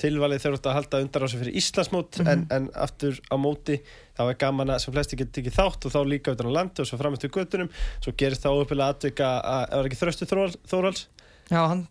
tilvalið 0.00 0.40
þegar 0.40 0.54
þú 0.54 0.56
ert 0.60 0.68
að 0.70 0.76
halda 0.78 1.00
undar 1.04 1.24
á 1.24 1.28
sig 1.28 1.40
fyrir 1.42 1.56
Íslandsmót 1.60 2.20
Mhm. 2.22 2.28
en, 2.32 2.46
en 2.56 2.68
aftur 2.80 3.18
á 3.28 3.36
móti 3.36 3.76
þá 4.16 4.22
er 4.30 4.38
gaman 4.40 4.72
að 4.72 4.78
sem 4.86 4.94
flesti 4.94 5.18
getur 5.20 5.34
tekið 5.42 5.58
þátt 5.58 5.84
og 5.84 5.92
þá 5.92 6.00
líka 6.08 6.32
utan 6.32 6.48
á 6.48 6.52
landi 6.56 6.80
og 6.80 6.88
svo 6.88 6.96
fram 7.02 7.12
eftir 7.18 7.28
göttunum 7.34 7.68
svo 8.00 8.14
gerist 8.16 8.40
það 8.46 8.56
óuppilega 8.62 8.94
atvika 8.96 9.28
að 9.44 9.66
það 9.68 9.76
var 9.82 9.90
ekki 9.90 10.00
þröstu 10.00 10.30
Þórals 10.70 11.02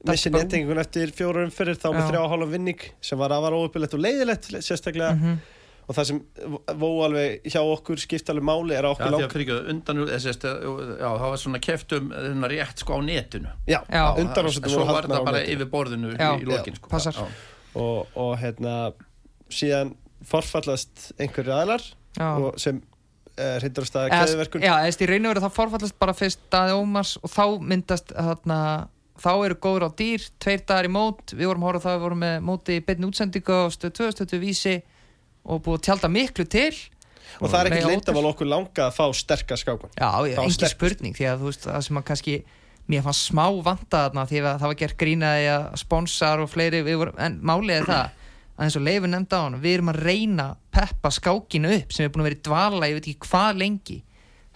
missi 0.08 0.32
nettingun 0.34 0.80
eftir 0.82 1.12
fjóra 1.14 1.46
umferðir 1.46 1.78
þá 1.78 1.88
með 1.94 2.02
Já. 2.02 2.10
þrjá 2.10 2.22
og 2.24 2.30
hálfa 2.34 2.50
vinning 2.56 2.84
sem 3.06 3.20
var 3.22 3.34
afar 3.38 3.54
óuppilegt 3.60 3.94
og 3.94 4.02
leiðilegt 4.02 4.50
sérstaklega 4.66 5.14
Mhm. 5.20 5.38
Og 5.90 5.98
það 5.98 6.06
sem 6.06 6.20
vó 6.78 6.88
alveg 7.08 7.48
hjá 7.50 7.60
okkur 7.66 8.02
skipt 8.02 8.30
alveg 8.30 8.46
máli 8.46 8.76
er 8.78 8.86
að 8.86 8.94
okkur 8.94 9.08
að 9.08 9.16
langt 9.16 9.72
undan 9.74 10.02
það 11.18 11.24
var 11.26 11.42
svona 11.42 11.62
keftum 11.66 12.12
rétt 12.52 12.84
sko 12.84 12.98
á 12.98 13.00
netinu. 13.02 13.54
Já, 13.66 13.80
Já. 13.90 14.04
undanúrslitin 14.22 14.76
Svo 14.76 14.84
voru 14.84 14.94
var 15.00 15.08
á 15.10 15.26
bara 15.26 15.40
netinu. 15.40 15.56
yfir 15.56 15.72
borðinu 15.74 16.12
Já, 16.14 16.30
í, 16.38 16.46
lokin 16.46 16.78
sko. 16.78 17.26
og, 17.74 18.06
og 18.14 18.36
hérna 18.44 18.76
síðan 19.50 19.96
forfallast 20.30 21.10
einhverju 21.18 21.56
aðlar 21.56 21.88
og 22.20 22.62
sem 22.62 22.78
uh, 23.40 23.58
hrindur 23.58 23.88
að 23.88 23.90
staða 23.90 24.14
keðiverkun 24.14 24.66
Já, 24.68 24.76
eða 24.84 24.94
í 24.94 25.10
raun 25.10 25.26
og 25.26 25.34
veru 25.34 25.44
það 25.48 25.58
forfallast 25.58 26.00
bara 26.06 26.16
fyrst 26.18 26.46
daði 26.54 26.78
Ómars 26.78 27.16
og 27.24 27.34
þá 27.34 27.44
myndast 27.72 28.14
þarna, 28.14 28.60
þá 29.18 29.32
eru 29.48 29.58
góður 29.66 29.88
á 29.88 29.92
dýr, 29.98 30.30
tveir 30.38 30.62
dagar 30.70 30.86
í 30.86 30.94
mót. 30.94 31.34
Við 31.34 31.50
vorum 31.50 31.66
að 31.66 31.72
horfa 31.74 31.82
á 31.82 31.86
það, 31.88 31.98
við 31.98 32.06
vorum 32.06 32.24
með 32.28 32.38
móti 32.46 32.78
í 32.78 32.84
beinni 32.86 33.10
útsendingu 33.10 33.58
á 33.58 33.66
stöð 33.74 33.96
2000 34.04 34.44
vísi 34.46 34.76
og 35.50 35.62
búið 35.66 35.80
að 35.80 35.86
tjálta 35.90 36.12
miklu 36.14 36.46
til 36.50 36.72
og 37.40 37.50
það 37.52 37.60
er 37.60 37.68
ekkert 37.70 37.84
ótrúlega. 37.84 37.92
leyndamál 37.94 38.30
okkur 38.32 38.50
langa 38.50 38.86
að 38.88 38.96
fá 38.98 39.06
sterkar 39.16 39.60
skákmann 39.62 39.92
Já, 39.98 40.10
Þá 40.10 40.42
engin 40.44 40.56
sterkust. 40.56 40.78
spurning 40.78 41.18
því 41.18 41.28
að 41.30 41.44
þú 41.44 41.52
veist, 41.52 41.68
það 41.68 41.84
sem 41.88 42.00
að 42.02 42.08
kannski 42.10 42.38
mér 42.90 43.04
fannst 43.06 43.28
smá 43.30 43.46
vanta 43.64 44.04
þarna 44.08 44.24
því 44.30 44.40
að 44.42 44.48
það 44.64 44.72
var 44.72 44.80
gert 44.82 44.98
grínaði 44.98 45.50
að 45.54 45.68
sponsar 45.84 46.42
og 46.44 46.50
fleiri, 46.50 46.82
við 46.88 46.98
vorum, 47.04 47.20
en 47.22 47.38
málið 47.46 47.76
er 47.78 47.90
það 47.90 48.06
að 48.60 48.66
eins 48.66 48.76
og 48.76 48.84
Leifur 48.84 49.12
nefndi 49.14 49.38
á 49.38 49.42
hann, 49.46 49.60
við 49.62 49.76
erum 49.78 49.92
að 49.94 50.00
reyna 50.04 50.46
að 50.50 50.58
peppa 50.80 51.12
skákinu 51.16 51.70
upp 51.78 51.94
sem 51.96 52.06
er 52.08 52.12
búin 52.12 52.24
að 52.26 52.30
vera 52.32 52.40
í 52.40 52.44
dvala, 52.50 52.90
ég 52.90 52.98
veit 52.98 53.08
ekki 53.08 53.30
hvað 53.30 53.62
lengi 53.62 54.00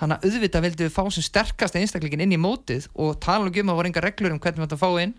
þannig 0.02 0.18
að 0.18 0.26
auðvitað 0.28 0.66
vildum 0.66 0.88
við 0.90 0.96
fá 0.98 1.04
sem 1.14 1.24
sterkast 1.30 1.78
einstaklingin 1.80 2.24
inn 2.26 2.34
í 2.36 2.42
mótið 2.42 2.90
og 3.00 3.14
tala 3.24 3.46
um 3.46 3.54
að 3.54 3.62
það 3.70 3.78
voru 3.78 3.92
enga 3.92 4.04
reglur 4.04 4.34
um 4.34 4.42
hvernig 4.44 4.60
við 4.60 4.66
ættum 4.68 4.82
að 4.82 4.84
fá 4.84 5.04
inn 5.06 5.14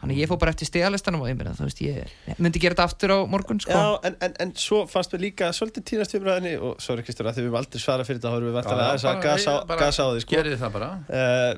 þannig 0.00 0.16
að 0.16 0.20
ég 0.22 0.28
fór 0.30 0.38
bara 0.40 0.50
eftir 0.54 0.66
stegalistanum 0.70 1.20
og 1.22 1.28
ég 1.28 1.36
meina, 1.36 1.52
þú 1.56 1.66
veist, 1.68 1.80
ég 1.84 2.36
myndi 2.40 2.60
gera 2.62 2.74
þetta 2.74 2.86
aftur 2.88 3.12
á 3.12 3.18
morgun, 3.28 3.60
sko 3.60 3.72
Já, 3.76 3.98
en, 4.08 4.16
en, 4.24 4.34
en 4.40 4.52
svo 4.56 4.86
fannst 4.88 5.12
mér 5.12 5.20
líka 5.26 5.50
svolítið 5.52 5.84
tínast 5.90 6.14
umræðinni 6.16 6.54
og 6.60 6.80
sorry 6.80 7.02
Kristur 7.04 7.28
að 7.28 7.36
því 7.36 7.42
við 7.44 7.50
höfum 7.50 7.58
aldrei 7.60 7.80
svara 7.82 8.04
fyrir 8.08 8.20
þetta 8.20 8.32
þá 8.32 8.38
erum 8.40 8.48
við 8.50 8.56
vantar 8.60 8.80
aðeins 8.86 9.04
að 9.10 9.20
gasa, 9.26 9.56
bara 9.68 9.80
gasa 9.84 10.06
á 10.06 10.08
því 10.14 10.22
sko. 10.24 10.36
Gerið 10.36 10.56
það 10.62 10.72
bara 10.78 10.88
uh, 11.08 11.52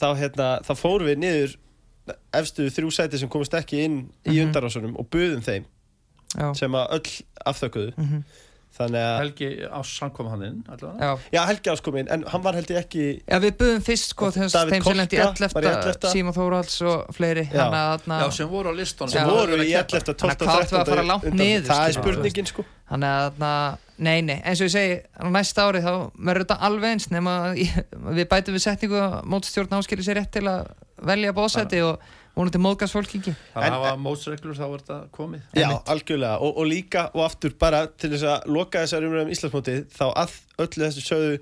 þá, 0.00 0.06
hérna, 0.22 0.48
þá 0.68 0.72
fórum 0.78 1.10
við 1.10 1.18
niður 1.24 1.56
efstu 2.40 2.68
þrjú 2.74 2.92
sæti 2.94 3.18
sem 3.20 3.28
komast 3.30 3.54
ekki 3.58 3.82
inn 3.84 3.98
í 4.26 4.36
Mhm. 4.38 4.46
undarásunum 4.48 4.94
og 4.98 5.10
buðum 5.10 5.42
þeim 5.46 5.66
Já, 6.38 6.46
sem 6.54 6.72
að 6.78 6.94
öll 6.96 7.10
afþökuðu 7.50 7.92
Mhm. 7.98 8.22
þannig 8.22 8.49
að, 8.86 8.96
Helgi 9.20 9.48
á 9.68 9.80
samkom 9.84 10.28
hann 10.32 10.42
inn 10.46 10.58
allavega. 10.68 10.98
já 11.00 11.36
já 11.36 11.40
Helgi 11.50 11.70
áskominn 11.74 12.08
en 12.10 12.24
hann 12.32 12.42
var 12.42 12.54
held 12.58 12.70
ég 12.72 12.80
ekki 12.80 13.04
Já, 13.28 13.38
við 13.44 13.54
buðum 13.60 13.84
fyrst 13.86 14.10
sko 14.14 14.30
þeim 14.34 14.48
sem 14.50 14.68
lendi 14.70 14.80
í 14.80 15.20
Kolka 15.20 15.48
var 15.54 15.66
í 15.66 15.70
11. 15.70 15.94
11. 16.00 16.10
Síma 16.14 16.34
Þóralds 16.36 16.76
og 16.86 17.14
fleiri 17.16 17.44
Já. 17.50 17.54
Þannig 17.60 17.80
að 17.80 17.94
þarna- 18.04 18.20
Já, 18.24 18.30
sem 18.40 18.48
voru 18.48 18.68
á 18.70 18.74
listónu 18.80 19.10
sem 19.10 19.28
voru 19.28 19.60
í 19.60 19.72
11. 19.76 20.04
12. 20.14 20.16
Þannig 20.20 20.34
að 20.34 20.46
hvað 20.46 20.60
áttum 20.64 20.76
við 20.76 20.82
að 20.84 20.92
fara 20.94 21.06
langt 21.12 21.30
niður, 21.34 21.66
það 21.70 21.86
er 21.88 21.98
spurningin 22.00 22.46
sko 22.52 22.64
Þannig 22.90 23.10
að 23.14 23.26
þarna, 23.30 23.78
nei, 24.02 24.20
nei, 24.26 24.38
eins 24.42 24.60
og 24.60 24.66
ég 24.66 24.72
segi 24.74 24.94
á 25.14 25.26
næsta 25.30 25.66
ári 25.68 25.82
þá 25.84 25.92
verður 26.18 26.42
þetta 26.42 26.56
alveg 26.66 26.90
eins 26.96 27.10
nema 27.14 27.34
við 27.54 28.24
bætum 28.32 28.56
við 28.56 28.64
setningu 28.64 29.02
mótstjórn 29.30 29.76
áskilur 29.78 30.02
sér 30.08 30.18
rétt 30.18 30.32
til 30.34 30.42
að 30.50 30.72
velja 31.06 31.30
bóðsæti 31.36 31.84
og 31.86 32.00
vonandi 32.36 32.60
móðgast 32.62 32.94
fólk 32.96 33.14
ekki. 33.18 33.32
Það 33.54 33.66
En- 33.66 33.74
hafa 33.76 33.92
mótsreglur 34.00 34.56
þá 34.58 34.64
er 34.66 34.82
þetta 34.82 34.98
komið. 35.16 35.40
Já, 35.60 35.68
algjörlega. 35.94 36.36
Og, 36.40 36.58
og 36.62 36.68
líka 36.70 37.06
og 37.14 37.24
aftur 37.26 37.54
bara 37.60 37.86
til 37.90 38.10
þess 38.14 38.26
að 38.34 38.46
loka 38.56 38.84
þessar 38.84 39.06
umræðum 39.08 39.32
Íslandsmótið 39.34 39.80
þá 39.96 40.04
að 40.10 40.36
öllu 40.64 40.84
þessu 40.86 41.04
sögðu 41.06 41.40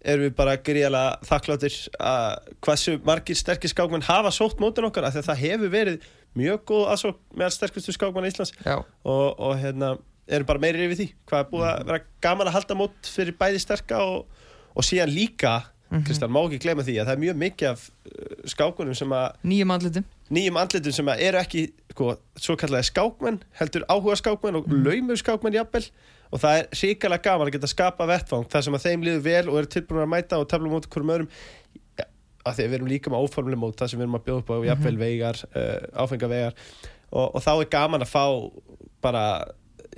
erum 0.00 0.24
við 0.24 0.36
bara 0.38 0.54
gríðalega 0.56 1.18
þakkláttir 1.28 1.74
að 2.00 2.54
hversu 2.64 2.94
margir 3.04 3.36
sterkir 3.36 3.68
skákmenn 3.72 4.06
hafa 4.06 4.30
sótt 4.32 4.62
mótin 4.62 4.86
okkar 4.88 5.04
af 5.04 5.12
því 5.12 5.20
að 5.20 5.26
það 5.28 5.42
hefur 5.44 5.72
verið 5.74 6.06
mjög 6.40 6.62
góð 6.70 6.86
aðsók 6.94 7.18
meðal 7.36 7.52
sterkustu 7.58 7.92
skákmenn 7.92 8.30
Íslands. 8.30 8.54
Já, 8.64 8.78
og, 8.80 9.26
og 9.36 9.58
hérna 9.60 9.98
erum 10.30 10.46
bara 10.48 10.62
meiri 10.62 10.86
yfir 10.86 11.00
því. 11.02 11.08
Hvað 11.28 11.42
er 11.44 11.50
búið 11.50 11.66
að 11.68 11.84
vera 11.90 12.00
gaman 12.24 12.48
að 12.48 12.56
halda 12.56 12.78
mót 12.78 13.10
fyrir 13.12 13.36
bæði 13.36 13.60
sterka 13.60 14.00
og, 14.06 14.24
og 14.72 14.86
síðan 14.86 15.12
líka 15.12 15.54
Mhm. 15.90 16.04
Kristján, 16.06 16.30
má 16.30 16.38
ekki 16.44 16.60
gleyma 16.62 16.84
því 16.86 16.94
að 17.00 17.08
það 17.08 17.16
er 17.16 17.22
mjög 17.24 17.38
mikið 17.40 17.68
af 17.72 17.80
uh, 17.90 18.34
skákunum 18.52 18.94
sem 18.94 19.14
að 19.16 19.24
nýjum 19.50 19.72
andlitum. 19.74 20.04
Nýjum 20.30 20.60
andlitum 20.60 20.94
sem 20.94 21.10
að 21.10 21.22
eru 21.26 21.40
ekki 21.40 21.64
sko, 21.90 22.12
svo 22.38 22.54
kallaði 22.60 22.86
skákmenn, 22.86 23.40
heldur 23.58 23.86
áhuga 23.90 24.14
skákmenn 24.20 24.60
og 24.60 24.68
mm. 24.70 24.84
laumur 24.86 25.18
skákmenn 25.18 25.58
jafnvel. 25.58 25.82
Og 26.30 26.38
það 26.38 26.60
er 26.60 26.68
ríkalega 26.78 27.24
gaman 27.26 27.50
að 27.50 27.56
geta 27.56 27.72
skapa 27.72 28.06
vettfang 28.06 28.46
þar 28.52 28.66
sem 28.66 28.78
að 28.78 28.86
þeim 28.86 29.08
líður 29.08 29.24
vel 29.26 29.42
og 29.50 29.58
eru 29.58 29.72
tilbúin 29.74 30.04
að 30.04 30.12
mæta 30.12 30.38
og 30.38 30.46
tefla 30.52 30.70
mót 30.70 30.86
hverjum 30.86 31.14
öðrum. 31.16 31.30
Að 32.46 32.54
því 32.56 32.66
við 32.68 32.76
erum 32.78 32.90
líka 32.92 33.10
með 33.10 33.26
óformlega 33.26 33.60
mót 33.60 33.80
það 33.80 33.90
sem 33.90 33.98
við 33.98 34.06
erum 34.06 34.18
að 34.20 34.26
bjóða 34.28 34.44
upp 34.44 34.52
á 34.54 34.56
jafnvel 34.70 34.96
vegar 35.00 35.42
uh, 35.50 36.04
áfengavegar 36.04 36.54
og, 37.10 37.26
og 37.34 37.42
þá 37.42 37.50
er 37.56 37.72
gaman 37.74 38.06
að 38.06 38.12
fá 38.14 38.24
bara 39.02 39.24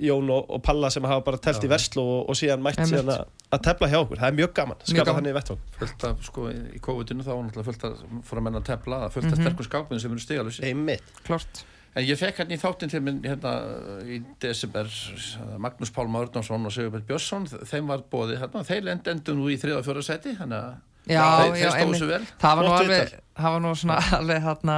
Jón 0.01 0.29
og, 0.33 0.49
og 0.49 0.61
Palla 0.65 0.89
sem 0.89 1.03
hafa 1.05 1.21
bara 1.25 1.37
telt 1.37 1.63
í 1.63 1.69
verslu 1.69 2.01
og, 2.01 2.29
og 2.29 2.35
síðan 2.39 2.63
mætt 2.65 2.79
síðan 2.81 3.11
að, 3.13 3.59
tefla 3.61 3.87
hjá 3.91 3.99
okkur, 4.01 4.17
það 4.23 4.31
er 4.31 4.37
mjög 4.39 4.53
gaman. 4.57 4.77
Skapa 4.89 5.13
þannig 5.19 5.35
vettfang 5.37 5.59
fullt 5.79 6.03
af, 6.09 6.23
sko, 6.25 6.47
í 6.49 6.79
COVID-19 6.81 7.21
þá 7.27 7.29
var 7.33 7.43
náttúrulega 7.43 7.67
fullt 7.69 7.85
af 7.89 8.25
fór 8.29 8.41
að 8.41 8.47
menna 8.47 8.61
að 8.63 8.65
tepla, 8.71 9.01
fullt 9.13 9.29
af 9.29 9.37
Mhm. 9.37 9.43
sterkur 9.45 9.67
skákminn 9.69 10.01
sem 10.01 10.11
eru 10.11 10.19
stigalusi 10.25 10.63
En 11.95 12.03
ég 12.09 12.17
fekk 12.17 12.39
hérna 12.41 12.55
í 12.55 12.57
þáttinn 12.57 12.89
til 12.89 13.01
minn 13.05 13.19
hérna 13.21 13.51
í 14.09 14.15
desember 14.41 14.87
Magnús 15.61 15.91
Pálma 15.93 16.23
Örnánsson 16.25 16.65
og 16.65 16.71
Sigurbjörn 16.73 17.05
Björnsson 17.05 17.45
þeim 17.69 17.85
var 17.91 18.01
bóðið 18.09 18.39
hérna, 18.41 18.63
þeir 18.65 18.87
end- 18.95 19.07
endur 19.11 19.35
nú 19.37 19.45
í 19.53 19.59
þriða 19.61 19.77
og 19.77 19.85
fjóra 19.85 20.01
seti 20.03 20.33
þannig 20.39 20.57
að 20.57 20.73
Já, 21.05 21.21
þeir, 21.53 21.69
stóðu 21.69 21.83
einmitt. 21.83 21.99
svo 21.99 22.07
vel. 22.07 22.25
Það 22.41 22.55
var 22.57 22.65
nú 22.65 22.73
alveg 22.79 23.13
það 23.37 23.51
var 23.53 23.61
nú 23.61 23.73
svona 23.83 23.97
alveg 24.19 24.41
þarna 24.47 24.77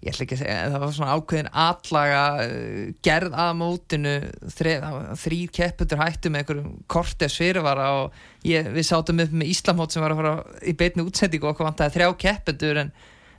ég 0.00 0.14
ætla 0.14 0.24
ekki 0.24 0.36
að 0.38 0.40
segja, 0.40 0.58
það 0.72 0.82
var 0.82 0.92
svona 0.96 1.14
ákveðin 1.18 1.50
atlaga 1.62 2.22
uh, 2.40 2.82
gerð 3.04 3.36
að 3.44 3.52
mótinu 3.60 4.14
þrýr 4.56 5.52
kepputur 5.56 6.00
hættu 6.00 6.32
með 6.32 6.42
einhverjum 6.44 6.74
kortes 6.90 7.36
fyrirvara 7.36 7.88
og 7.98 8.22
ég, 8.48 8.70
við 8.72 8.88
sátum 8.88 9.20
upp 9.26 9.34
með 9.36 9.52
Íslamót 9.52 9.92
sem 9.92 10.04
var 10.04 10.14
að 10.14 10.22
fara 10.22 10.34
í 10.64 10.74
beitni 10.80 11.04
útsendingu 11.04 11.48
og 11.48 11.52
okkur 11.52 11.68
vantaði 11.68 11.96
þrjá 11.98 12.08
kepputur 12.24 12.80
en 12.86 12.94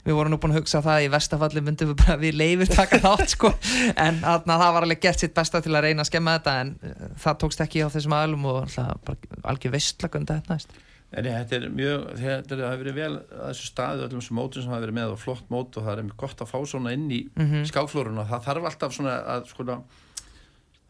við 0.06 0.18
vorum 0.18 0.34
nú 0.34 0.38
búin 0.42 0.54
að 0.54 0.62
hugsa 0.62 0.82
það 0.82 1.00
að 1.00 1.04
í 1.08 1.10
vestafalli 1.16 1.64
myndum 1.66 1.92
við 1.92 1.98
bara 2.04 2.16
við 2.22 2.38
leifir 2.38 2.72
taka 2.72 3.02
þátt 3.04 3.34
sko. 3.36 3.52
En 3.94 4.22
þarna, 4.22 4.60
það 4.62 4.72
var 4.76 4.86
alveg 4.86 5.02
gert 5.02 5.22
sitt 5.22 5.34
besta 5.34 5.62
til 5.62 5.74
að 5.74 5.86
reyna 5.88 6.06
að 6.06 6.10
skemma 6.10 6.38
þetta 6.38 6.56
en 6.62 6.72
uh, 6.78 7.04
það 7.26 7.42
tókst 7.42 7.66
ekki 7.66 7.82
á 7.82 7.90
þessum 7.90 8.16
aðlum 8.18 8.48
og 8.50 8.62
alltaf 8.64 9.04
bara 9.06 9.44
algjör 9.50 9.78
næst 10.50 10.80
En 11.12 11.24
þetta 11.24 11.56
er 11.58 11.68
mjög, 11.68 12.04
þetta 12.16 12.54
er, 12.56 12.60
hefur 12.72 12.84
verið 12.84 12.94
vel 12.96 13.16
að 13.16 13.48
þessu 13.50 13.66
staði 13.68 14.04
öllum 14.06 14.22
sem 14.24 14.36
mótum 14.38 14.62
sem 14.62 14.70
hafa 14.72 14.80
verið 14.86 14.94
með 14.96 15.10
og 15.12 15.18
flott 15.20 15.50
mót 15.52 15.76
og 15.76 15.84
það 15.84 15.98
er 15.98 16.14
gott 16.16 16.40
að 16.40 16.48
fá 16.48 16.58
svona 16.66 16.92
inn 16.96 17.10
í 17.10 17.18
mm 17.34 17.42
Mhm. 17.50 17.64
skákflóruna. 17.68 18.24
Það 18.30 18.44
þarf 18.46 18.64
alltaf 18.70 18.92
svona 18.96 19.18
að 19.34 19.46
sko 19.50 19.64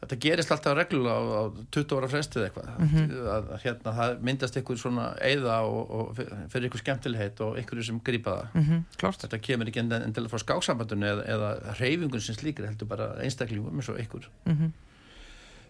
þetta 0.02 0.16
gerist 0.18 0.50
alltaf 0.50 0.74
reglulega 0.76 1.14
á, 1.14 1.22
á 1.22 1.42
20 1.70 1.98
ára 1.98 2.08
frestið 2.10 2.44
eitthvað. 2.48 2.70
Mhm. 2.78 3.10
að, 3.34 3.50
að 3.54 3.60
hérna 3.62 3.92
það 3.98 4.14
myndast 4.26 4.56
ykkur 4.58 4.78
svona 4.78 5.04
eiða 5.22 5.56
og, 5.62 5.90
og 5.90 6.16
fyrir 6.50 6.68
ykkur 6.70 6.82
skemmtilegheit 6.82 7.40
og 7.40 7.58
ykkur 7.62 7.82
sem 7.86 8.00
grípa 8.00 8.30
það. 8.38 8.46
Mm 8.54 8.64
-hmm, 8.68 9.18
þetta 9.22 9.38
kemur 9.42 9.66
ekki 9.70 9.80
enn- 9.82 10.02
endilega 10.04 10.30
frá 10.34 10.38
skáksambandinu 10.42 11.06
eða, 11.06 11.26
eða 11.26 11.78
reyfingun 11.80 12.20
sem 12.20 12.34
slíkir 12.34 12.66
heldur 12.66 12.86
bara 12.88 13.14
einstaklingum 13.22 13.74
eins 13.78 13.88
og 13.88 13.98
ykkur 13.98 14.26
mm 14.46 14.72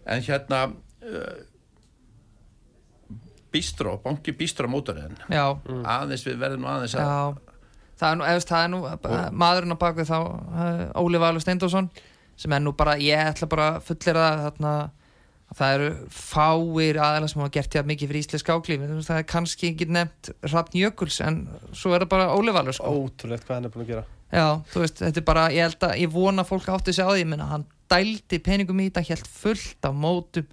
en 0.05 0.21
hérna 0.21 0.73
Bístró, 3.53 3.97
banki 4.03 4.33
Bístró 4.37 4.69
mótoriðin 4.71 5.19
Já, 5.29 5.45
aðeins 5.97 6.25
við 6.27 6.41
verðum 6.41 6.65
aðeins 6.69 6.97
að 6.97 7.05
Já, 7.05 7.53
það 8.01 8.09
er 8.09 8.17
nú, 8.17 8.25
eftir, 8.31 8.49
það 8.49 8.65
er 8.65 8.73
nú 8.73 8.81
og, 8.89 9.21
maðurinn 9.43 9.77
á 9.77 9.83
bakvið 9.83 10.09
þá 10.09 10.17
uh, 10.17 10.83
Óli 11.03 11.21
Valur 11.21 11.43
Steindósson 11.45 11.91
sem 12.39 12.55
er 12.55 12.63
nú 12.65 12.73
bara, 12.77 12.97
ég 13.01 13.29
ætla 13.29 13.49
bara 13.49 13.69
að 13.75 13.87
fullera 13.91 14.27
þarna 14.47 14.73
að 15.53 15.59
það 15.59 15.75
eru 15.75 15.89
fáir 16.09 16.99
aðeins 17.05 17.35
sem 17.35 17.43
hafa 17.43 17.53
gert 17.53 17.75
hjá 17.77 17.83
mikið 17.85 18.09
fyrir 18.09 18.23
íslensk 18.23 18.47
skáklífi 18.47 18.89
það 19.05 19.19
er 19.19 19.27
kannski 19.29 19.69
ekki 19.69 19.87
nefnt 19.93 20.31
Hrafn 20.47 20.79
Jökuls 20.79 21.19
en 21.21 21.43
svo 21.77 21.93
er 21.93 22.05
það 22.05 22.13
bara 22.15 22.33
Óli 22.33 22.55
Valur 22.55 22.73
sko. 22.73 22.89
ótrúlegt 22.89 23.45
hvað 23.45 23.59
hann 23.59 23.69
er 23.69 23.73
búin 23.75 23.85
að 23.85 23.91
gera. 23.93 24.05
Já, 24.33 24.47
þú 24.73 24.81
veist, 24.81 24.97
þetta 24.97 25.21
er 25.21 25.25
bara, 25.27 25.45
ég 25.53 25.67
held 25.67 25.85
að 25.85 25.95
ég 26.01 26.13
vona 26.13 26.41
að 26.41 26.49
fólk 26.49 26.69
átti 26.73 26.95
sig 26.95 27.05
á 27.05 27.11
því, 27.11 27.19
ég 27.21 27.29
meina 27.29 27.49
hann 27.51 27.67
dældi 27.93 28.39
peningum 28.41 28.81
í 28.81 28.87
þetta, 28.89 29.03
helt 29.11 29.29
fullt 29.29 29.85
af 29.85 29.93
mótum 29.93 30.47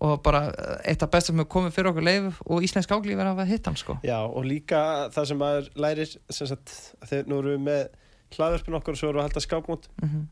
og 0.00 0.20
bara 0.24 0.42
eitt 0.88 1.02
af 1.04 1.16
sem 1.20 1.36
hefur 1.36 1.50
komið 1.56 1.76
fyrir 1.76 1.90
okkur 1.92 2.06
leif 2.06 2.42
og 2.46 2.64
íslensk 2.64 2.88
skáklífi 2.88 3.18
er 3.18 3.26
að 3.28 3.34
hafa 3.34 3.48
hitt 3.50 3.66
hann 3.68 3.76
sko. 3.76 3.98
Já, 4.06 4.18
og 4.24 4.44
líka 4.48 4.82
það 5.14 5.30
sem 5.30 5.40
maður 5.40 5.72
lærir 5.76 6.12
sem 6.16 6.48
sagt, 6.48 6.76
þegar 7.04 7.28
nú 7.28 7.40
erum 7.42 7.56
við 7.56 7.64
með 7.68 7.82
hlaðverfin 8.36 8.78
okkur 8.80 8.96
og 8.96 9.00
svo 9.00 9.10
erum 9.10 9.20
við 9.20 9.24
að 9.24 9.28
halda 9.28 9.46
skápmót 9.46 9.90
mm 10.00 10.28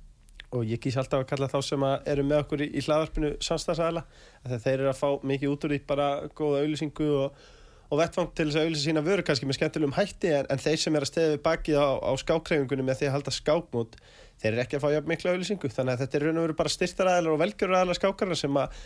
og 0.55 0.64
ég 0.64 0.81
kýs 0.81 0.97
alltaf 0.97 1.23
að 1.23 1.29
kalla 1.33 1.51
þá 1.51 1.59
sem 1.64 1.85
eru 2.09 2.25
með 2.25 2.43
okkur 2.45 2.64
í, 2.64 2.69
í 2.73 2.83
hlaðverfinu 2.87 3.35
samstagsæla 3.45 4.05
þegar 4.47 4.62
þeir 4.64 4.75
eru 4.79 4.91
að 4.93 5.01
fá 5.01 5.09
mikið 5.31 5.55
út 5.55 5.66
úr 5.66 5.75
því 5.75 5.81
bara 5.91 6.07
góða 6.39 6.62
auðlýsingu 6.62 7.09
og, 7.19 7.43
og 7.89 8.01
vettfang 8.01 8.31
til 8.33 8.47
þess 8.49 8.61
að 8.61 8.69
auðlýsa 8.69 8.85
sína 8.87 9.03
vöru 9.05 9.27
kannski 9.29 9.49
með 9.49 9.59
skemmtilegum 9.59 9.97
hætti 9.99 10.33
en, 10.39 10.49
en 10.49 10.62
þeir 10.62 10.81
sem 10.81 10.97
er 10.97 11.05
að 11.05 11.11
steða 11.12 11.35
við 11.35 11.43
bakið 11.45 11.81
á, 11.85 11.89
á 12.01 12.12
skákreifingunni 12.25 12.87
með 12.89 13.03
því 13.03 13.11
að 13.11 13.14
halda 13.19 13.35
skápmót 13.37 14.01
þeir 14.39 14.51
eru 14.55 14.64
ekki 14.64 14.79
að 14.79 14.87
fá 14.87 15.11
mikla 15.12 15.35
auðlýsingu 15.35 15.73
þannig 15.75 15.99
að 15.99 16.05
þetta 16.05 16.19
er 16.19 16.27
raun 16.29 16.41
og 16.41 16.47
veru 16.47 16.59
bara 16.62 16.73
styrtaræðilar 16.73 17.35
og 17.35 17.43
velgjöruræðilar 17.45 18.01
skákarna 18.01 18.39
sem 18.39 18.61
að 18.62 18.81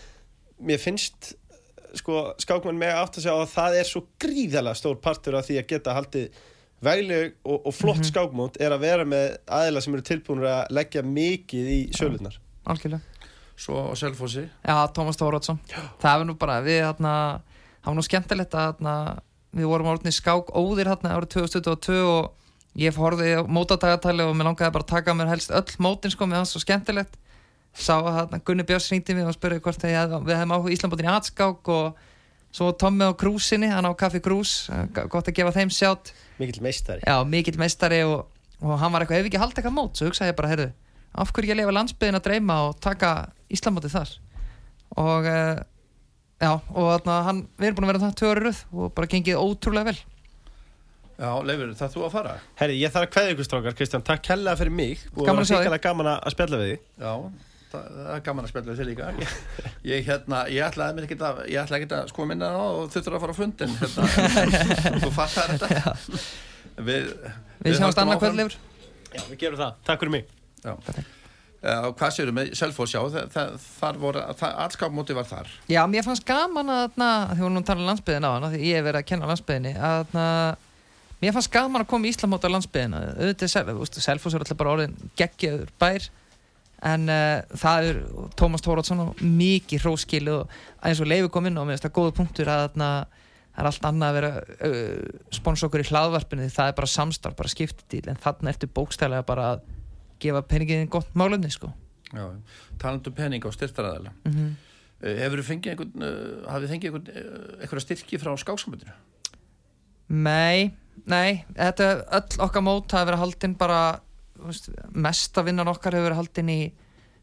mér 0.63 0.81
finnst 0.83 1.35
sko, 1.99 2.33
skákmenn 2.41 2.81
með 2.81 2.97
átt 3.01 3.19
að 3.19 3.27
segja 3.27 3.37
að 3.37 3.53
það 3.53 3.79
er 3.81 3.89
svo 3.89 4.03
gríðalega 4.23 4.79
stór 4.79 4.99
partur 5.03 5.37
af 5.39 5.49
því 5.49 5.59
að 5.61 5.69
geta 5.75 5.97
haldið 5.97 6.43
vegleg 6.83 7.35
og, 7.47 7.59
og 7.69 7.75
flott 7.77 8.03
mm 8.03 8.09
skákmót 8.11 8.59
er 8.63 8.75
að 8.75 8.85
vera 8.87 9.05
með 9.07 9.37
aðila 9.47 9.83
sem 9.85 9.95
eru 9.95 10.05
tilbúinur 10.07 10.49
að 10.51 10.73
leggja 10.75 11.03
mikið 11.07 11.69
í 11.71 11.81
sölunar 11.97 12.39
algjörlega. 12.67 13.03
Svo 13.63 13.93
á 13.93 13.95
Selfossi. 13.99 14.47
Já, 14.65 14.75
Tómas 14.97 15.19
Tórótsson 15.21 15.59
Það 16.01 16.15
var 16.19 16.25
nú 16.27 16.35
bara, 16.41 16.63
við 16.65 16.81
þarna 16.87 17.13
Það 17.83 17.89
var 17.91 17.97
nú 17.99 18.05
skemmtilegt 18.07 18.55
að 18.57 18.69
þarna 18.71 18.95
Við 19.53 19.69
vorum 19.69 19.91
orðinni 19.93 20.15
skák 20.17 20.55
óðir 20.57 20.89
þarna 20.89 21.13
árið 21.19 21.35
2022 21.37 21.99
og 22.09 22.79
ég 22.81 22.97
horfði 22.97 23.35
á 23.37 23.41
mótadagatali 23.45 24.25
og 24.25 24.33
mér 24.39 24.49
langaði 24.49 24.73
bara 24.73 24.87
að 24.87 24.93
taka 24.95 25.15
mér 25.15 25.29
helst 25.29 25.53
öll 25.53 25.75
mótin 25.85 26.15
sko, 26.15 26.25
mér 26.25 26.41
fannst 26.41 26.57
svo 26.57 26.63
skemmtilegt 26.65 27.19
Sá 27.73 27.95
að 27.97 28.17
þarna 28.19 28.41
Gunni 28.45 28.65
Björns 28.69 28.91
ringdi 28.93 29.15
mig 29.17 29.29
og 29.29 29.37
spurði 29.37 29.63
hvort 29.65 29.85
að 29.87 29.95
ég, 29.95 30.17
við 30.27 30.37
hefum 30.37 30.53
áhuga 30.53 30.75
Íslandbótin 30.75 31.09
í 31.09 31.13
atskák 31.13 31.71
og 31.73 32.03
svo 32.53 32.69
Tommi 32.77 33.09
á 33.09 33.13
krúsinni, 33.17 33.71
hann 33.73 33.89
á 33.89 33.93
Kaffi 33.97 34.21
Krús 34.21 34.69
gott 34.93 35.31
að 35.31 35.37
gefa 35.39 35.55
þeim 35.57 35.73
sjátt. 35.73 36.13
Mikill 36.37 36.61
meistari. 36.65 37.01
Já, 37.07 37.17
mikill 37.25 37.57
meistari 37.61 38.03
og, 38.05 38.27
og 38.61 38.77
hann 38.77 38.93
var 38.93 39.07
eitthvað, 39.07 39.23
ef 39.23 39.31
ekki 39.31 39.41
halda 39.41 39.61
eitthvað 39.61 39.77
mót? 39.79 39.97
Svo 39.97 40.11
hugsaði 40.11 40.35
ég 40.35 40.39
bara, 40.39 40.53
heyrðu, 40.53 40.69
af 41.25 41.33
hverju 41.33 41.55
að 41.55 41.61
lifa 41.63 41.77
landsbyðin 41.79 42.19
að 42.21 42.27
dreyma 42.29 42.59
og 42.69 42.75
taka 42.85 43.13
Íslamótið 43.53 43.97
þar? 43.97 44.13
Og 45.01 45.29
uh, 45.33 45.63
já, 46.45 46.51
og 46.53 47.09
hann, 47.09 47.47
við 47.57 47.71
erum 47.71 47.79
búin 47.81 47.89
að 47.89 47.95
vera 47.95 48.03
það 48.05 48.19
tvö 48.21 48.35
röð 48.43 48.65
og 48.77 48.97
bara 48.99 49.13
gengið 49.15 49.41
ótrúlega 49.41 49.89
vel. 49.89 50.01
Já, 51.23 51.31
Leifur, 51.47 51.73
það 51.79 51.95
þú 51.95 52.05
að 52.05 52.13
fara? 52.17 52.35
Herri, 52.59 52.77
ég 52.81 52.93
þarf 52.93 53.07
að 53.07 53.13
kveðja 53.15 53.33
ykkur 53.35 53.47
strákar, 53.47 53.75
Kristján, 53.79 54.05
takk 54.05 54.29
hella 54.33 54.55
fyrir 54.59 54.75
mig 54.75 55.03
og 55.15 55.29
gaman 55.29 56.09
að 56.11 56.15
að 56.17 56.35
spjalla 56.35 56.59
við 56.59 56.71
því 56.73 56.79
Já, 57.05 57.13
það, 57.73 57.87
það 57.99 58.11
er 58.17 58.23
gaman 58.29 58.47
að 58.47 58.53
spjalla 58.53 58.73
við 58.73 58.81
þig 58.83 58.89
líka. 58.91 59.09
Ég, 59.89 60.05
hérna, 60.09 60.43
ég 60.53 60.67
ætlaði 60.69 61.05
ekki 61.07 61.19
að 61.29 61.41
ég 61.53 61.63
ætlaði 61.65 61.87
ekki 61.87 61.97
að 61.99 62.13
sko 62.13 62.27
minna 62.31 62.51
það 62.53 62.77
og 62.83 62.93
þau 62.93 63.01
þurfa 63.07 63.17
að 63.19 63.25
fara 63.25 63.33
á 63.33 63.41
fundin 63.41 63.75
hérna, 63.81 65.01
þú 65.07 65.11
fattar 65.17 65.57
þetta. 65.57 65.97
Við, 66.83 67.11
Við 67.67 67.77
sjáumst 67.81 67.99
annað 68.01 68.17
áfram. 68.17 68.23
kvöld 68.23 68.39
lifur 68.43 68.61
Já, 69.13 69.21
við 69.29 69.37
gerum 69.43 69.59
það, 69.61 69.75
takk 69.89 70.01
fyrir 70.05 70.15
mig. 70.15 70.31
Já. 70.65 70.73
Og 71.63 71.93
hvað 72.01 72.15
séu 72.17 72.33
með 72.35 72.49
Selfoss, 72.59 72.91
já, 72.97 72.99
það, 73.13 73.27
það, 73.31 73.51
þar 73.79 73.99
voru, 74.03 74.23
það, 74.41 74.55
allskápmóti 74.65 75.15
var 75.15 75.27
þar. 75.29 75.51
Já, 75.71 75.83
mér 75.93 76.03
fannst 76.07 76.25
gaman 76.27 76.73
að 76.75 76.97
við 76.97 77.43
vorum 77.45 77.55
nú 77.55 77.61
að 77.63 77.69
tala 77.69 77.85
um 77.85 77.91
landsbyðin 77.93 78.27
á 78.27 78.31
hana 78.35 78.49
því 78.51 78.63
ég 78.67 78.81
hef 78.81 78.87
verið 78.89 78.99
að 79.03 79.07
kenna 79.13 79.29
landsbyðinni 79.31 79.73
að 79.79 80.01
þarna, 80.11 80.25
mér 81.23 81.37
fannst 81.37 81.53
gaman 81.55 81.85
að 81.85 81.91
koma 81.93 82.09
í 82.09 82.15
Íslamót 82.17 82.49
á 82.49 82.55
landsbyðina 82.57 83.03
auðvitað, 83.13 83.53
Sel- 83.53 83.65
þú 83.69 83.77
veist, 83.85 84.01
Selfoss 84.09 84.35
er 84.35 84.43
alltaf 84.43 84.59
bara 84.65 84.73
orðin 84.75 84.97
geggjaður 85.23 85.71
bær 85.85 86.09
en 86.83 87.09
uh, 87.09 87.59
það 87.63 87.89
er 87.89 87.99
Tómas 88.39 88.65
Tórótsson 88.65 89.03
og 89.05 89.21
mikið 89.23 89.85
hróskilu 89.85 90.39
og 90.41 90.57
eins 90.83 91.03
og 91.03 91.11
Leifi 91.11 91.31
kom 91.33 91.47
inn 91.47 91.61
á 91.61 91.63
mér, 91.67 91.79
það 91.79 91.91
er 91.91 91.97
góðu 91.99 92.15
punktur 92.17 92.51
að 92.51 92.65
þarna, 92.65 92.89
það 93.53 93.63
er 93.63 93.71
allt 93.71 93.87
annað 93.91 94.09
að 94.09 94.19
vera 94.19 94.33
uh, 94.71 95.21
spons 95.39 95.63
okkur 95.69 95.85
í 95.85 95.89
hlaðvarpinu 95.91 96.49
því 96.49 96.57
það 96.57 96.73
er 96.73 96.81
bara 96.81 96.91
samstarf, 96.97 97.39
bara 97.39 97.53
skiptidíl 97.55 98.11
en 98.11 98.21
þarna 98.23 98.55
ertu 98.55 98.71
bókstælega 98.75 99.29
bara 99.29 99.53
að 99.55 99.65
gefa 100.23 100.43
peningin 100.51 100.91
gott 100.91 101.15
málumni 101.19 101.51
sko 101.53 101.73
Já, 102.13 102.27
talandu 102.79 103.11
pening 103.17 103.41
á 103.41 103.51
styrtaræðala. 103.55 104.13
mm 104.25 104.33
-hmm. 104.33 104.53
Hefur 105.03 105.41
þið 105.41 105.49
fengið 105.49 105.71
einhvern, 105.73 106.03
uh, 106.03 106.51
hafið 106.53 106.69
þið 106.69 106.73
fengið 106.73 106.95
einhverja 107.63 107.81
styrki 107.81 108.19
frá 108.19 108.37
skáksamöndinu? 108.39 108.93
Nei, 110.09 110.75
nei, 111.07 111.45
þetta 111.57 112.05
öll 112.13 112.45
okkar 112.45 112.63
mót 112.63 112.93
hafa 112.93 113.09
verið 113.11 113.23
haldinn 113.23 113.57
bara 113.59 114.01
mesta 114.93 115.45
vinnan 115.47 115.71
okkar 115.73 115.97
hefur 115.97 116.11
verið 116.11 116.21
haldinn 116.21 116.53
í 116.53 116.61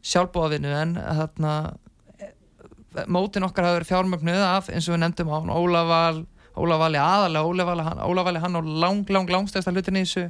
sjálfbóðavinnu 0.00 0.74
en 0.80 0.96
þarna 0.98 1.54
eh, 2.18 2.34
mótin 3.06 3.46
okkar 3.46 3.68
hafa 3.68 3.80
verið 3.80 3.92
fjármögnuð 3.92 4.44
af 4.44 4.70
eins 4.72 4.88
og 4.88 4.96
við 4.96 5.02
nefndum 5.04 5.32
á 5.32 5.36
hann 5.38 5.54
Ólafal 5.54 6.26
Ólafali 6.60 6.98
aðalega, 6.98 7.46
Ólafali 7.46 7.84
hann, 7.86 8.02
Ólafali 8.02 8.42
hann 8.42 8.58
á 8.58 8.62
lang, 8.62 9.04
lang, 9.08 9.30
langstæðsta 9.30 9.72
hlutin 9.72 10.00
í 10.00 10.04
þessu. 10.04 10.24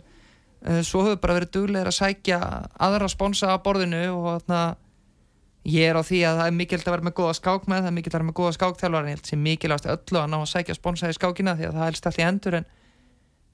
Eh, 0.61 0.83
svo 0.85 1.07
hefur 1.07 1.21
bara 1.23 1.39
verið 1.39 1.55
duglegir 1.57 1.89
að 1.89 1.97
sækja 1.97 2.39
aðra 2.77 3.09
sponsa 3.09 3.55
á 3.57 3.63
borðinu 3.65 4.03
og 4.13 4.27
þarna 4.29 4.61
ég 5.65 5.89
er 5.89 5.97
á 5.97 6.03
því 6.05 6.21
að 6.29 6.41
það 6.41 6.51
er 6.51 6.59
mikilvægt 6.59 6.89
að 6.89 6.95
vera 6.95 7.07
með 7.09 7.17
góða 7.21 7.37
skák 7.39 7.65
með 7.69 7.81
það 7.81 7.89
er 7.91 7.97
mikilvægt 7.97 8.15
að 8.15 8.19
vera 8.19 8.29
með 8.29 8.37
góða 8.41 8.57
skákþjálfar 8.57 9.01
en 9.01 9.11
ég 9.11 9.17
held 9.17 9.31
sem 9.31 9.43
mikilvægt 9.45 9.89
öllu 9.95 10.21
að 10.21 10.29
ná 10.33 10.37
að 10.41 10.51
sækja 10.53 10.77
sponsa 10.77 11.11
í 11.11 11.17
skákina 11.17 11.57
því 11.57 11.67
að 11.69 11.79
það 11.79 11.89
helst 11.89 12.09
allt 12.11 12.21
í 12.21 12.27
endur 12.27 12.59
en 12.61 12.69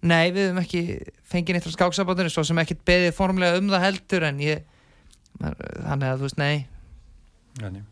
nei 0.04 0.30
við 0.34 0.50
höfum 0.50 0.62
ekki 0.62 0.82
fengið 1.26 1.56
neitt 1.56 1.66
frá 1.66 1.74
skáksabotinu 1.74 2.32
svo 2.32 2.44
sem 2.46 2.58
ekkert 2.62 2.84
beðið 2.88 3.14
formlega 3.16 3.60
um 3.60 3.70
það 3.72 3.86
heldur 3.86 4.26
en 4.28 4.40
ég 4.44 4.64
þannig 5.40 6.10
að 6.10 6.20
þú 6.20 6.28
veist 6.28 6.40
nei 6.40 6.66
Þannig. 7.56 7.84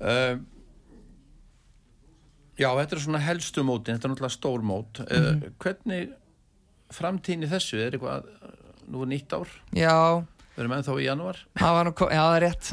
Uh, 0.00 0.38
já, 2.56 2.68
þetta 2.68 2.96
er 2.96 3.02
svona 3.04 3.22
helstu 3.24 3.64
mótin, 3.66 3.96
þetta 3.96 4.08
er 4.08 4.14
náttúrulega 4.14 4.36
stór 4.36 4.64
mót. 4.64 5.02
Uh, 5.04 5.48
hvernig 5.60 6.14
framtíðin 6.94 7.46
í 7.46 7.50
þessu 7.50 7.80
er 7.84 7.96
eitthvað, 7.96 8.30
nú 8.90 9.04
nýtt 9.08 9.36
ár, 9.36 9.52
já 9.76 9.94
við 10.60 10.66
erum 10.66 10.76
ennþá 10.76 10.96
í 11.00 11.08
ko- 11.96 12.10
já 12.12 12.20
það 12.20 12.36
er 12.36 12.44
rétt 12.46 12.68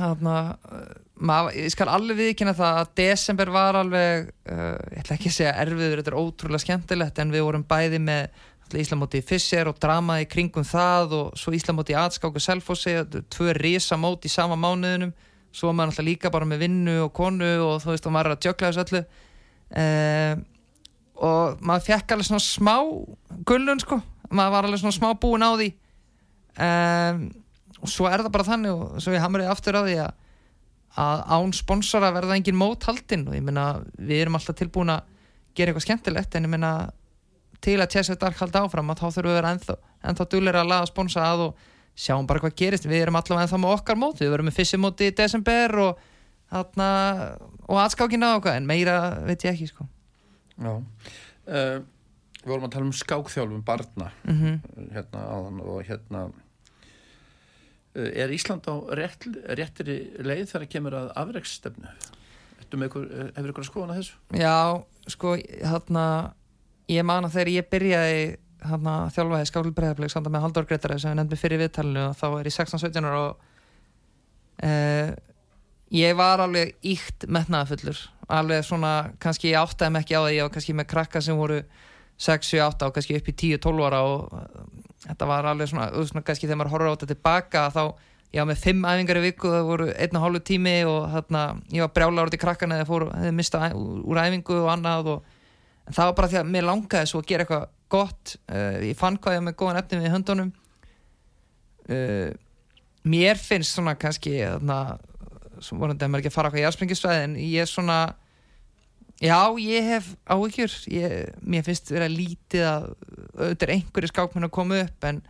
uh, 0.68 0.84
maður, 1.32 1.56
ég 1.64 1.74
skal 1.74 1.88
alveg 1.96 2.20
viðkynna 2.20 2.54
það 2.58 2.82
að 2.84 2.92
desember 3.00 3.54
var 3.56 3.80
alveg 3.80 4.30
uh, 4.52 4.76
ég 4.92 5.02
ætla 5.02 5.18
ekki 5.18 5.32
að 5.32 5.38
segja 5.40 5.56
erfiður, 5.64 6.02
þetta 6.04 6.14
er 6.14 6.20
ótrúlega 6.22 6.66
skemmtilegt 6.66 7.24
en 7.24 7.34
við 7.34 7.48
vorum 7.48 7.66
bæði 7.68 8.04
með 8.04 8.46
Íslamóti 8.76 9.22
í 9.22 9.24
Fischer 9.24 9.70
og 9.72 9.78
dramaði 9.80 10.26
í 10.26 10.28
kringum 10.28 10.66
það 10.68 11.14
og 11.16 11.38
svo 11.40 11.54
Íslamóti 11.56 11.94
í 11.94 11.98
Atskák 12.02 12.36
og 12.36 12.44
Selfossi 12.44 12.98
tvö 13.32 13.54
risa 13.56 13.96
mót 13.96 14.28
í 14.28 14.32
sama 14.32 14.58
mánuðinum. 14.60 15.14
Svo 15.56 15.70
var 15.70 15.78
maður 15.78 15.94
alltaf 15.94 16.06
líka 16.10 16.32
bara 16.34 16.50
með 16.50 16.66
vinnu 16.66 16.98
og 17.06 17.14
konu 17.16 17.48
og 17.64 17.78
þú 17.80 17.94
veist 17.94 18.10
og 18.10 18.12
maður 18.12 18.34
er 18.34 18.36
að 18.36 18.48
jökla 18.50 18.72
þessu 18.74 18.84
öllu. 18.84 19.02
Uh, 19.72 20.34
og 21.24 21.64
maður 21.64 21.88
fekk 21.88 22.12
alveg 22.18 22.28
svona 22.28 22.44
smá 22.44 22.76
gullun 23.48 23.80
sko, 23.86 24.02
maður 24.36 24.56
var 24.58 24.68
alveg 24.68 24.84
svona 24.84 24.98
smá 25.00 25.10
búin 25.24 25.48
á 25.48 25.52
því. 25.56 25.70
Um, 26.68 27.24
og 27.88 27.94
svo 27.94 28.10
er 28.12 28.24
það 28.26 28.34
bara 28.36 28.48
þannig 28.52 28.76
og 28.76 29.02
svo 29.04 29.16
ég 29.16 29.24
hamriði 29.24 29.52
aftur 29.52 29.80
á 29.80 29.82
því 29.88 29.98
að, 30.04 30.14
að 31.08 31.26
án 31.38 31.56
sponsora 31.56 32.14
verða 32.16 32.38
engin 32.38 32.60
mót 32.60 32.88
haldinn 32.90 33.28
og 33.30 33.38
ég 33.38 33.46
meina 33.48 33.68
við 33.96 34.26
erum 34.26 34.38
alltaf 34.40 34.60
tilbúin 34.60 34.94
að 34.94 35.08
gera 35.58 35.72
eitthvað 35.72 35.88
skemmtilegt 35.88 36.38
en 36.38 36.48
ég 36.48 36.54
meina 36.54 36.74
til 37.64 37.80
að 37.82 37.96
Chess 37.96 38.14
Dark 38.20 38.38
halda 38.42 38.66
áfram 38.66 38.94
að 38.94 39.02
þá 39.02 39.08
þurfum 39.08 39.28
við 39.28 39.34
að 39.34 39.40
vera 39.40 39.56
ennþá, 39.56 39.76
ennþá 40.12 40.30
dugleira 40.32 40.62
að 40.62 40.72
laga 40.72 40.90
sponsa 40.92 41.26
að 41.26 41.44
og 41.48 41.66
sjáum 41.98 42.28
bara 42.30 42.42
hvað 42.44 42.56
gerist. 42.60 42.88
Við 42.88 43.06
erum 43.06 43.18
allavega 43.18 43.48
ennþá 43.48 43.60
með 43.62 43.76
okkar 43.80 44.00
mót. 44.00 44.22
Við 44.22 44.32
verum 44.34 44.48
með 44.50 44.58
fyssimóti 44.60 45.10
í 45.10 45.16
desember 45.18 45.76
og, 45.82 46.02
þarna, 46.54 46.90
og 47.66 47.82
aðskákina 47.84 48.34
og 48.38 48.44
hvað 48.46 48.60
en 48.62 48.70
meira 48.70 48.98
veit 49.26 49.46
ég 49.48 49.56
ekki 49.56 49.70
sko. 49.72 49.88
Já. 50.58 50.74
Uh, 51.48 51.80
við 52.44 52.52
vorum 52.52 52.68
að 52.68 52.76
tala 52.76 52.88
um 52.88 52.98
skákþjálfum 53.02 53.64
barna. 53.66 54.12
Mm 54.28 54.60
hérna 54.94 55.24
áðan 55.34 55.64
og 55.66 55.82
hérna 55.88 56.28
er 57.98 58.34
Ísland 58.34 58.68
á 58.70 58.76
rétt, 58.98 59.28
réttri 59.58 59.98
leið 60.24 60.52
þegar 60.52 60.72
kemur 60.72 60.98
að 61.00 61.12
afreiksstefnu? 61.24 61.94
Ertu 62.62 62.80
með 62.80 62.92
ykkur, 62.92 63.06
eh, 63.08 63.30
hefur 63.38 63.54
ykkur 63.54 63.66
að 63.66 63.70
skoðana 63.70 63.98
þessu? 64.00 64.18
Já, 64.38 64.58
sko, 65.14 65.36
þarna 65.64 66.06
ég 66.92 67.08
man 67.08 67.28
að 67.28 67.38
þegar 67.38 67.54
ég 67.54 67.70
byrjaði 67.72 68.20
þarna 68.68 68.96
þjálfaði 69.14 69.50
skáklubreiðarflik 69.52 70.12
samt 70.12 70.30
með 70.34 70.44
Halldór 70.46 70.68
Gretari 70.68 71.00
sem 71.00 71.14
við 71.14 71.20
nefndum 71.22 71.42
fyrir 71.42 71.62
viðtalinu 71.62 72.04
og 72.10 72.18
þá 72.18 72.28
er 72.30 72.50
ég 72.50 72.56
16-17 72.56 73.08
ára 73.08 73.20
og 73.28 73.36
uh, 74.66 75.12
ég 75.94 76.18
var 76.18 76.42
alveg 76.44 76.74
íkt 76.82 77.28
metnaðafullur 77.30 78.02
alveg 78.28 78.66
svona, 78.66 78.94
kannski 79.24 79.54
ég 79.54 79.62
áttaði 79.62 79.94
mig 79.94 80.06
ekki 80.06 80.18
á 80.20 80.22
því 80.26 80.34
ég 80.36 80.48
var 80.48 80.54
kannski 80.56 80.76
með 80.76 80.90
krakka 80.92 81.22
sem 81.24 81.38
voru 81.40 81.62
6, 82.18 82.50
7, 82.50 82.62
8 82.66 82.90
og 82.90 82.96
kannski 82.98 83.20
upp 83.20 83.30
í 83.32 83.36
10, 83.44 83.62
12 83.64 83.88
ára 83.88 84.02
og 84.04 84.26
þetta 85.06 85.30
var 85.30 85.48
alveg 85.52 85.72
svona, 85.72 85.90
þú 85.94 86.04
veist, 86.04 86.14
svona 86.14 86.28
kannski 86.28 86.48
þegar 86.48 86.62
maður 86.62 86.74
horfður 86.76 86.90
á 86.90 86.96
þetta 86.96 87.12
tilbaka 87.14 87.64
þá 87.76 87.84
ég 88.34 88.42
var 88.42 88.50
með 88.50 88.62
5 88.66 88.86
æfingar 88.92 89.20
í 89.20 89.24
viku 89.24 89.52
það 89.54 89.70
voru 89.70 89.88
einn 89.94 90.20
og 90.20 90.24
hálfu 90.26 90.44
tími 90.50 90.76
og 90.90 91.00
þarna 91.14 91.44
ég 91.72 91.86
var 91.86 91.94
brjálar 91.96 92.30
út 92.30 92.36
í 92.36 92.42
krakkana 92.42 92.80
eða 92.82 92.90
fór, 92.90 93.08
hefði 93.16 93.34
mistað 93.38 93.78
úr, 93.78 94.20
æfingu 94.20 94.58
og 94.64 94.72
annað 94.74 95.12
og 95.14 95.34
en 95.88 95.96
það 95.96 96.10
var 96.10 96.18
bara 96.18 96.32
því 96.32 96.40
að 96.42 96.52
mér 96.56 96.68
langaði 96.68 97.12
svo 97.12 97.22
að 97.22 97.30
gera 97.30 97.46
eitthvað 97.46 97.68
gott 97.94 98.36
uh, 98.52 98.80
ég 98.84 99.00
fann 99.00 99.20
hvað 99.22 99.38
ég 99.38 99.46
með 99.46 99.58
góðan 99.62 99.80
efni 99.80 100.02
við 100.02 100.14
höndunum. 100.14 100.54
Uh, 101.88 102.30
mér 103.08 103.40
finnst 103.40 103.78
svona 103.78 103.96
kannski 104.00 104.36
þarna, 104.42 104.98
svo 105.64 105.80
vorandi 105.80 106.04
að 106.04 106.12
maður 106.12 106.26
ekki 106.26 106.34
að 106.34 106.38
fara 106.38 106.52
okkur 106.52 106.60
í 106.60 106.66
jarsprengisvæði 106.66 107.28
en 107.30 107.38
ég 107.40 107.64
er 107.64 107.72
svona 107.72 108.00
já, 109.24 109.40
ég 109.62 109.90
hef 109.92 110.14
áhyggjur. 110.30 110.78
Ég, 110.94 111.34
mér 111.42 111.66
finnst 111.66 111.92
vera 111.94 112.10
lítið 112.12 112.66
að 112.68 112.88
auðvitað 113.38 113.68
er 113.68 113.76
einhverju 113.76 114.12
skákmenn 114.14 114.48
að 114.48 114.56
koma 114.58 114.82
upp 114.86 115.08
en 115.10 115.22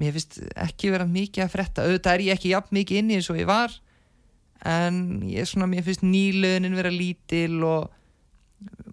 mér 0.00 0.16
finnst 0.16 0.40
ekki 0.54 0.92
vera 0.94 1.06
mikið 1.08 1.46
að 1.46 1.54
frétta. 1.54 1.86
Auðvitað 1.86 2.16
er 2.16 2.26
ég 2.28 2.38
ekki 2.38 2.54
jafn 2.54 2.76
mikið 2.80 3.02
inni 3.02 3.18
eins 3.18 3.30
og 3.32 3.40
ég 3.40 3.48
var 3.50 3.74
en 4.66 5.22
ég 5.24 5.40
er 5.42 5.48
svona, 5.48 5.68
mér 5.70 5.84
finnst 5.86 6.04
nýlöðnin 6.04 6.76
vera 6.76 6.92
lítil 6.92 7.62
og 7.64 7.88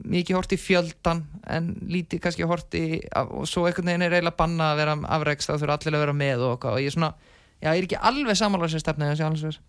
mikið 0.07 0.37
hort 0.37 0.53
í 0.55 0.59
fjöldan 0.59 1.23
en 1.51 1.73
lítið 1.91 2.21
kannski 2.23 2.47
hort 2.47 2.75
í 2.77 3.01
og 3.19 3.47
svo 3.49 3.65
einhvern 3.67 3.89
veginn 3.91 4.05
er 4.05 4.15
eiginlega 4.15 4.39
banna 4.39 4.71
að 4.71 4.81
vera 4.81 4.95
afreiks 5.17 5.49
þá 5.49 5.53
þurfa 5.57 5.75
allir 5.75 5.97
að 5.97 6.03
vera 6.05 6.15
með 6.15 6.45
og, 6.47 6.67
og 6.71 6.79
ég 6.79 6.87
er 6.87 6.95
svona, 6.95 7.11
já, 7.59 7.69
ég 7.73 7.81
er 7.81 7.87
ekki 7.89 7.99
alveg 8.09 8.39
samanlega 8.39 8.73
sér 8.73 8.85
stefnið 8.85 9.11
þessi 9.11 9.27
alls 9.27 9.45
verð 9.49 9.59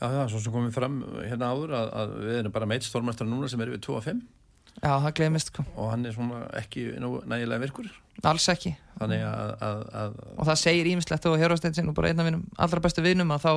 Já. 0.00 0.06
Já, 0.10 0.14
já, 0.18 0.22
svo 0.32 0.40
sem 0.42 0.52
komið 0.52 0.74
fram 0.74 0.96
hérna 1.22 1.52
áður 1.54 1.74
að, 1.78 1.92
að 2.00 2.14
við 2.26 2.38
erum 2.40 2.54
bara 2.56 2.66
meitt 2.68 2.86
stórmestrar 2.86 3.28
núna 3.30 3.48
sem 3.48 3.60
eru 3.62 3.76
við 3.76 3.84
2 3.86 3.94
og 3.98 4.02
5 4.04 4.24
já, 4.82 4.90
það 4.90 5.12
glemist 5.20 5.52
sko, 5.52 5.64
og 5.78 5.92
hann 5.92 6.04
er 6.08 6.16
svona 6.16 6.40
ekki 6.58 6.88
nægilega 6.98 7.62
virkur 7.62 7.92
alls 8.26 8.48
ekki 8.50 8.74
að, 8.98 9.14
að, 9.14 9.80
að 10.02 10.18
og 10.34 10.48
það 10.50 10.60
segir 10.60 10.90
ímislegt 10.90 11.30
og 11.30 11.38
Hjörvarsteinn 11.38 11.78
sinn 11.78 11.88
og 11.90 11.96
bara 11.96 12.10
einn 12.10 12.20
af 12.22 12.28
mínum 12.28 12.44
allra 12.58 12.82
bestu 12.82 13.04
vinum 13.06 13.32
að 13.34 13.46
þá 13.46 13.52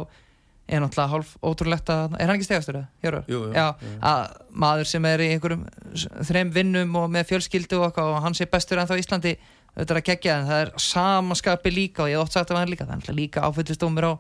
er 0.68 0.82
náttúrulega 0.84 1.12
hálf 1.14 1.34
ótrúlegt 1.48 1.92
að 1.94 2.16
er 2.20 2.28
hann 2.28 2.36
ekki 2.38 2.48
stegastur 2.50 2.80
eða? 2.82 2.88
Hjörvar? 3.04 3.28
jú, 3.32 3.42
jú, 3.48 3.52
Já, 3.56 3.68
jú. 3.82 3.92
að 4.04 4.24
maður 4.64 4.90
sem 4.92 5.06
er 5.08 5.24
í 5.24 5.30
einhverjum 5.34 5.68
þrem 6.28 6.50
vinnum 6.54 6.98
og 7.02 7.12
með 7.14 7.30
fjölskyldu 7.32 7.80
og, 7.82 8.02
og 8.04 8.18
hann 8.26 8.36
sé 8.38 8.50
bestur 8.52 8.82
en 8.82 8.90
þá 8.90 8.98
Íslandi 9.00 9.38
auðvitað 9.78 9.94
er 9.96 10.02
að 10.02 10.08
gegja 10.10 10.36
en 10.42 10.50
það 10.50 10.64
er 10.66 10.74
samaskapi 10.82 11.72
líka 11.74 12.04
og 12.06 12.12
ég 12.12 12.20
oft 12.22 12.36
sagt 12.36 12.52
að 12.52 12.62
hann 12.62 12.74
líka 12.74 12.88
það 12.90 13.08
er 13.08 13.18
líka 13.18 13.46
áfyllistómur 13.48 14.10
á 14.10 14.14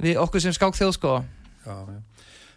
við 0.00 0.16
okkur 0.22 0.40
sem 0.40 0.52
skák 0.56 0.74
þjóð 0.78 0.92
sko 0.96 1.12
já, 1.66 1.76
já. 1.76 2.00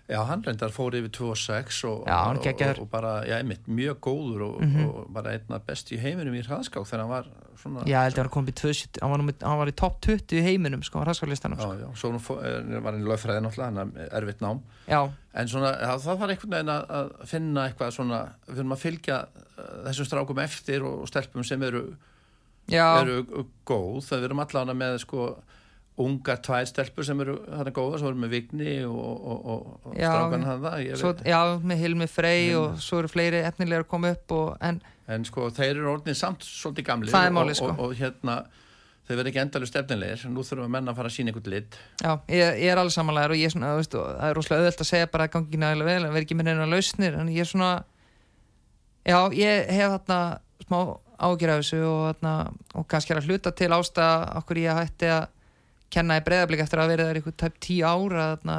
já, 0.10 0.20
hann 0.30 0.44
reyndar 0.46 0.70
fór 0.74 0.94
yfir 0.98 1.10
2.6 1.10 1.84
og, 1.90 2.04
Já, 2.08 2.18
hann 2.28 2.38
og, 2.38 2.46
og, 2.48 2.80
og 2.82 2.90
bara, 2.90 3.24
já, 3.26 3.40
einmitt, 3.42 3.66
mjög 3.68 4.00
góður 4.06 4.42
og, 4.50 4.62
Mhm. 4.62 4.86
og 4.86 5.08
bara 5.14 5.32
einna 5.34 5.60
best 5.60 5.92
í 5.92 5.98
heiminum 6.00 6.34
í 6.36 6.44
hraðskák 6.46 6.86
þegar 6.86 7.00
hann 7.02 7.10
var 7.10 7.26
svona 7.58 7.86
Já, 7.88 7.98
ég 8.00 8.04
held 8.04 8.14
að 8.18 8.24
hann 8.24 8.30
kom 8.30 8.46
í 8.48 8.54
270 8.54 9.02
hann 9.02 9.34
hann 9.42 9.58
var 9.60 9.68
í 9.68 9.76
topp 9.76 10.02
20 10.02 10.38
í 10.38 10.44
heiminum 10.46 10.84
sko, 10.84 11.04
raskalistanum 11.06 11.58
já, 11.58 11.64
sko. 11.64 11.74
já, 11.82 11.90
svo 11.96 12.12
nú 12.14 12.20
fó- 12.22 12.42
er- 12.44 12.82
var 12.82 12.94
hann 12.94 13.02
í 13.02 13.08
lögfræði 13.10 13.42
náttúrulega, 13.42 13.74
hann 13.74 13.94
er 13.98 14.10
erfitt 14.22 14.42
nám 14.42 14.62
Já, 14.88 15.10
En 15.34 15.48
svona, 15.48 15.72
já, 15.82 15.98
það 16.00 16.18
var 16.20 16.30
einhvern 16.30 16.52
veginn 16.52 16.70
að, 16.70 17.12
finna 17.28 17.70
eitthvað 17.70 17.92
svona, 17.92 18.20
við 18.48 18.60
erum 18.60 18.72
að 18.72 18.84
fylgja 18.86 19.18
uh, 19.58 19.90
þessum 19.90 20.06
strákum 20.06 20.40
eftir 20.40 20.84
og, 20.86 21.08
stelpum 21.10 21.44
sem 21.44 21.62
eru, 21.64 21.96
já, 22.70 23.02
eru 23.02 23.26
góð, 23.66 24.06
það 24.06 24.20
við 24.22 24.24
erum 24.30 24.40
allavega 24.46 24.74
með 24.80 25.00
sko 25.04 25.26
ungar 26.02 26.41
tvær 26.43 26.66
stelpur 26.68 27.06
sem 27.08 27.22
eru 27.24 27.38
þarna 27.46 27.72
góða, 27.76 28.00
sem 28.02 28.10
eru 28.10 28.20
með 28.20 28.34
Vigni 28.34 28.74
og, 28.88 28.98
og, 29.32 29.46
og, 29.54 29.93
strákan 29.93 30.43
hann 30.43 30.66
það, 30.66 30.89
svo, 31.00 31.14
já 31.24 31.39
með 31.64 31.82
Hilmi 31.86 32.08
Frey 32.12 32.50
Hilmi. 32.50 32.58
og 32.60 32.84
svo 32.84 33.00
eru 33.00 33.12
fleiri 33.12 33.39
efnilegar 33.48 33.86
að 33.86 33.91
koma 33.93 34.12
upp 34.16 34.36
og, 34.36 34.52
en 34.60 34.82
en 35.08 35.26
sko 35.28 35.48
þeir 35.54 35.76
eru 35.78 35.89
orðin 35.93 36.18
samt 36.18 36.46
svolítið 36.46 36.88
gamli 36.89 37.14
málið, 37.14 37.60
sko. 37.62 37.72
og, 37.78 37.93
hérna, 37.96 38.39
þeir 39.06 39.20
verða 39.20 39.32
ekki 39.32 39.41
endalust 39.43 39.80
efnilegir, 39.80 40.26
nú 40.34 40.43
þurfum 40.43 40.68
að 40.68 40.76
menna 40.76 40.91
að 40.91 41.00
fara 41.00 41.12
að 41.12 41.16
sína 41.16 41.32
einhvern 41.32 41.54
lit. 41.54 41.80
já, 42.02 42.12
ég, 42.34 42.62
ég 42.66 42.74
er 42.74 42.82
alveg 42.82 42.96
samanlegar 42.98 43.36
og 43.36 43.39
ég 43.39 43.52
er 43.52 43.56
svona, 43.56 43.74
þú 43.76 43.84
veist, 43.84 43.98
og 44.00 44.08
það 44.10 44.30
er 44.30 44.39
rosalega 44.39 44.64
auðvelt 44.64 44.84
að 44.84 44.91
segja 44.91 45.12
bara 45.14 45.28
að 45.30 45.36
gangi 45.38 45.62
nægilega 45.62 45.91
vel, 45.91 46.08
að 46.10 46.18
vera 46.18 46.28
ekki 46.28 46.39
með 46.39 46.50
neina 46.50 46.70
lausnir 46.74 47.20
en 47.22 47.32
ég 47.32 47.46
er 47.46 47.52
svona 47.52 47.72
já, 49.06 49.20
ég 49.38 49.72
hef 49.78 49.96
þarna 49.96 50.20
smá 50.66 50.80
ágjur 51.16 51.54
af 51.54 51.62
þessu 51.62 51.82
og, 51.86 52.02
þarna, 52.10 52.36
og 52.76 52.88
kannski 52.91 53.14
er 53.14 53.22
að 53.22 53.30
hluta 53.30 53.54
til 53.56 53.72
ástæða 53.72 54.16
okkur 54.41 54.62
ég 54.66 54.82
hætti 54.82 55.12
að 55.14 55.30
kenna 55.94 56.20
í 56.20 56.24
breyðablík 56.26 56.64
eftir 56.66 56.82
að 56.82 56.92
vera 56.94 57.08
þar 57.10 57.20
ykkur 57.22 57.36
tæp 57.42 57.60
tíu 57.64 57.86
ára 57.88 58.28
þarna, 58.36 58.58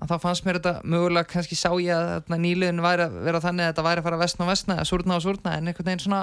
að 0.00 0.12
þá 0.12 0.16
fannst 0.24 0.46
mér 0.46 0.60
þetta 0.60 0.92
mögulega 0.94 1.30
kannski 1.30 1.58
sá 1.58 1.70
ég 1.82 1.92
að 1.94 2.12
þarna, 2.12 2.38
nýliðin 2.44 2.84
væri 2.84 3.06
að 3.06 3.18
vera 3.26 3.42
þannig 3.44 3.66
að 3.66 3.72
þetta 3.72 3.86
væri 3.88 4.02
að 4.02 4.08
fara 4.08 4.18
að 4.18 4.24
vestna 4.24 4.46
og 4.46 4.52
vestna, 4.52 4.78
að 4.80 4.88
súrna 4.90 5.18
og 5.18 5.26
súrna 5.26 5.56
en 5.56 5.70
einhvern 5.70 5.90
veginn 5.90 6.04
svona 6.06 6.22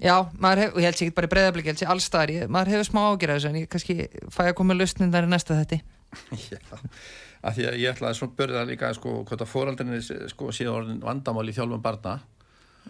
já, 0.00 0.16
maður 0.40 0.64
hefur, 0.64 0.74
og 0.74 0.82
ég 0.82 0.90
held 0.90 0.98
sér 0.98 1.06
ekki 1.06 1.18
bara 1.20 1.32
breyðablík 1.34 1.68
ég 1.68 1.74
held 1.74 1.82
sér 1.84 1.94
allstaðar, 1.94 2.34
ég, 2.34 2.50
maður 2.50 2.72
hefur 2.74 2.90
smá 2.90 3.00
ágjur 3.06 3.32
af 3.34 3.38
þessu 3.38 3.52
en 3.52 3.60
ég 3.60 3.70
kannski 3.70 3.96
fæ 4.34 4.42
að 4.48 4.56
koma 4.60 4.76
lausnin 4.76 5.14
þar 5.14 5.28
í 5.28 5.32
næsta 5.34 5.60
þetta 5.60 5.80
Já, 6.50 6.58
af 7.46 7.56
því 7.56 7.66
að 7.70 7.78
ég 7.80 7.94
ætlaði 7.94 8.18
svona 8.18 8.36
börða 8.40 8.66
líka 8.68 8.90
sko 8.96 9.20
hvort 9.22 9.44
að 9.44 9.52
fóraldrinni 9.52 10.00
sko 10.32 10.50
séu 10.54 10.72
orðin 10.72 11.02
vandamál 11.04 11.46
í 11.48 11.54
þjálfum 11.54 11.84
barna 11.84 12.18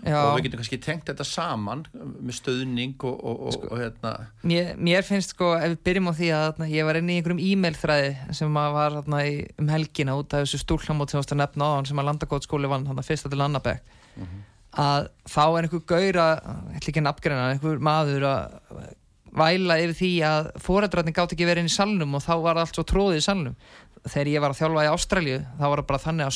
já, 0.05 0.16
og 0.18 0.36
við 0.38 0.47
getum 0.47 0.61
kannski 0.62 0.80
tengt 0.82 1.09
þetta 1.11 1.26
saman 1.28 1.84
með 1.93 2.36
stöðning 2.38 3.07
og, 3.09 3.16
og, 3.16 3.41
og, 3.51 3.64
og 3.70 3.80
hérna. 3.80 4.12
mér, 4.47 4.72
mér 4.80 5.07
finnst 5.07 5.34
sko 5.34 5.53
ef 5.59 5.74
við 5.74 5.80
byrjum 5.88 6.11
á 6.11 6.12
því 6.20 6.30
að 6.36 6.45
þarna, 6.47 6.70
ég 6.72 6.88
var 6.88 7.01
inn 7.01 7.11
í 7.11 7.18
einhverjum 7.18 7.43
e-mail 7.47 7.74
þræði 7.78 8.36
sem 8.41 8.61
að 8.62 8.76
var 8.78 8.97
þarna, 9.01 9.24
í, 9.26 9.34
um 9.61 9.74
helgina 9.74 10.16
út 10.20 10.36
af 10.36 10.47
þessu 10.47 10.62
stúrlamót 10.64 11.12
sem 11.12 11.20
varst 11.20 11.34
að 11.36 11.43
nefna 11.43 11.68
á 11.68 11.76
hann 11.76 11.91
sem 11.91 12.01
að 12.01 12.09
landakótskóli 12.12 12.70
vann 12.70 12.88
þarna 12.88 13.07
fyrsta 13.07 13.32
til 13.32 13.45
Annabek 13.45 13.84
að 14.78 15.11
þá 15.26 15.45
er 15.45 15.66
einhver 15.66 15.84
gaur 15.88 16.18
að, 16.22 16.43
ætla 16.76 16.93
ekki 16.93 17.01
að 17.01 17.07
nafngreina 17.09 17.47
einhver 17.55 17.80
maður 17.82 18.26
að 18.30 18.91
væla 19.41 19.78
yfir 19.82 19.97
því 19.99 20.11
að 20.26 20.51
fóreldrarnir 20.62 21.14
gátt 21.14 21.34
ekki 21.34 21.47
verið 21.47 21.64
inn 21.64 21.70
í 21.70 21.74
salnum 21.74 22.14
og 22.18 22.24
þá 22.24 22.32
var 22.43 22.61
allt 22.61 22.74
svo 22.74 22.84
tróðið 22.86 23.20
í 23.20 23.24
salnum. 23.24 23.57
Þegar 24.07 24.30
ég 24.32 24.43
var 24.43 24.55
að 24.55 24.61
þjálfa 24.61 24.84
í 24.86 24.91
Ástralju 24.91 25.41
þá 25.59 25.64
var 25.64 25.82
það 25.82 25.88
bara 25.91 26.05
þannig 26.05 26.30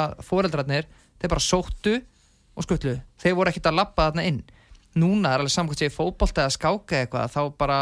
að 0.00 0.24
fóreldrarnir 0.26 0.88
þeir 1.20 1.32
bara 1.32 1.44
sóttu 1.44 1.94
og 2.56 2.66
skutlu 2.66 2.96
þeir 3.20 3.36
voru 3.38 3.52
ekkert 3.52 3.70
að 3.70 3.80
labba 3.80 4.08
þarna 4.08 4.26
inn. 4.28 4.40
Núna 4.98 5.34
er 5.34 5.42
alveg 5.44 5.54
samkvæmt 5.54 5.82
sér 5.84 5.92
fótbolta 5.94 6.44
eða 6.44 6.54
skáka 6.56 7.02
eitthvað 7.04 7.34
þá 7.34 7.42
bara 7.58 7.80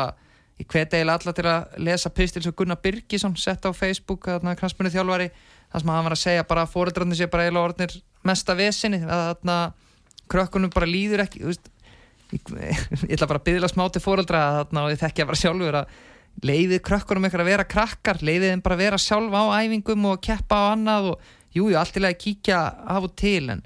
ég 0.58 0.66
hveti 0.66 0.98
eiginlega 0.98 1.22
alla 1.22 1.34
til 1.36 1.46
að 1.48 1.78
lesa 1.86 2.10
pistil 2.12 2.42
sem 2.44 2.54
Gunnar 2.56 2.80
Birgisson 2.82 3.36
sett 3.38 3.64
á 3.64 3.70
Facebook 3.72 4.26
þarna 4.26 4.56
knastmunni 4.58 4.92
þjálfari 4.92 5.30
þar 5.70 5.82
sem 5.82 5.92
hann 5.94 6.06
var 6.08 6.16
að 6.16 6.22
segja 6.24 6.46
bara 6.48 6.64
að 6.66 6.72
fóreldrarnir 6.74 7.18
sé 7.18 7.28
bara 7.30 7.46
eiginlega 7.46 7.70
orðnir 7.70 7.96
mesta 8.26 8.56
vesinni 8.58 9.00
að 9.04 9.24
þarna 9.28 9.58
krökkunum 10.28 10.74
bara 10.74 10.88
líður 10.90 11.24
ekki 11.24 11.44
veist, 11.46 11.70
ég, 12.34 12.52
ég 13.06 13.14
ætla 13.16 13.30
bara 13.30 13.40
að 13.40 13.48
byggla 13.48 13.70
smá 13.70 13.84
til 13.92 14.04
fóreldra 14.04 14.44
þarna 14.58 14.84
og 14.84 14.92
ég 14.92 15.02
þekki 15.02 15.24
að 15.24 15.30
bara 15.30 15.42
sjálfur 15.42 15.80
að 15.80 15.96
leiðið 16.48 16.84
krökkunum 16.86 17.26
eitthvað 17.26 17.44
að 17.44 17.50
vera 17.52 17.70
krakkar 17.72 18.22
leiðið 18.22 18.52
þeim 18.52 18.64
bara 18.66 18.78
að 18.78 18.84
vera 18.84 19.00
sjálf 19.02 19.34
á 19.34 19.44
æfingum 19.62 20.06
og 20.10 20.20
keppa 20.22 20.58
á 20.58 20.64
annað 20.74 21.12
og 21.12 21.32
jújú, 21.54 21.72
jú, 21.72 21.78
allt 21.80 21.94
til 21.96 22.04
að 22.06 22.18
kíkja 22.22 22.60
af 22.86 23.08
og 23.08 23.14
til 23.18 23.48
en 23.54 23.64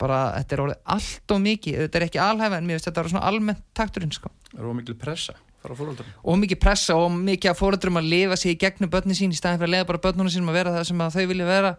bara 0.00 0.20
þetta 0.38 0.56
er 0.56 0.62
orðið 0.64 0.92
allt 0.96 1.34
og 1.34 1.42
mikið 1.44 1.80
þetta 1.84 2.00
er 2.00 2.06
ekki 2.08 2.22
alhæfa 2.22 2.58
en 2.58 2.68
mér 2.68 2.78
finnst 2.78 2.88
þetta 2.90 3.00
að 3.00 3.04
vera 3.04 3.14
svona 3.14 3.30
almennt 3.30 3.64
takturinn 3.76 4.14
sko. 4.14 4.30
er 4.54 4.68
ómikil 4.68 4.96
pressa 4.98 5.36
frá 5.64 5.74
fóraldrinni 5.78 6.14
og 6.22 6.38
mikið 6.42 6.60
pressa 6.60 6.96
og 7.00 7.10
mikið 7.14 7.52
að 7.52 7.60
fóreldrum 7.60 8.00
að 8.00 8.10
lifa 8.12 8.38
sig 8.40 8.54
í 8.54 8.60
gegnum 8.60 8.92
börnin 8.92 9.18
sín 9.18 9.34
í 9.34 9.38
staðin 9.38 9.60
fyrir 9.62 9.70
að 9.70 9.76
leiða 9.76 9.90
bara 9.92 10.04
börnunum 10.06 10.32
sínum 10.32 10.52
að 10.52 10.58
vera 10.60 10.74
það 10.76 10.88
sem 10.90 11.04
að 11.04 11.16
þau 11.16 11.26
vilja 11.32 11.48
vera 11.48 11.74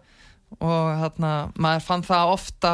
og 0.56 0.90
þarna, 1.02 1.32
maður 1.58 1.86
fann 1.86 2.06
það 2.06 2.32
ofta 2.34 2.72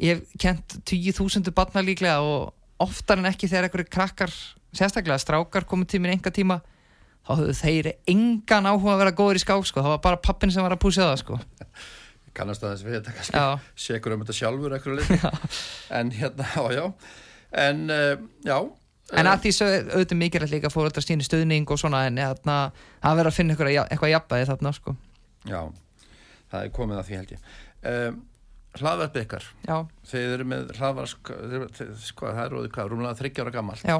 ég 0.00 0.18
hef 0.18 0.40
kent 0.42 0.76
10.000 0.88 1.54
barna 1.54 1.84
líklega 1.84 2.18
og 2.24 2.50
oftar 2.82 3.20
en 3.20 3.30
ekki 3.30 3.50
þegar 3.50 3.68
einhverju 3.68 3.92
krakkar 3.92 4.34
sérstaklega 4.76 5.20
strákar 5.20 5.66
komið 5.68 5.92
til 5.92 6.02
mér 6.02 6.16
enga 6.16 6.32
tíma 6.34 6.60
þá 7.26 7.32
höfðu 7.36 7.56
þeir 7.60 7.90
engan 8.08 8.68
áhuga 8.70 8.94
að 8.94 9.02
vera 9.04 9.16
góður 9.18 9.40
í 9.40 9.42
skák 9.42 9.66
sko. 9.68 9.82
það 9.82 9.94
var 9.96 10.04
bara 10.06 10.22
pappin 10.24 10.52
sem 10.52 10.64
var 10.64 10.74
að 10.74 10.82
púsa 10.82 11.08
það 11.10 11.18
sko. 11.22 11.40
kannast 12.36 12.64
að 12.64 12.74
þess 12.74 12.86
við 12.86 12.96
þetta 12.98 13.14
kannski. 13.16 13.40
Já, 13.40 13.72
sekur 13.86 14.14
um 14.14 14.22
þetta 14.24 14.36
sjálfur 14.38 14.76
eitthvað 14.76 15.00
en 15.98 16.12
hérna, 16.14 16.46
já, 16.56 16.62
já. 16.76 16.84
En 17.64 17.82
uh, 17.90 18.14
já. 18.46 18.56
En 19.18 19.26
að 19.26 19.44
því 19.44 19.52
auðvitað 19.66 20.20
mikilvægt 20.20 20.54
líka 20.54 20.70
fóreldrar 20.70 21.02
síni 21.02 21.26
stuðning 21.26 21.66
og 21.70 21.80
svona 21.82 22.04
en 22.06 22.20
það 22.20 23.16
verður 23.18 23.30
að 23.32 23.38
finna 23.40 23.56
eitthvað, 23.56 23.72
eitthvað 23.90 24.12
jafnvægi 24.14 24.48
þarna 24.52 24.72
sko. 24.76 24.94
já, 25.50 25.62
það 26.52 26.66
er 26.66 26.74
komið 26.76 27.00
að 27.00 27.08
því 27.08 27.18
held 27.18 27.34
ég. 27.34 27.48
Um, 27.90 28.20
ykkar. 29.24 29.46
Já, 29.66 29.76
þeir 30.12 30.34
eru 30.36 30.46
með 30.46 30.72
hlaðvarp 30.78 31.10
sko, 31.10 32.30
það 32.30 32.42
er 32.44 32.54
róðið 32.54 32.72
hvað, 32.76 32.90
rúmlega 32.92 33.18
þryggjára 33.18 33.54
gammal 33.56 33.78
já, 33.82 33.96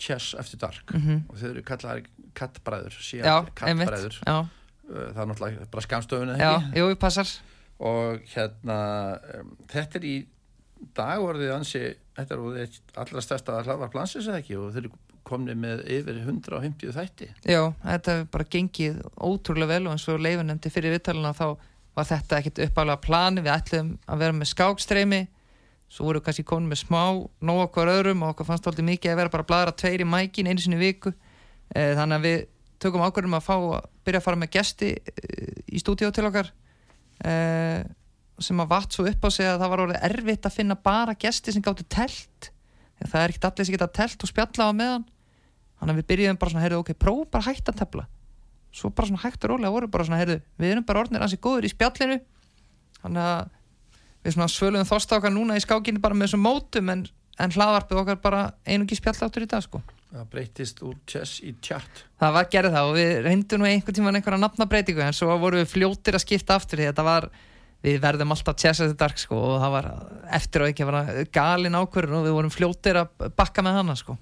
Chess 0.00 0.34
eftir 0.40 0.60
dark. 0.60 0.92
Mhm. 0.96 1.22
Og 1.28 1.40
þeir 1.40 1.50
eru 1.54 1.62
kallaðar 1.68 2.04
kattbræður 2.36 3.00
síðan 3.04 3.48
kattbræður. 3.56 4.20
Já, 4.24 4.36
það 4.90 5.22
er 5.22 5.30
náttúrulega 5.30 5.70
bara 5.72 5.84
skamstöfun 5.86 6.36
já, 6.40 6.52
jú, 6.76 6.86
passar 7.00 7.32
og 7.80 8.20
hérna 8.34 8.78
um, 9.40 9.54
þetta 9.70 9.98
er 10.00 10.06
í 10.08 10.16
dagorðið 10.96 11.54
ansi 11.54 11.84
þetta 12.16 12.34
er 12.34 12.42
orðið 12.44 12.78
allra 13.00 13.22
stærsta 13.24 13.62
hlaðvarp 13.64 13.96
landsins 13.96 14.28
eða 14.28 14.42
ekki? 14.42 14.58
Og 14.60 14.74
þeir 14.74 14.86
eru 14.86 14.92
komni 15.30 15.54
með 15.58 15.82
yfir 15.92 16.20
150 16.22 16.94
þætti. 16.96 17.28
Já, 17.44 17.60
þetta 17.84 18.14
hefur 18.14 18.30
bara 18.34 18.48
gengið 18.54 19.02
ótrúlega 19.16 19.74
vel 19.74 19.82
og 19.86 19.94
eins 19.94 20.06
og 20.10 20.22
leifin 20.22 20.48
nefndi 20.50 20.72
fyrir 20.72 20.96
viðtalina 20.96 21.34
þá 21.36 21.44
var 21.98 22.08
þetta 22.08 22.38
ekkit 22.40 22.62
uppálega 22.66 23.02
plani 23.04 23.44
við 23.44 23.52
ætlum 23.54 23.92
að 24.06 24.24
vera 24.24 24.36
með 24.36 24.50
skákstreymi 24.52 25.20
svo 25.90 26.06
voru 26.06 26.22
kannski 26.22 26.46
komin 26.46 26.70
með 26.70 26.84
smá 26.84 27.02
nóg 27.42 27.64
okkur 27.66 27.90
öðrum 27.90 28.22
og 28.22 28.34
okkur 28.34 28.46
fannst 28.46 28.68
alltaf 28.70 28.86
mikið 28.86 29.12
að 29.12 29.20
vera 29.20 29.32
bara 29.32 29.44
að 29.44 29.50
bladra 29.50 29.74
tveir 29.74 30.04
í 30.04 30.06
mækin 30.06 30.50
einu 30.50 30.62
sinni 30.62 30.78
viku. 30.78 31.12
E, 31.74 31.94
þannig 31.98 32.16
að 32.16 32.26
við 32.28 32.44
tökum 32.80 33.04
ákvörðum 33.04 33.36
að 33.38 33.46
fá 33.48 33.56
að 33.56 33.88
byrja 34.06 34.20
að 34.22 34.26
fara 34.28 34.40
með 34.40 34.52
gesti 34.54 34.90
e, 34.94 35.48
í 35.66 35.82
stúdíó 35.82 36.12
til 36.14 36.28
okkar 36.30 36.52
e, 37.24 37.34
sem 38.40 38.62
að 38.62 38.70
vatt 38.70 38.96
svo 38.96 39.06
upp 39.08 39.26
á 39.26 39.30
sig 39.32 39.48
að 39.48 39.60
það 39.60 39.72
var 39.72 39.82
orðið 39.84 40.06
erfitt 40.08 40.48
að 40.48 40.56
finna 40.56 40.76
bara 40.76 41.16
gesti 41.18 41.54
sem 41.54 41.64
gáttu 41.64 41.86
telt. 41.88 42.50
Það 43.00 43.20
er 43.22 43.32
ekkit 43.32 43.46
allir 43.48 43.68
sem 43.68 43.76
geta 43.76 43.90
telt 44.00 44.24
og 44.24 44.30
spjalla 44.30 44.68
á 44.68 44.72
meðan. 44.76 45.06
Þannig 45.80 45.94
að 45.94 46.00
við 46.00 46.08
byrjuðum 46.10 46.40
bara 46.40 46.52
svona, 46.52 46.64
heyrðu, 46.64 46.80
ok, 46.82 46.90
prófum 47.00 47.30
bara 47.32 47.46
hætta 47.48 47.72
að 47.72 47.80
tefla. 47.80 48.04
Svo 48.76 48.90
bara 48.92 49.08
svona 49.08 49.22
hægt 49.22 49.46
og 49.46 49.54
rólega 49.54 49.72
voru 49.72 49.88
bara 49.90 50.06
svona, 50.06 50.20
heyrðu, 50.20 50.40
við 50.60 50.74
erum 50.74 50.86
bara 50.88 51.04
orðnir 51.04 51.24
ansi 51.24 51.40
góður 51.40 51.68
í 51.68 51.72
spjallinu. 51.72 52.18
Þannig 53.00 53.30
að 53.30 53.54
við 54.20 54.36
svona 54.36 54.50
svöluðum 54.52 54.90
þosta 54.90 55.16
okkar 55.16 55.32
núna 55.32 55.56
í 55.56 55.64
skákinu 55.64 56.02
bara 56.04 56.16
með 56.16 56.28
þessum 56.28 56.44
mótum 56.44 56.92
en, 56.92 57.06
en 57.40 57.56
hlaðvarpið 57.56 58.02
okkar 58.02 58.20
bara 58.20 58.42
einungi 58.68 58.98
spjalláttur 59.00 59.46
í 59.46 59.48
dag 59.48 59.64
sko 59.64 59.80
það 60.10 60.26
breytist 60.32 60.82
úr 60.86 60.96
chess 61.08 61.38
í 61.46 61.52
chat. 61.62 62.02
Það 62.20 62.34
var 62.36 62.48
gerð 62.52 62.74
það 62.76 62.88
og 62.88 62.96
við 62.98 63.12
reyndum 63.26 63.62
nú 63.62 63.68
einhvern 63.68 63.98
tíman 63.98 64.18
einhverja 64.18 64.42
nafnabreitingu 64.42 65.04
en 65.04 65.16
svo 65.16 65.36
vorum 65.38 65.62
við 65.62 65.70
fljótir 65.70 66.18
að 66.18 66.24
skipta 66.24 66.58
aftur 66.58 66.80
því 66.80 66.90
þetta 66.90 67.06
var, 67.06 67.28
við 67.86 68.00
verðum 68.02 68.34
alltaf 68.34 68.58
chess 68.60 68.82
eftir 68.82 68.98
dark 69.00 69.22
sko 69.22 69.38
og 69.38 69.60
það 69.62 69.76
var 69.76 69.90
eftir 70.40 70.64
og 70.64 70.72
ekki 70.72 70.86
að 70.86 70.90
vera 70.92 71.28
galin 71.38 71.78
ákvörðun 71.78 72.20
og 72.20 72.26
við 72.26 72.36
vorum 72.40 72.54
fljótir 72.54 73.00
að 73.04 73.30
bakka 73.38 73.64
með 73.66 73.80
hana 73.80 73.98
sko. 73.98 74.18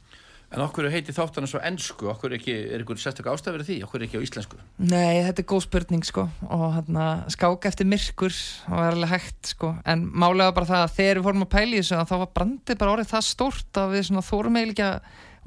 En 0.49 0.63
okkur 0.65 0.87
heiti 0.89 1.13
þáttan 1.13 1.45
svo 1.45 1.61
ennsku, 1.61 2.07
okkur 2.09 2.33
ekki, 2.39 2.55
er 2.73 2.81
ykkur 2.81 2.97
sérstaklega 2.97 3.37
ástæður 3.37 3.67
því, 3.69 3.75
okkur 3.85 4.05
ekki 4.07 4.17
á 4.17 4.25
íslensku. 4.25 4.61
Nei, 4.81 5.21
þetta 5.27 5.43
er 5.43 5.47
góð 5.51 5.67
spurning 5.67 6.07
sko 6.09 6.25
og 6.49 6.63
hérna 6.73 7.09
skák 7.35 7.69
eftir 7.69 7.89
myrkur 7.89 8.33
og 8.73 8.79
er 8.81 8.97
alveg 8.97 9.13
hægt 9.13 9.51
sko 9.53 9.75
en 9.85 10.07
málega 10.09 10.55
bara 10.57 10.71
það 10.71 10.85
að 10.87 10.95
þegar 10.97 11.21
við 11.21 11.29
fórum 11.29 11.45
að 11.45 11.53
pæla 11.53 11.69
í 11.69 11.83
þessu 11.83 11.99
að 11.99 12.09
þá 12.09 12.17
var 12.23 12.33
brandið 12.41 12.81
bara 12.81 12.95
orðið 12.95 13.13
það 13.13 13.27
stórt 13.29 13.83
að 13.83 13.93
við 13.93 14.07
svona 14.09 14.25
þórum 14.31 14.59
eiginlega 14.63 14.89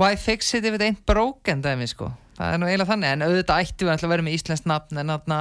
why 0.01 0.17
fix 0.17 0.53
it 0.57 0.65
if 0.65 0.75
it 0.77 0.81
ain't 0.81 1.03
broken 1.05 1.61
dæmi 1.61 1.87
sko 1.89 2.09
það 2.37 2.55
er 2.55 2.61
nú 2.61 2.69
eiginlega 2.69 2.91
þannig 2.91 3.15
en 3.15 3.25
auðvitað 3.27 3.65
ætti 3.65 3.87
við 3.87 3.93
að 3.93 4.13
vera 4.15 4.25
með 4.25 4.37
íslenskt 4.39 4.69
nafn 4.69 5.01
en 5.01 5.13
þarna 5.13 5.39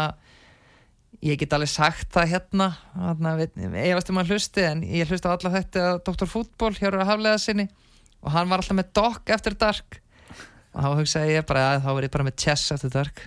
ég 1.25 1.41
get 1.41 1.57
alveg 1.57 1.73
sagt 1.73 2.13
það 2.15 2.33
hérna 2.35 2.69
þarna, 2.95 3.35
ég 3.41 3.97
veist 3.97 4.13
um 4.13 4.21
að 4.21 4.35
hlusti 4.35 4.65
en 4.65 4.85
ég 4.85 5.09
hlusti 5.09 5.29
á 5.29 5.35
alla 5.35 5.53
þetta 5.57 5.87
Dr. 6.07 6.29
Fútból 6.31 6.73
hjá 6.77 6.93
Haflega 6.93 7.41
sinni 7.41 7.67
og 8.21 8.33
hann 8.35 8.49
var 8.51 8.63
alltaf 8.63 8.77
með 8.77 8.93
Doc 8.97 9.33
eftir 9.33 9.57
Dark 9.61 10.01
og 10.71 10.85
þá 10.85 10.89
hugsaði 11.01 11.37
ég 11.37 11.47
bara 11.49 11.67
að 11.75 11.85
þá 11.87 11.91
ég 12.05 12.15
bara 12.15 12.29
með 12.29 12.39
Chess 12.45 12.75
eftir 12.77 12.95
Dark 12.95 13.25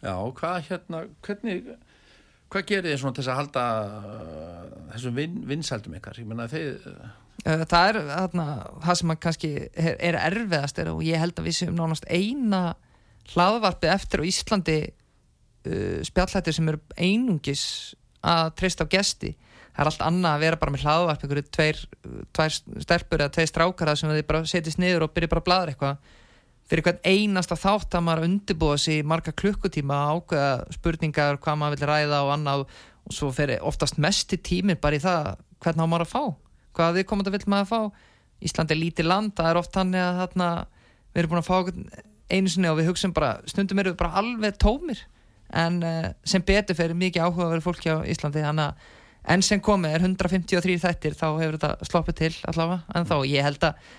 Já, 0.00 0.14
hvað 0.16 0.62
hérna, 0.70 1.02
hvernig, 1.26 1.66
hvað 2.50 2.68
gerir 2.68 2.90
þið 2.90 3.00
svona 3.02 3.16
til 3.16 3.26
að 3.26 3.40
halda 3.40 3.64
uh, 3.86 4.78
þessum 4.94 5.18
vin, 5.18 5.40
vinsældum 5.50 5.98
ykkar? 5.98 6.20
Ég 6.22 6.30
menna 6.30 6.48
þeir, 6.50 6.78
Uh, 7.40 7.62
það 7.64 7.86
er 7.88 7.96
þarna, 8.04 8.46
það 8.84 8.96
sem 8.98 9.12
kannski 9.24 9.50
er, 9.72 9.94
er 9.96 10.16
erfiðast 10.20 10.80
er 10.82 10.90
og 10.92 10.98
ég 11.06 11.16
held 11.22 11.38
að 11.40 11.46
við 11.46 11.54
séum 11.56 11.78
nánast 11.78 12.04
eina 12.12 12.74
hlaðvarpið 13.32 13.92
eftir 13.94 14.20
á 14.20 14.28
Íslandi 14.28 14.74
uh, 14.84 16.02
spjallættir 16.04 16.56
sem 16.58 16.68
eru 16.68 16.82
einungis 17.00 17.62
að 18.20 18.50
treysta 18.60 18.84
á 18.84 18.92
gesti 18.92 19.32
það 19.70 19.80
er 19.80 19.90
allt 19.90 20.04
annað 20.04 20.34
að 20.34 20.44
vera 20.44 20.60
bara 20.60 20.74
með 20.74 20.84
hlaðvarp 20.84 21.24
einhverju 21.24 21.46
tveir, 21.56 21.80
tveir 22.36 22.56
stelpur 22.84 23.24
eða 23.24 23.34
tveir 23.38 23.50
strákar 23.54 23.92
þar 23.92 24.00
sem 24.02 24.12
þið 24.12 24.26
bara 24.28 24.50
setjast 24.52 24.82
niður 24.82 25.06
og 25.06 25.14
byrja 25.14 25.32
bara 25.32 25.40
að 25.44 25.48
bladra 25.48 25.72
eitthvað 25.72 26.16
fyrir 26.70 26.86
hvern 26.86 27.00
einasta 27.02 27.58
þátt 27.58 27.96
að 27.98 28.04
maður 28.06 28.28
undirbúa 28.28 28.76
sér 28.78 29.06
marga 29.08 29.34
klukkutíma 29.34 29.98
ákveða 30.14 30.52
spurningar 30.76 31.40
hvað 31.42 31.58
maður 31.58 31.80
vil 31.80 31.90
ræða 31.90 32.20
og 32.26 32.34
annað. 32.36 32.66
Og 33.08 33.16
svo 33.16 33.30
fyrir 33.34 33.64
oftast 33.66 33.98
mest 33.98 34.30
í 34.36 34.38
tíminn 34.38 34.78
bara 34.78 34.98
í 34.98 35.02
það 35.02 35.32
hvernig 35.64 35.82
á 35.82 35.90
maður 35.90 36.06
að 36.06 36.12
fá? 36.12 36.22
Hvað 36.76 37.00
við 37.00 37.08
komum 37.10 37.26
að 37.26 37.34
vil 37.34 37.50
maður 37.50 37.66
að 37.66 37.72
fá? 37.72 38.06
Ísland 38.40 38.70
er 38.72 38.78
lítið 38.80 39.08
land, 39.10 39.34
það 39.36 39.50
er 39.50 39.58
oft 39.60 39.74
hann 39.76 39.90
að 39.98 40.20
þarna, 40.22 40.50
við 41.10 41.20
erum 41.20 41.32
búin 41.32 41.42
að 41.42 41.48
fá 41.50 41.56
einu 42.30 42.52
sinni 42.52 42.70
og 42.70 42.78
við 42.78 42.90
hugsaum 42.90 43.14
bara, 43.16 43.32
stundum 43.50 43.80
erum 43.82 43.94
við 43.94 44.00
bara 44.00 44.20
alveg 44.20 44.56
tómir. 44.62 45.02
En 45.50 45.80
uh, 45.82 46.08
sem 46.22 46.44
betur 46.46 46.78
fyrir 46.78 46.96
mikið 46.96 47.26
áhuga 47.26 47.48
að 47.48 47.54
vera 47.56 47.64
fólki 47.64 47.90
á 47.90 48.06
Íslandi 48.06 48.44
þannig 48.44 48.70
að 48.70 49.32
enn 49.34 49.42
sem 49.44 49.60
komið 49.60 49.96
er 49.96 50.04
153 50.06 50.76
þættir 50.84 51.16
þá 51.18 51.26
hefur 51.26 51.58
þetta 51.58 51.88
sloppið 51.90 52.18
til 52.20 52.32
allavega. 52.52 52.80
En 52.94 53.08
þá 53.10 53.16
ég 53.28 53.46
held 53.48 53.66
að 53.66 53.90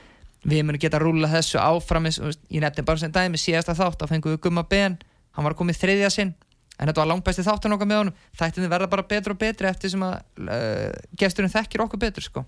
við 0.47 0.63
munum 0.65 0.81
geta 0.81 0.99
rúla 1.01 1.29
þessu 1.29 1.59
áfram 1.61 2.07
ég 2.09 2.61
nefndi 2.63 2.85
bara 2.87 2.97
sem 3.01 3.11
dæmi 3.13 3.37
síðasta 3.37 3.75
þátt 3.77 4.01
að 4.05 4.13
fengum 4.15 4.33
við 4.33 4.41
Gumma 4.47 4.63
Ben. 4.69 4.97
Hann 5.37 5.45
var 5.45 5.53
komið 5.57 5.77
þriðja 5.83 6.09
sinn. 6.11 6.33
En 6.81 6.89
þetta 6.89 7.03
var 7.03 7.09
langt 7.11 7.23
besti 7.27 7.43
þáttan 7.45 7.75
okkar 7.75 7.87
með 7.91 7.99
honum. 8.01 8.15
Þættinni 8.39 8.69
verða 8.71 8.87
bara 8.89 9.05
betur 9.05 9.35
og 9.35 9.39
betri 9.43 9.69
eftir 9.69 9.91
sem 9.93 10.01
að 10.01 10.15
uh, 10.47 10.87
gesturinn 11.21 11.53
þekkir 11.53 11.83
okkur 11.85 12.01
betur 12.01 12.25
sko. 12.25 12.41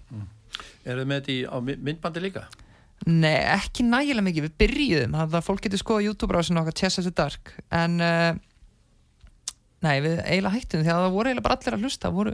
eru 0.84 1.04
þið 1.04 1.10
með 1.12 1.20
þetta 1.22 1.34
í, 1.36 1.38
á 1.46 1.58
my- 1.62 1.78
myndbandi 1.90 2.24
líka? 2.24 2.48
Nei, 3.06 3.36
ekki 3.54 3.84
nægilega 3.86 4.26
mikið, 4.26 4.48
við 4.48 4.56
byrjuðum. 4.64 5.14
Þannig 5.20 5.38
að 5.38 5.46
fólk 5.46 5.62
getur 5.68 5.82
skoða 5.84 6.06
YouTube-rásin 6.08 6.60
okkar 6.64 6.78
Chess 6.82 7.00
After 7.04 7.14
Dark. 7.20 7.54
En 7.70 8.00
uh, 8.02 8.34
nei, 9.86 9.96
við 10.02 10.18
eiginlega 10.24 10.56
hættum 10.58 10.84
því 10.86 10.92
að 10.94 11.02
það 11.06 11.16
voru 11.20 11.30
eiginlega 11.32 11.48
bara 11.50 11.60
allir 11.60 11.78
að 11.78 11.86
hlusta. 11.86 12.12
Voru, 12.16 12.34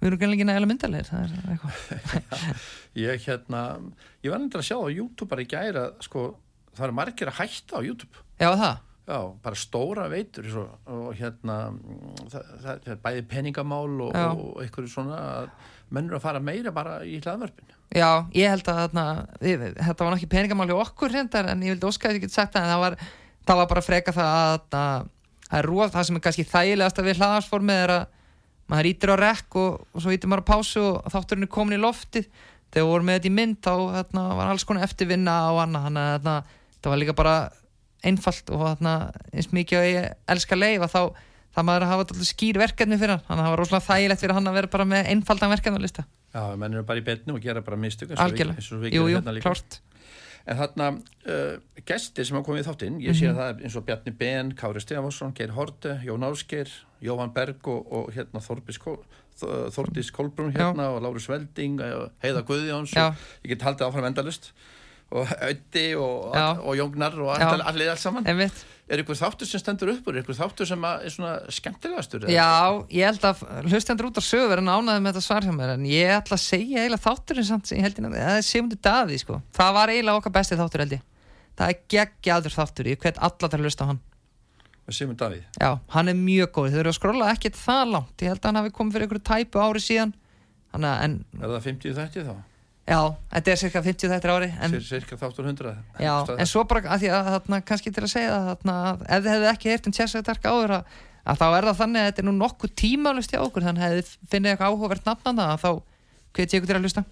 við 0.00 0.08
erum 0.10 0.22
greinlega 0.22 0.40
ekki 0.40 0.48
nægilega 0.48 0.72
myndalegir 0.72 1.12
er 1.18 1.28
Ég 2.98 3.26
hérna, 3.26 3.62
ég 4.22 4.30
var 4.30 4.42
nefndir 4.42 4.62
að 4.62 4.68
sjá 4.70 4.78
á 4.78 4.88
YouTube 4.88 5.30
bara 5.30 5.44
í 5.44 5.50
gæra, 5.50 5.86
sko, 6.04 6.28
það 6.74 6.88
eru 6.88 6.98
margir 7.00 7.30
að 7.32 7.40
hætta 7.42 7.78
á 7.78 7.86
YouTube. 7.86 8.24
Já, 8.38 8.50
það, 8.54 8.76
Já, 9.04 9.18
bara 9.44 9.56
stóra 9.60 10.06
veitur 10.08 10.46
svo, 10.48 10.62
og 10.88 11.10
hérna 11.18 11.58
það, 12.32 12.44
það, 12.62 12.86
er 12.88 13.00
bæði 13.04 13.24
peningamál 13.28 13.98
og, 14.00 14.14
og 14.16 14.62
einhverju 14.62 14.88
svona 14.94 15.18
að 15.20 15.50
mennur 15.92 16.16
að 16.16 16.22
fara 16.24 16.40
meira 16.40 16.72
bara 16.72 16.94
í 17.04 17.18
hlaðvarpin 17.18 17.74
já, 17.92 18.24
ég 18.32 18.48
held 18.48 18.70
að 18.72 18.78
þarna, 18.80 19.04
við, 19.42 19.66
þetta 19.76 20.06
var 20.06 20.16
nokkið 20.16 20.30
peningamál 20.32 20.68
hjá 20.70 20.76
okkur 20.78 21.12
reyndar 21.12 21.50
en 21.52 21.66
ég 21.66 21.76
vildi 21.76 22.08
ég 22.16 22.24
get 22.24 22.32
sagt 22.32 22.56
það 22.56 22.64
en 22.64 22.72
það 22.72 22.82
var, 22.86 22.96
það 23.44 23.60
var 23.60 23.70
bara 23.74 23.84
freka 23.90 24.16
það 24.16 24.32
að 24.38 24.64
það 24.72 25.60
er 25.60 25.68
róð, 25.68 25.86
það 25.98 26.08
sem 26.08 26.16
er 26.16 26.24
kannski 26.24 26.48
þægilegast 26.54 27.02
að 27.02 27.10
við 27.10 27.20
hlaðarsformið 27.20 27.82
er 27.84 27.94
að 27.98 28.06
maður 28.72 28.88
ítir 28.94 29.12
á 29.12 29.16
rekk 29.20 29.60
og, 29.60 29.84
og 29.92 30.00
svo 30.00 30.16
ítir 30.16 30.32
maður 30.32 30.46
á 30.48 30.50
pásu 30.54 30.86
og 30.94 31.12
þátturinn 31.12 31.44
er 31.44 31.52
komin 31.60 31.76
í 31.76 31.82
loftið 31.84 32.32
þegar 32.74 32.82
við 32.84 32.90
vorum 32.90 33.06
með 33.08 33.18
þetta 33.20 33.30
í 33.30 33.34
mynd 33.38 33.60
þá 33.64 33.72
þarna, 33.94 34.24
var 34.40 34.50
alls 34.52 34.64
konar 34.68 34.86
eftirvinna 34.88 35.36
og 35.54 35.60
annað 35.64 35.86
þannig 35.88 36.08
að 36.08 36.16
þarna, 36.18 36.34
það 36.82 36.90
var 36.94 37.00
líka 37.04 37.14
bara 37.22 37.36
einfalt 38.04 38.50
og 38.52 38.66
þarna, 38.66 38.96
eins 39.32 39.48
mikið 39.54 39.78
að 39.80 39.88
ég 39.92 40.10
elska 40.34 40.58
leif 40.58 40.84
að 40.84 40.92
þá 40.92 41.02
það 41.54 41.66
maður 41.68 41.84
að 41.86 41.90
hafa 41.92 42.04
alltaf 42.04 42.26
skýr 42.28 42.58
verkefni 42.58 42.98
fyrir 42.98 43.14
hann 43.14 43.24
þannig 43.28 43.40
að 43.40 43.46
það 43.46 43.52
var 43.54 43.60
rosalega 43.62 43.86
þægilegt 43.88 44.22
fyrir 44.24 44.34
hann 44.34 44.50
að 44.50 44.56
vera 44.58 44.70
bara 44.74 44.86
með 44.90 45.10
einfaldan 45.14 45.52
verkefni 45.54 45.78
á 45.78 45.84
lista. 45.86 46.04
Já, 46.34 46.42
mennur 46.58 46.80
eru 46.80 46.86
bara 46.88 46.98
í 46.98 47.04
betni 47.06 47.30
og 47.36 47.40
gera 47.44 47.62
bara 47.62 47.78
mistök 47.78 48.14
algjörlega, 48.18 48.64
jú, 48.90 49.04
jú, 49.06 49.20
hérna 49.20 49.34
klárt. 49.38 49.78
En 50.44 50.58
þarna, 50.58 50.88
uh, 51.30 51.54
gestir 51.88 52.26
sem 52.26 52.36
hafa 52.36 52.44
komið 52.50 52.64
í 52.64 52.66
þáttinn, 52.66 52.96
ég 53.00 53.14
Mhm. 53.14 53.20
sé 53.20 53.28
að 53.30 53.38
það 53.38 53.48
er 53.48 53.62
eins 53.64 53.76
og 53.78 53.84
Bjarni 53.86 54.12
Ben, 54.18 54.50
Kári 54.52 54.80
Stefánsson, 54.82 55.32
Geir 55.32 55.54
Horte, 55.56 56.00
Jón 56.04 56.26
Ásgeir, 56.26 56.68
Jóhann 57.00 57.32
Berg 57.32 57.66
og, 57.68 57.86
og 57.92 58.10
hérna 58.12 58.42
Þorbis 58.44 58.78
Kol, 58.78 58.98
Þ- 59.40 59.70
Þórdís 59.74 60.12
Kolbrún 60.14 60.52
hérna 60.54 60.90
og 60.94 61.02
Lárus 61.02 61.26
Velding 61.28 61.80
og 61.82 62.10
Heiða 62.22 62.44
Guðjóns 62.46 62.92
Já. 62.94 63.08
og 63.10 63.42
ég 63.44 63.54
get 63.54 63.62
haldið 63.66 63.88
áfram 63.88 64.06
endalust 64.10 64.52
og 65.14 65.26
Öddi 65.26 65.94
og, 66.00 66.32
Já. 66.34 66.46
og 66.62 66.76
Jóngnar 66.78 67.18
og 67.18 67.34
Já. 67.38 67.48
allir, 67.50 67.64
allir 67.66 67.90
alls 67.90 68.00
saman. 68.06 68.24
einmitt 68.26 68.64
Er 68.84 69.00
ykkur 69.00 69.16
þáttur 69.16 69.48
sem 69.48 69.60
stendur 69.62 69.88
upp 69.94 70.04
úr? 70.10 70.18
Er 70.18 70.22
ykkur 70.22 70.36
þáttur 70.36 70.66
sem 70.68 70.82
er 70.84 71.08
svona 71.08 71.38
skemmtilegastur? 71.48 72.26
Já, 72.28 72.84
ég 72.92 73.06
held 73.08 73.22
að 73.24 73.40
hlustendur 73.70 74.10
út 74.10 74.18
á 74.20 74.22
sögu 74.22 74.50
verið 74.52 74.66
nánaði 74.68 75.00
með 75.00 75.14
þetta 75.14 75.22
svar 75.24 75.46
hjá 75.46 75.54
mér 75.56 75.72
en 75.78 75.86
ég 75.88 76.10
ætla 76.18 76.36
að 76.36 76.42
segja 76.44 76.82
eiginlega 76.84 77.04
þátturinn 77.06 77.48
samt 77.48 77.66
sem 77.70 77.78
ég 77.78 77.86
held 77.86 77.96
að 78.04 78.12
það 78.18 78.36
er 78.36 78.44
Sigmundur 78.44 78.80
Daði 78.84 79.18
sko. 79.22 79.38
það 79.56 79.72
var 79.78 79.88
eiginlega 79.94 80.20
okkar 80.20 80.34
besti 80.36 80.58
þáttur 80.60 80.84
held 80.84 80.92
ég 80.98 81.02
það 81.56 81.72
er 81.72 81.80
geggjaður 81.96 82.56
þáttur, 82.58 82.90
ég 82.92 83.00
hvet 83.00 83.18
alla 83.24 83.48
til 83.48 83.58
að 83.58 83.64
hlusta 83.64 83.84
á 83.84 83.90
hann 83.94 84.00
Simon 84.92 85.16
Davíð. 85.16 85.44
Já, 85.60 85.70
hann 85.94 86.08
er 86.12 86.14
mjög 86.18 86.50
góð, 86.52 86.66
þau 86.74 86.80
eru 86.82 86.90
að 86.92 86.96
skrolla 86.98 87.30
ekkert 87.32 87.56
það 87.56 87.84
langt. 87.94 88.16
Ég 88.20 88.28
held 88.34 88.40
að 88.42 88.48
hann 88.50 88.58
hafi 88.60 88.72
komið 88.76 88.92
fyrir 88.98 89.06
einhverju 89.06 89.24
tæpu 89.30 89.62
ári 89.64 89.80
síðan. 89.80 90.12
Þannig 90.74 90.90
að, 90.90 90.98
en 91.06 91.14
Er 91.40 91.48
það 91.54 91.64
50 91.68 91.94
þætti 92.00 92.24
þá? 92.26 92.34
já, 92.84 92.98
þetta 93.32 93.50
er 93.54 93.56
cirka 93.62 93.80
50 93.82 94.10
þættir 94.12 94.30
ári 94.34 94.48
en, 94.60 94.74
cirka 94.84 95.16
þáttur 95.16 95.46
100? 95.48 95.74
Já, 96.04 96.12
en 96.36 96.46
svo 96.50 96.64
bara 96.68 96.82
að 96.92 97.00
því 97.04 97.08
að 97.16 97.28
þarna, 97.32 97.60
kannski 97.64 97.92
til 97.96 98.02
að 98.04 98.10
segja 98.12 98.34
þarna, 98.50 98.74
ef 99.08 99.22
þið 99.24 99.30
hefðu 99.32 99.48
ekki 99.54 99.70
heyrt 99.72 99.86
um 99.88 99.94
Chess 99.96 100.18
Attack 100.20 100.44
áður 100.44 100.74
að, 100.76 100.90
að 101.24 101.38
þá 101.40 101.44
er 101.56 101.68
það 101.70 101.78
þannig 101.80 102.00
að 102.02 102.08
þetta 102.10 102.22
er 102.24 102.28
nú 102.28 102.34
nokkuð 102.42 102.74
tímalust 102.82 103.32
hjá 103.32 103.40
okkur. 103.40 103.64
Þannig 103.70 103.86
að 103.86 103.94
þið 103.96 104.10
finnið 104.34 104.50
eitthvað 104.52 104.74
áhugavert 104.74 105.08
nafnan 105.08 105.40
það 105.40 105.54
þá 105.64 105.70
hvet 106.34 106.44
ég 106.44 106.60
ykkur 106.60 106.68
til 106.68 106.76
að 106.76 106.84
hlusta. 106.84 107.04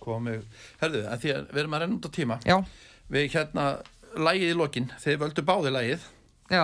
Komið, 0.00 0.44
herðu, 0.80 1.02
að 1.10 1.24
því 1.24 1.32
að 1.34 1.50
við 1.50 1.60
erum 1.64 1.74
að 1.76 1.82
renna 1.82 1.98
út 1.98 2.06
á 2.06 2.10
tíma. 2.14 2.38
Já, 2.46 2.56
við 3.10 3.26
hérna, 3.34 3.64
lægið 4.30 4.52
í 4.54 4.56
lokin. 4.62 4.86
Þeir 5.02 5.18
völdu 5.24 5.44
báði 5.50 5.74
lægið 5.74 6.06
já, 6.54 6.62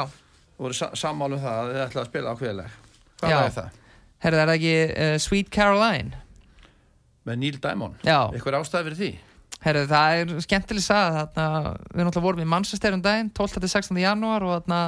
voru 0.56 0.76
sa 0.76 0.90
sammálum 0.96 1.42
það 1.42 1.58
að 1.60 1.72
þið 1.72 1.82
ætlaði 1.84 2.02
að 2.04 2.10
spila 2.10 2.34
ákveðileg 2.34 2.76
hvað 3.20 3.32
Já. 3.32 3.38
er 3.40 3.54
það? 3.56 3.80
herðu 4.24 4.40
er 4.40 4.50
það 4.50 4.56
ekki 4.56 4.76
uh, 5.06 5.16
Sweet 5.26 5.52
Caroline 5.52 6.22
með 7.26 7.40
Neil 7.42 7.56
Diamond, 7.58 7.96
Já, 8.06 8.18
eitthvað 8.30 8.60
ástæði 8.60 8.86
fyrir 8.86 9.00
því 9.00 9.10
herðu 9.66 9.88
það 9.90 10.20
er 10.20 10.44
skemmtileg 10.44 10.84
sað 10.84 11.16
þarna, 11.16 11.46
við 11.90 12.06
náttúrulega 12.06 12.26
vorum 12.28 12.44
í 12.44 12.50
Manchester 12.52 12.96
um 12.96 13.02
daginn 13.02 13.32
12. 13.34 13.60
til 13.64 13.72
16. 13.72 14.00
janúar 14.04 14.46
og 14.46 14.54
þarna 14.60 14.80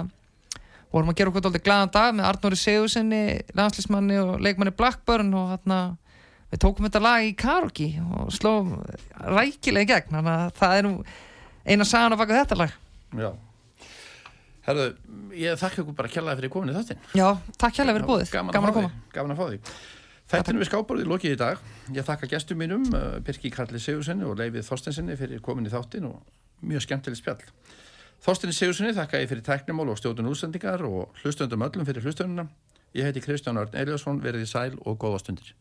vorum 0.93 1.11
að 1.12 1.19
gera 1.19 1.33
okkur 1.33 1.45
dálítið 1.45 1.64
glaðan 1.66 1.95
dag 1.99 2.14
með 2.16 2.29
Arnóri 2.31 2.59
Sigursinni, 2.59 3.23
landslísmanni 3.59 4.21
og 4.23 4.37
leikmanni 4.45 4.73
Blackburn 4.77 5.35
og 5.37 5.51
þarna 5.57 5.81
við 6.49 6.62
tókum 6.64 6.87
þetta 6.89 7.03
lag 7.05 7.27
í 7.27 7.35
karaoke 7.37 7.91
og 8.01 8.31
slóum 8.33 8.77
rækilega 9.21 9.85
í 9.85 9.91
gegn 9.91 10.14
þannig 10.14 10.33
að 10.33 10.55
það 10.62 10.77
er 10.79 10.87
nú 10.87 10.95
eina 11.69 11.89
sagan 11.89 12.16
að 12.16 12.23
baka 12.23 12.39
þetta 12.39 12.61
lag 12.62 12.79
já 13.19 13.31
herðu, 14.69 14.89
ég 15.35 15.61
þakka 15.61 15.83
ykkur 15.83 15.97
bara 15.99 16.12
kjallaði 16.12 16.43
fyrir 16.43 16.55
komin 16.55 16.73
í 16.73 16.77
þáttinn 16.79 17.19
Já, 17.19 17.29
takk 17.57 17.81
hérlega 17.81 17.99
fyrir 17.99 18.11
búið, 18.12 18.33
gaman, 18.35 18.55
gaman 18.55 18.71
að 18.71 18.77
fá 18.77 18.81
koma 18.81 19.14
gaman 19.16 19.35
að 19.35 19.41
fá 19.41 19.47
því 19.49 19.62
Þættinu 20.29 20.61
við 20.61 20.69
skáparðið 20.69 21.07
lokið 21.09 21.33
í 21.33 21.37
dag. 21.41 21.61
Ég 21.97 22.05
þakka 22.05 22.27
gestum 22.29 22.59
mínum, 22.61 22.83
uh, 22.93 23.14
Birki 23.25 23.49
Karli 23.49 23.79
Sigurssoni 23.81 24.27
og 24.29 24.35
Leifið 24.37 24.66
Þorstensinni 24.66 25.14
fyrir 25.16 25.41
komin 25.41 25.64
í 25.64 25.73
þáttin 25.73 26.05
og 26.05 26.19
mjög 26.69 26.85
skemmtileg 26.85 27.16
spjall. 27.16 27.47
Þorstinni 28.27 28.53
Sigurssoni 28.53 28.93
þakka 28.93 29.23
ég 29.23 29.31
fyrir 29.31 29.47
tæknimál 29.47 29.89
og 29.89 29.97
stjórnun 29.97 30.29
útsendingar 30.29 30.85
og 30.85 31.16
hlustöndum 31.23 31.64
öllum 31.64 31.89
fyrir 31.89 32.05
hlustönduna. 32.05 32.45
Ég 32.93 33.09
heiti 33.09 33.25
Kristján 33.25 33.57
Örn 33.57 33.73
Eliasson, 33.73 34.21
verið 34.21 34.45
í 34.45 34.51
sæl 34.53 34.77
og 34.85 35.01
góða 35.01 35.23
stundir. 35.23 35.55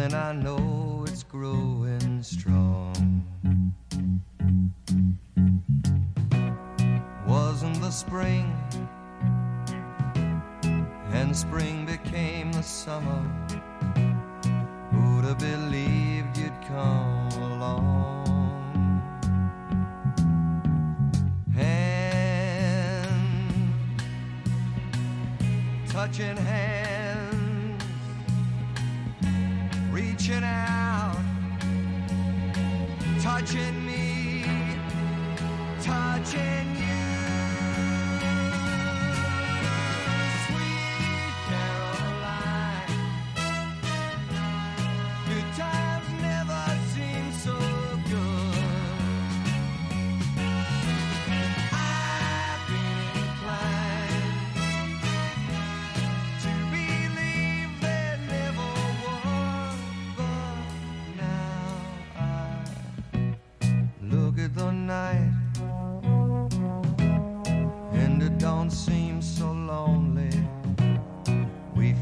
Then 0.00 0.14
I 0.14 0.32
know 0.32 1.04
it's 1.06 1.24
growing 1.24 2.22
strong. 2.22 3.22
Wasn't 7.26 7.78
the 7.82 7.90
spring, 7.90 8.56
and 11.12 11.36
spring 11.36 11.84
became 11.84 12.50
the 12.52 12.62
summer. 12.62 13.22
Who'd 14.90 15.26
have 15.26 15.38
believed 15.38 16.38
you'd 16.38 16.58
come 16.66 17.28
along? 17.52 18.24
Hand, 21.54 23.04
touching 25.88 26.38
hands, 26.38 26.79
reaching 30.30 30.44
out, 30.44 31.16
touching 33.20 33.84
me, 33.84 34.44
touching 35.82 36.76
you. 36.76 36.79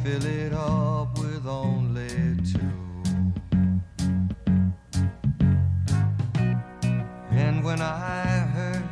Fill 0.08 0.24
it 0.24 0.52
up 0.54 1.18
with 1.18 1.46
only 1.46 2.08
two. 2.52 2.78
And 7.30 7.62
when 7.62 7.82
I 7.82 8.24
hurt, 8.54 8.86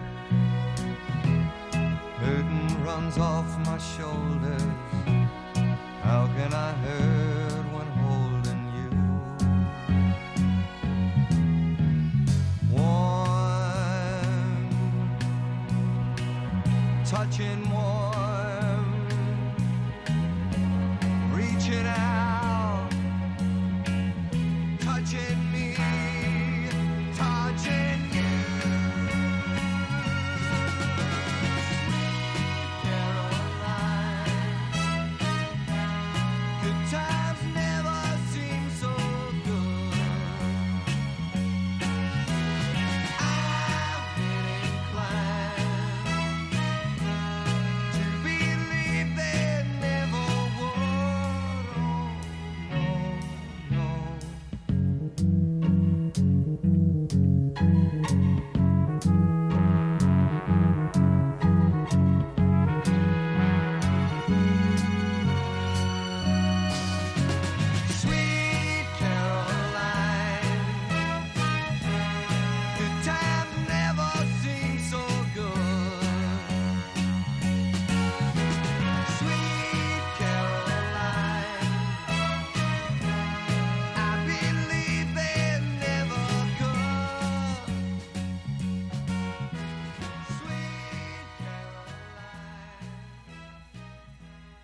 hurting 2.20 2.84
runs 2.84 3.16
off 3.16 3.48
my 3.64 3.78
shoulders. 3.78 4.65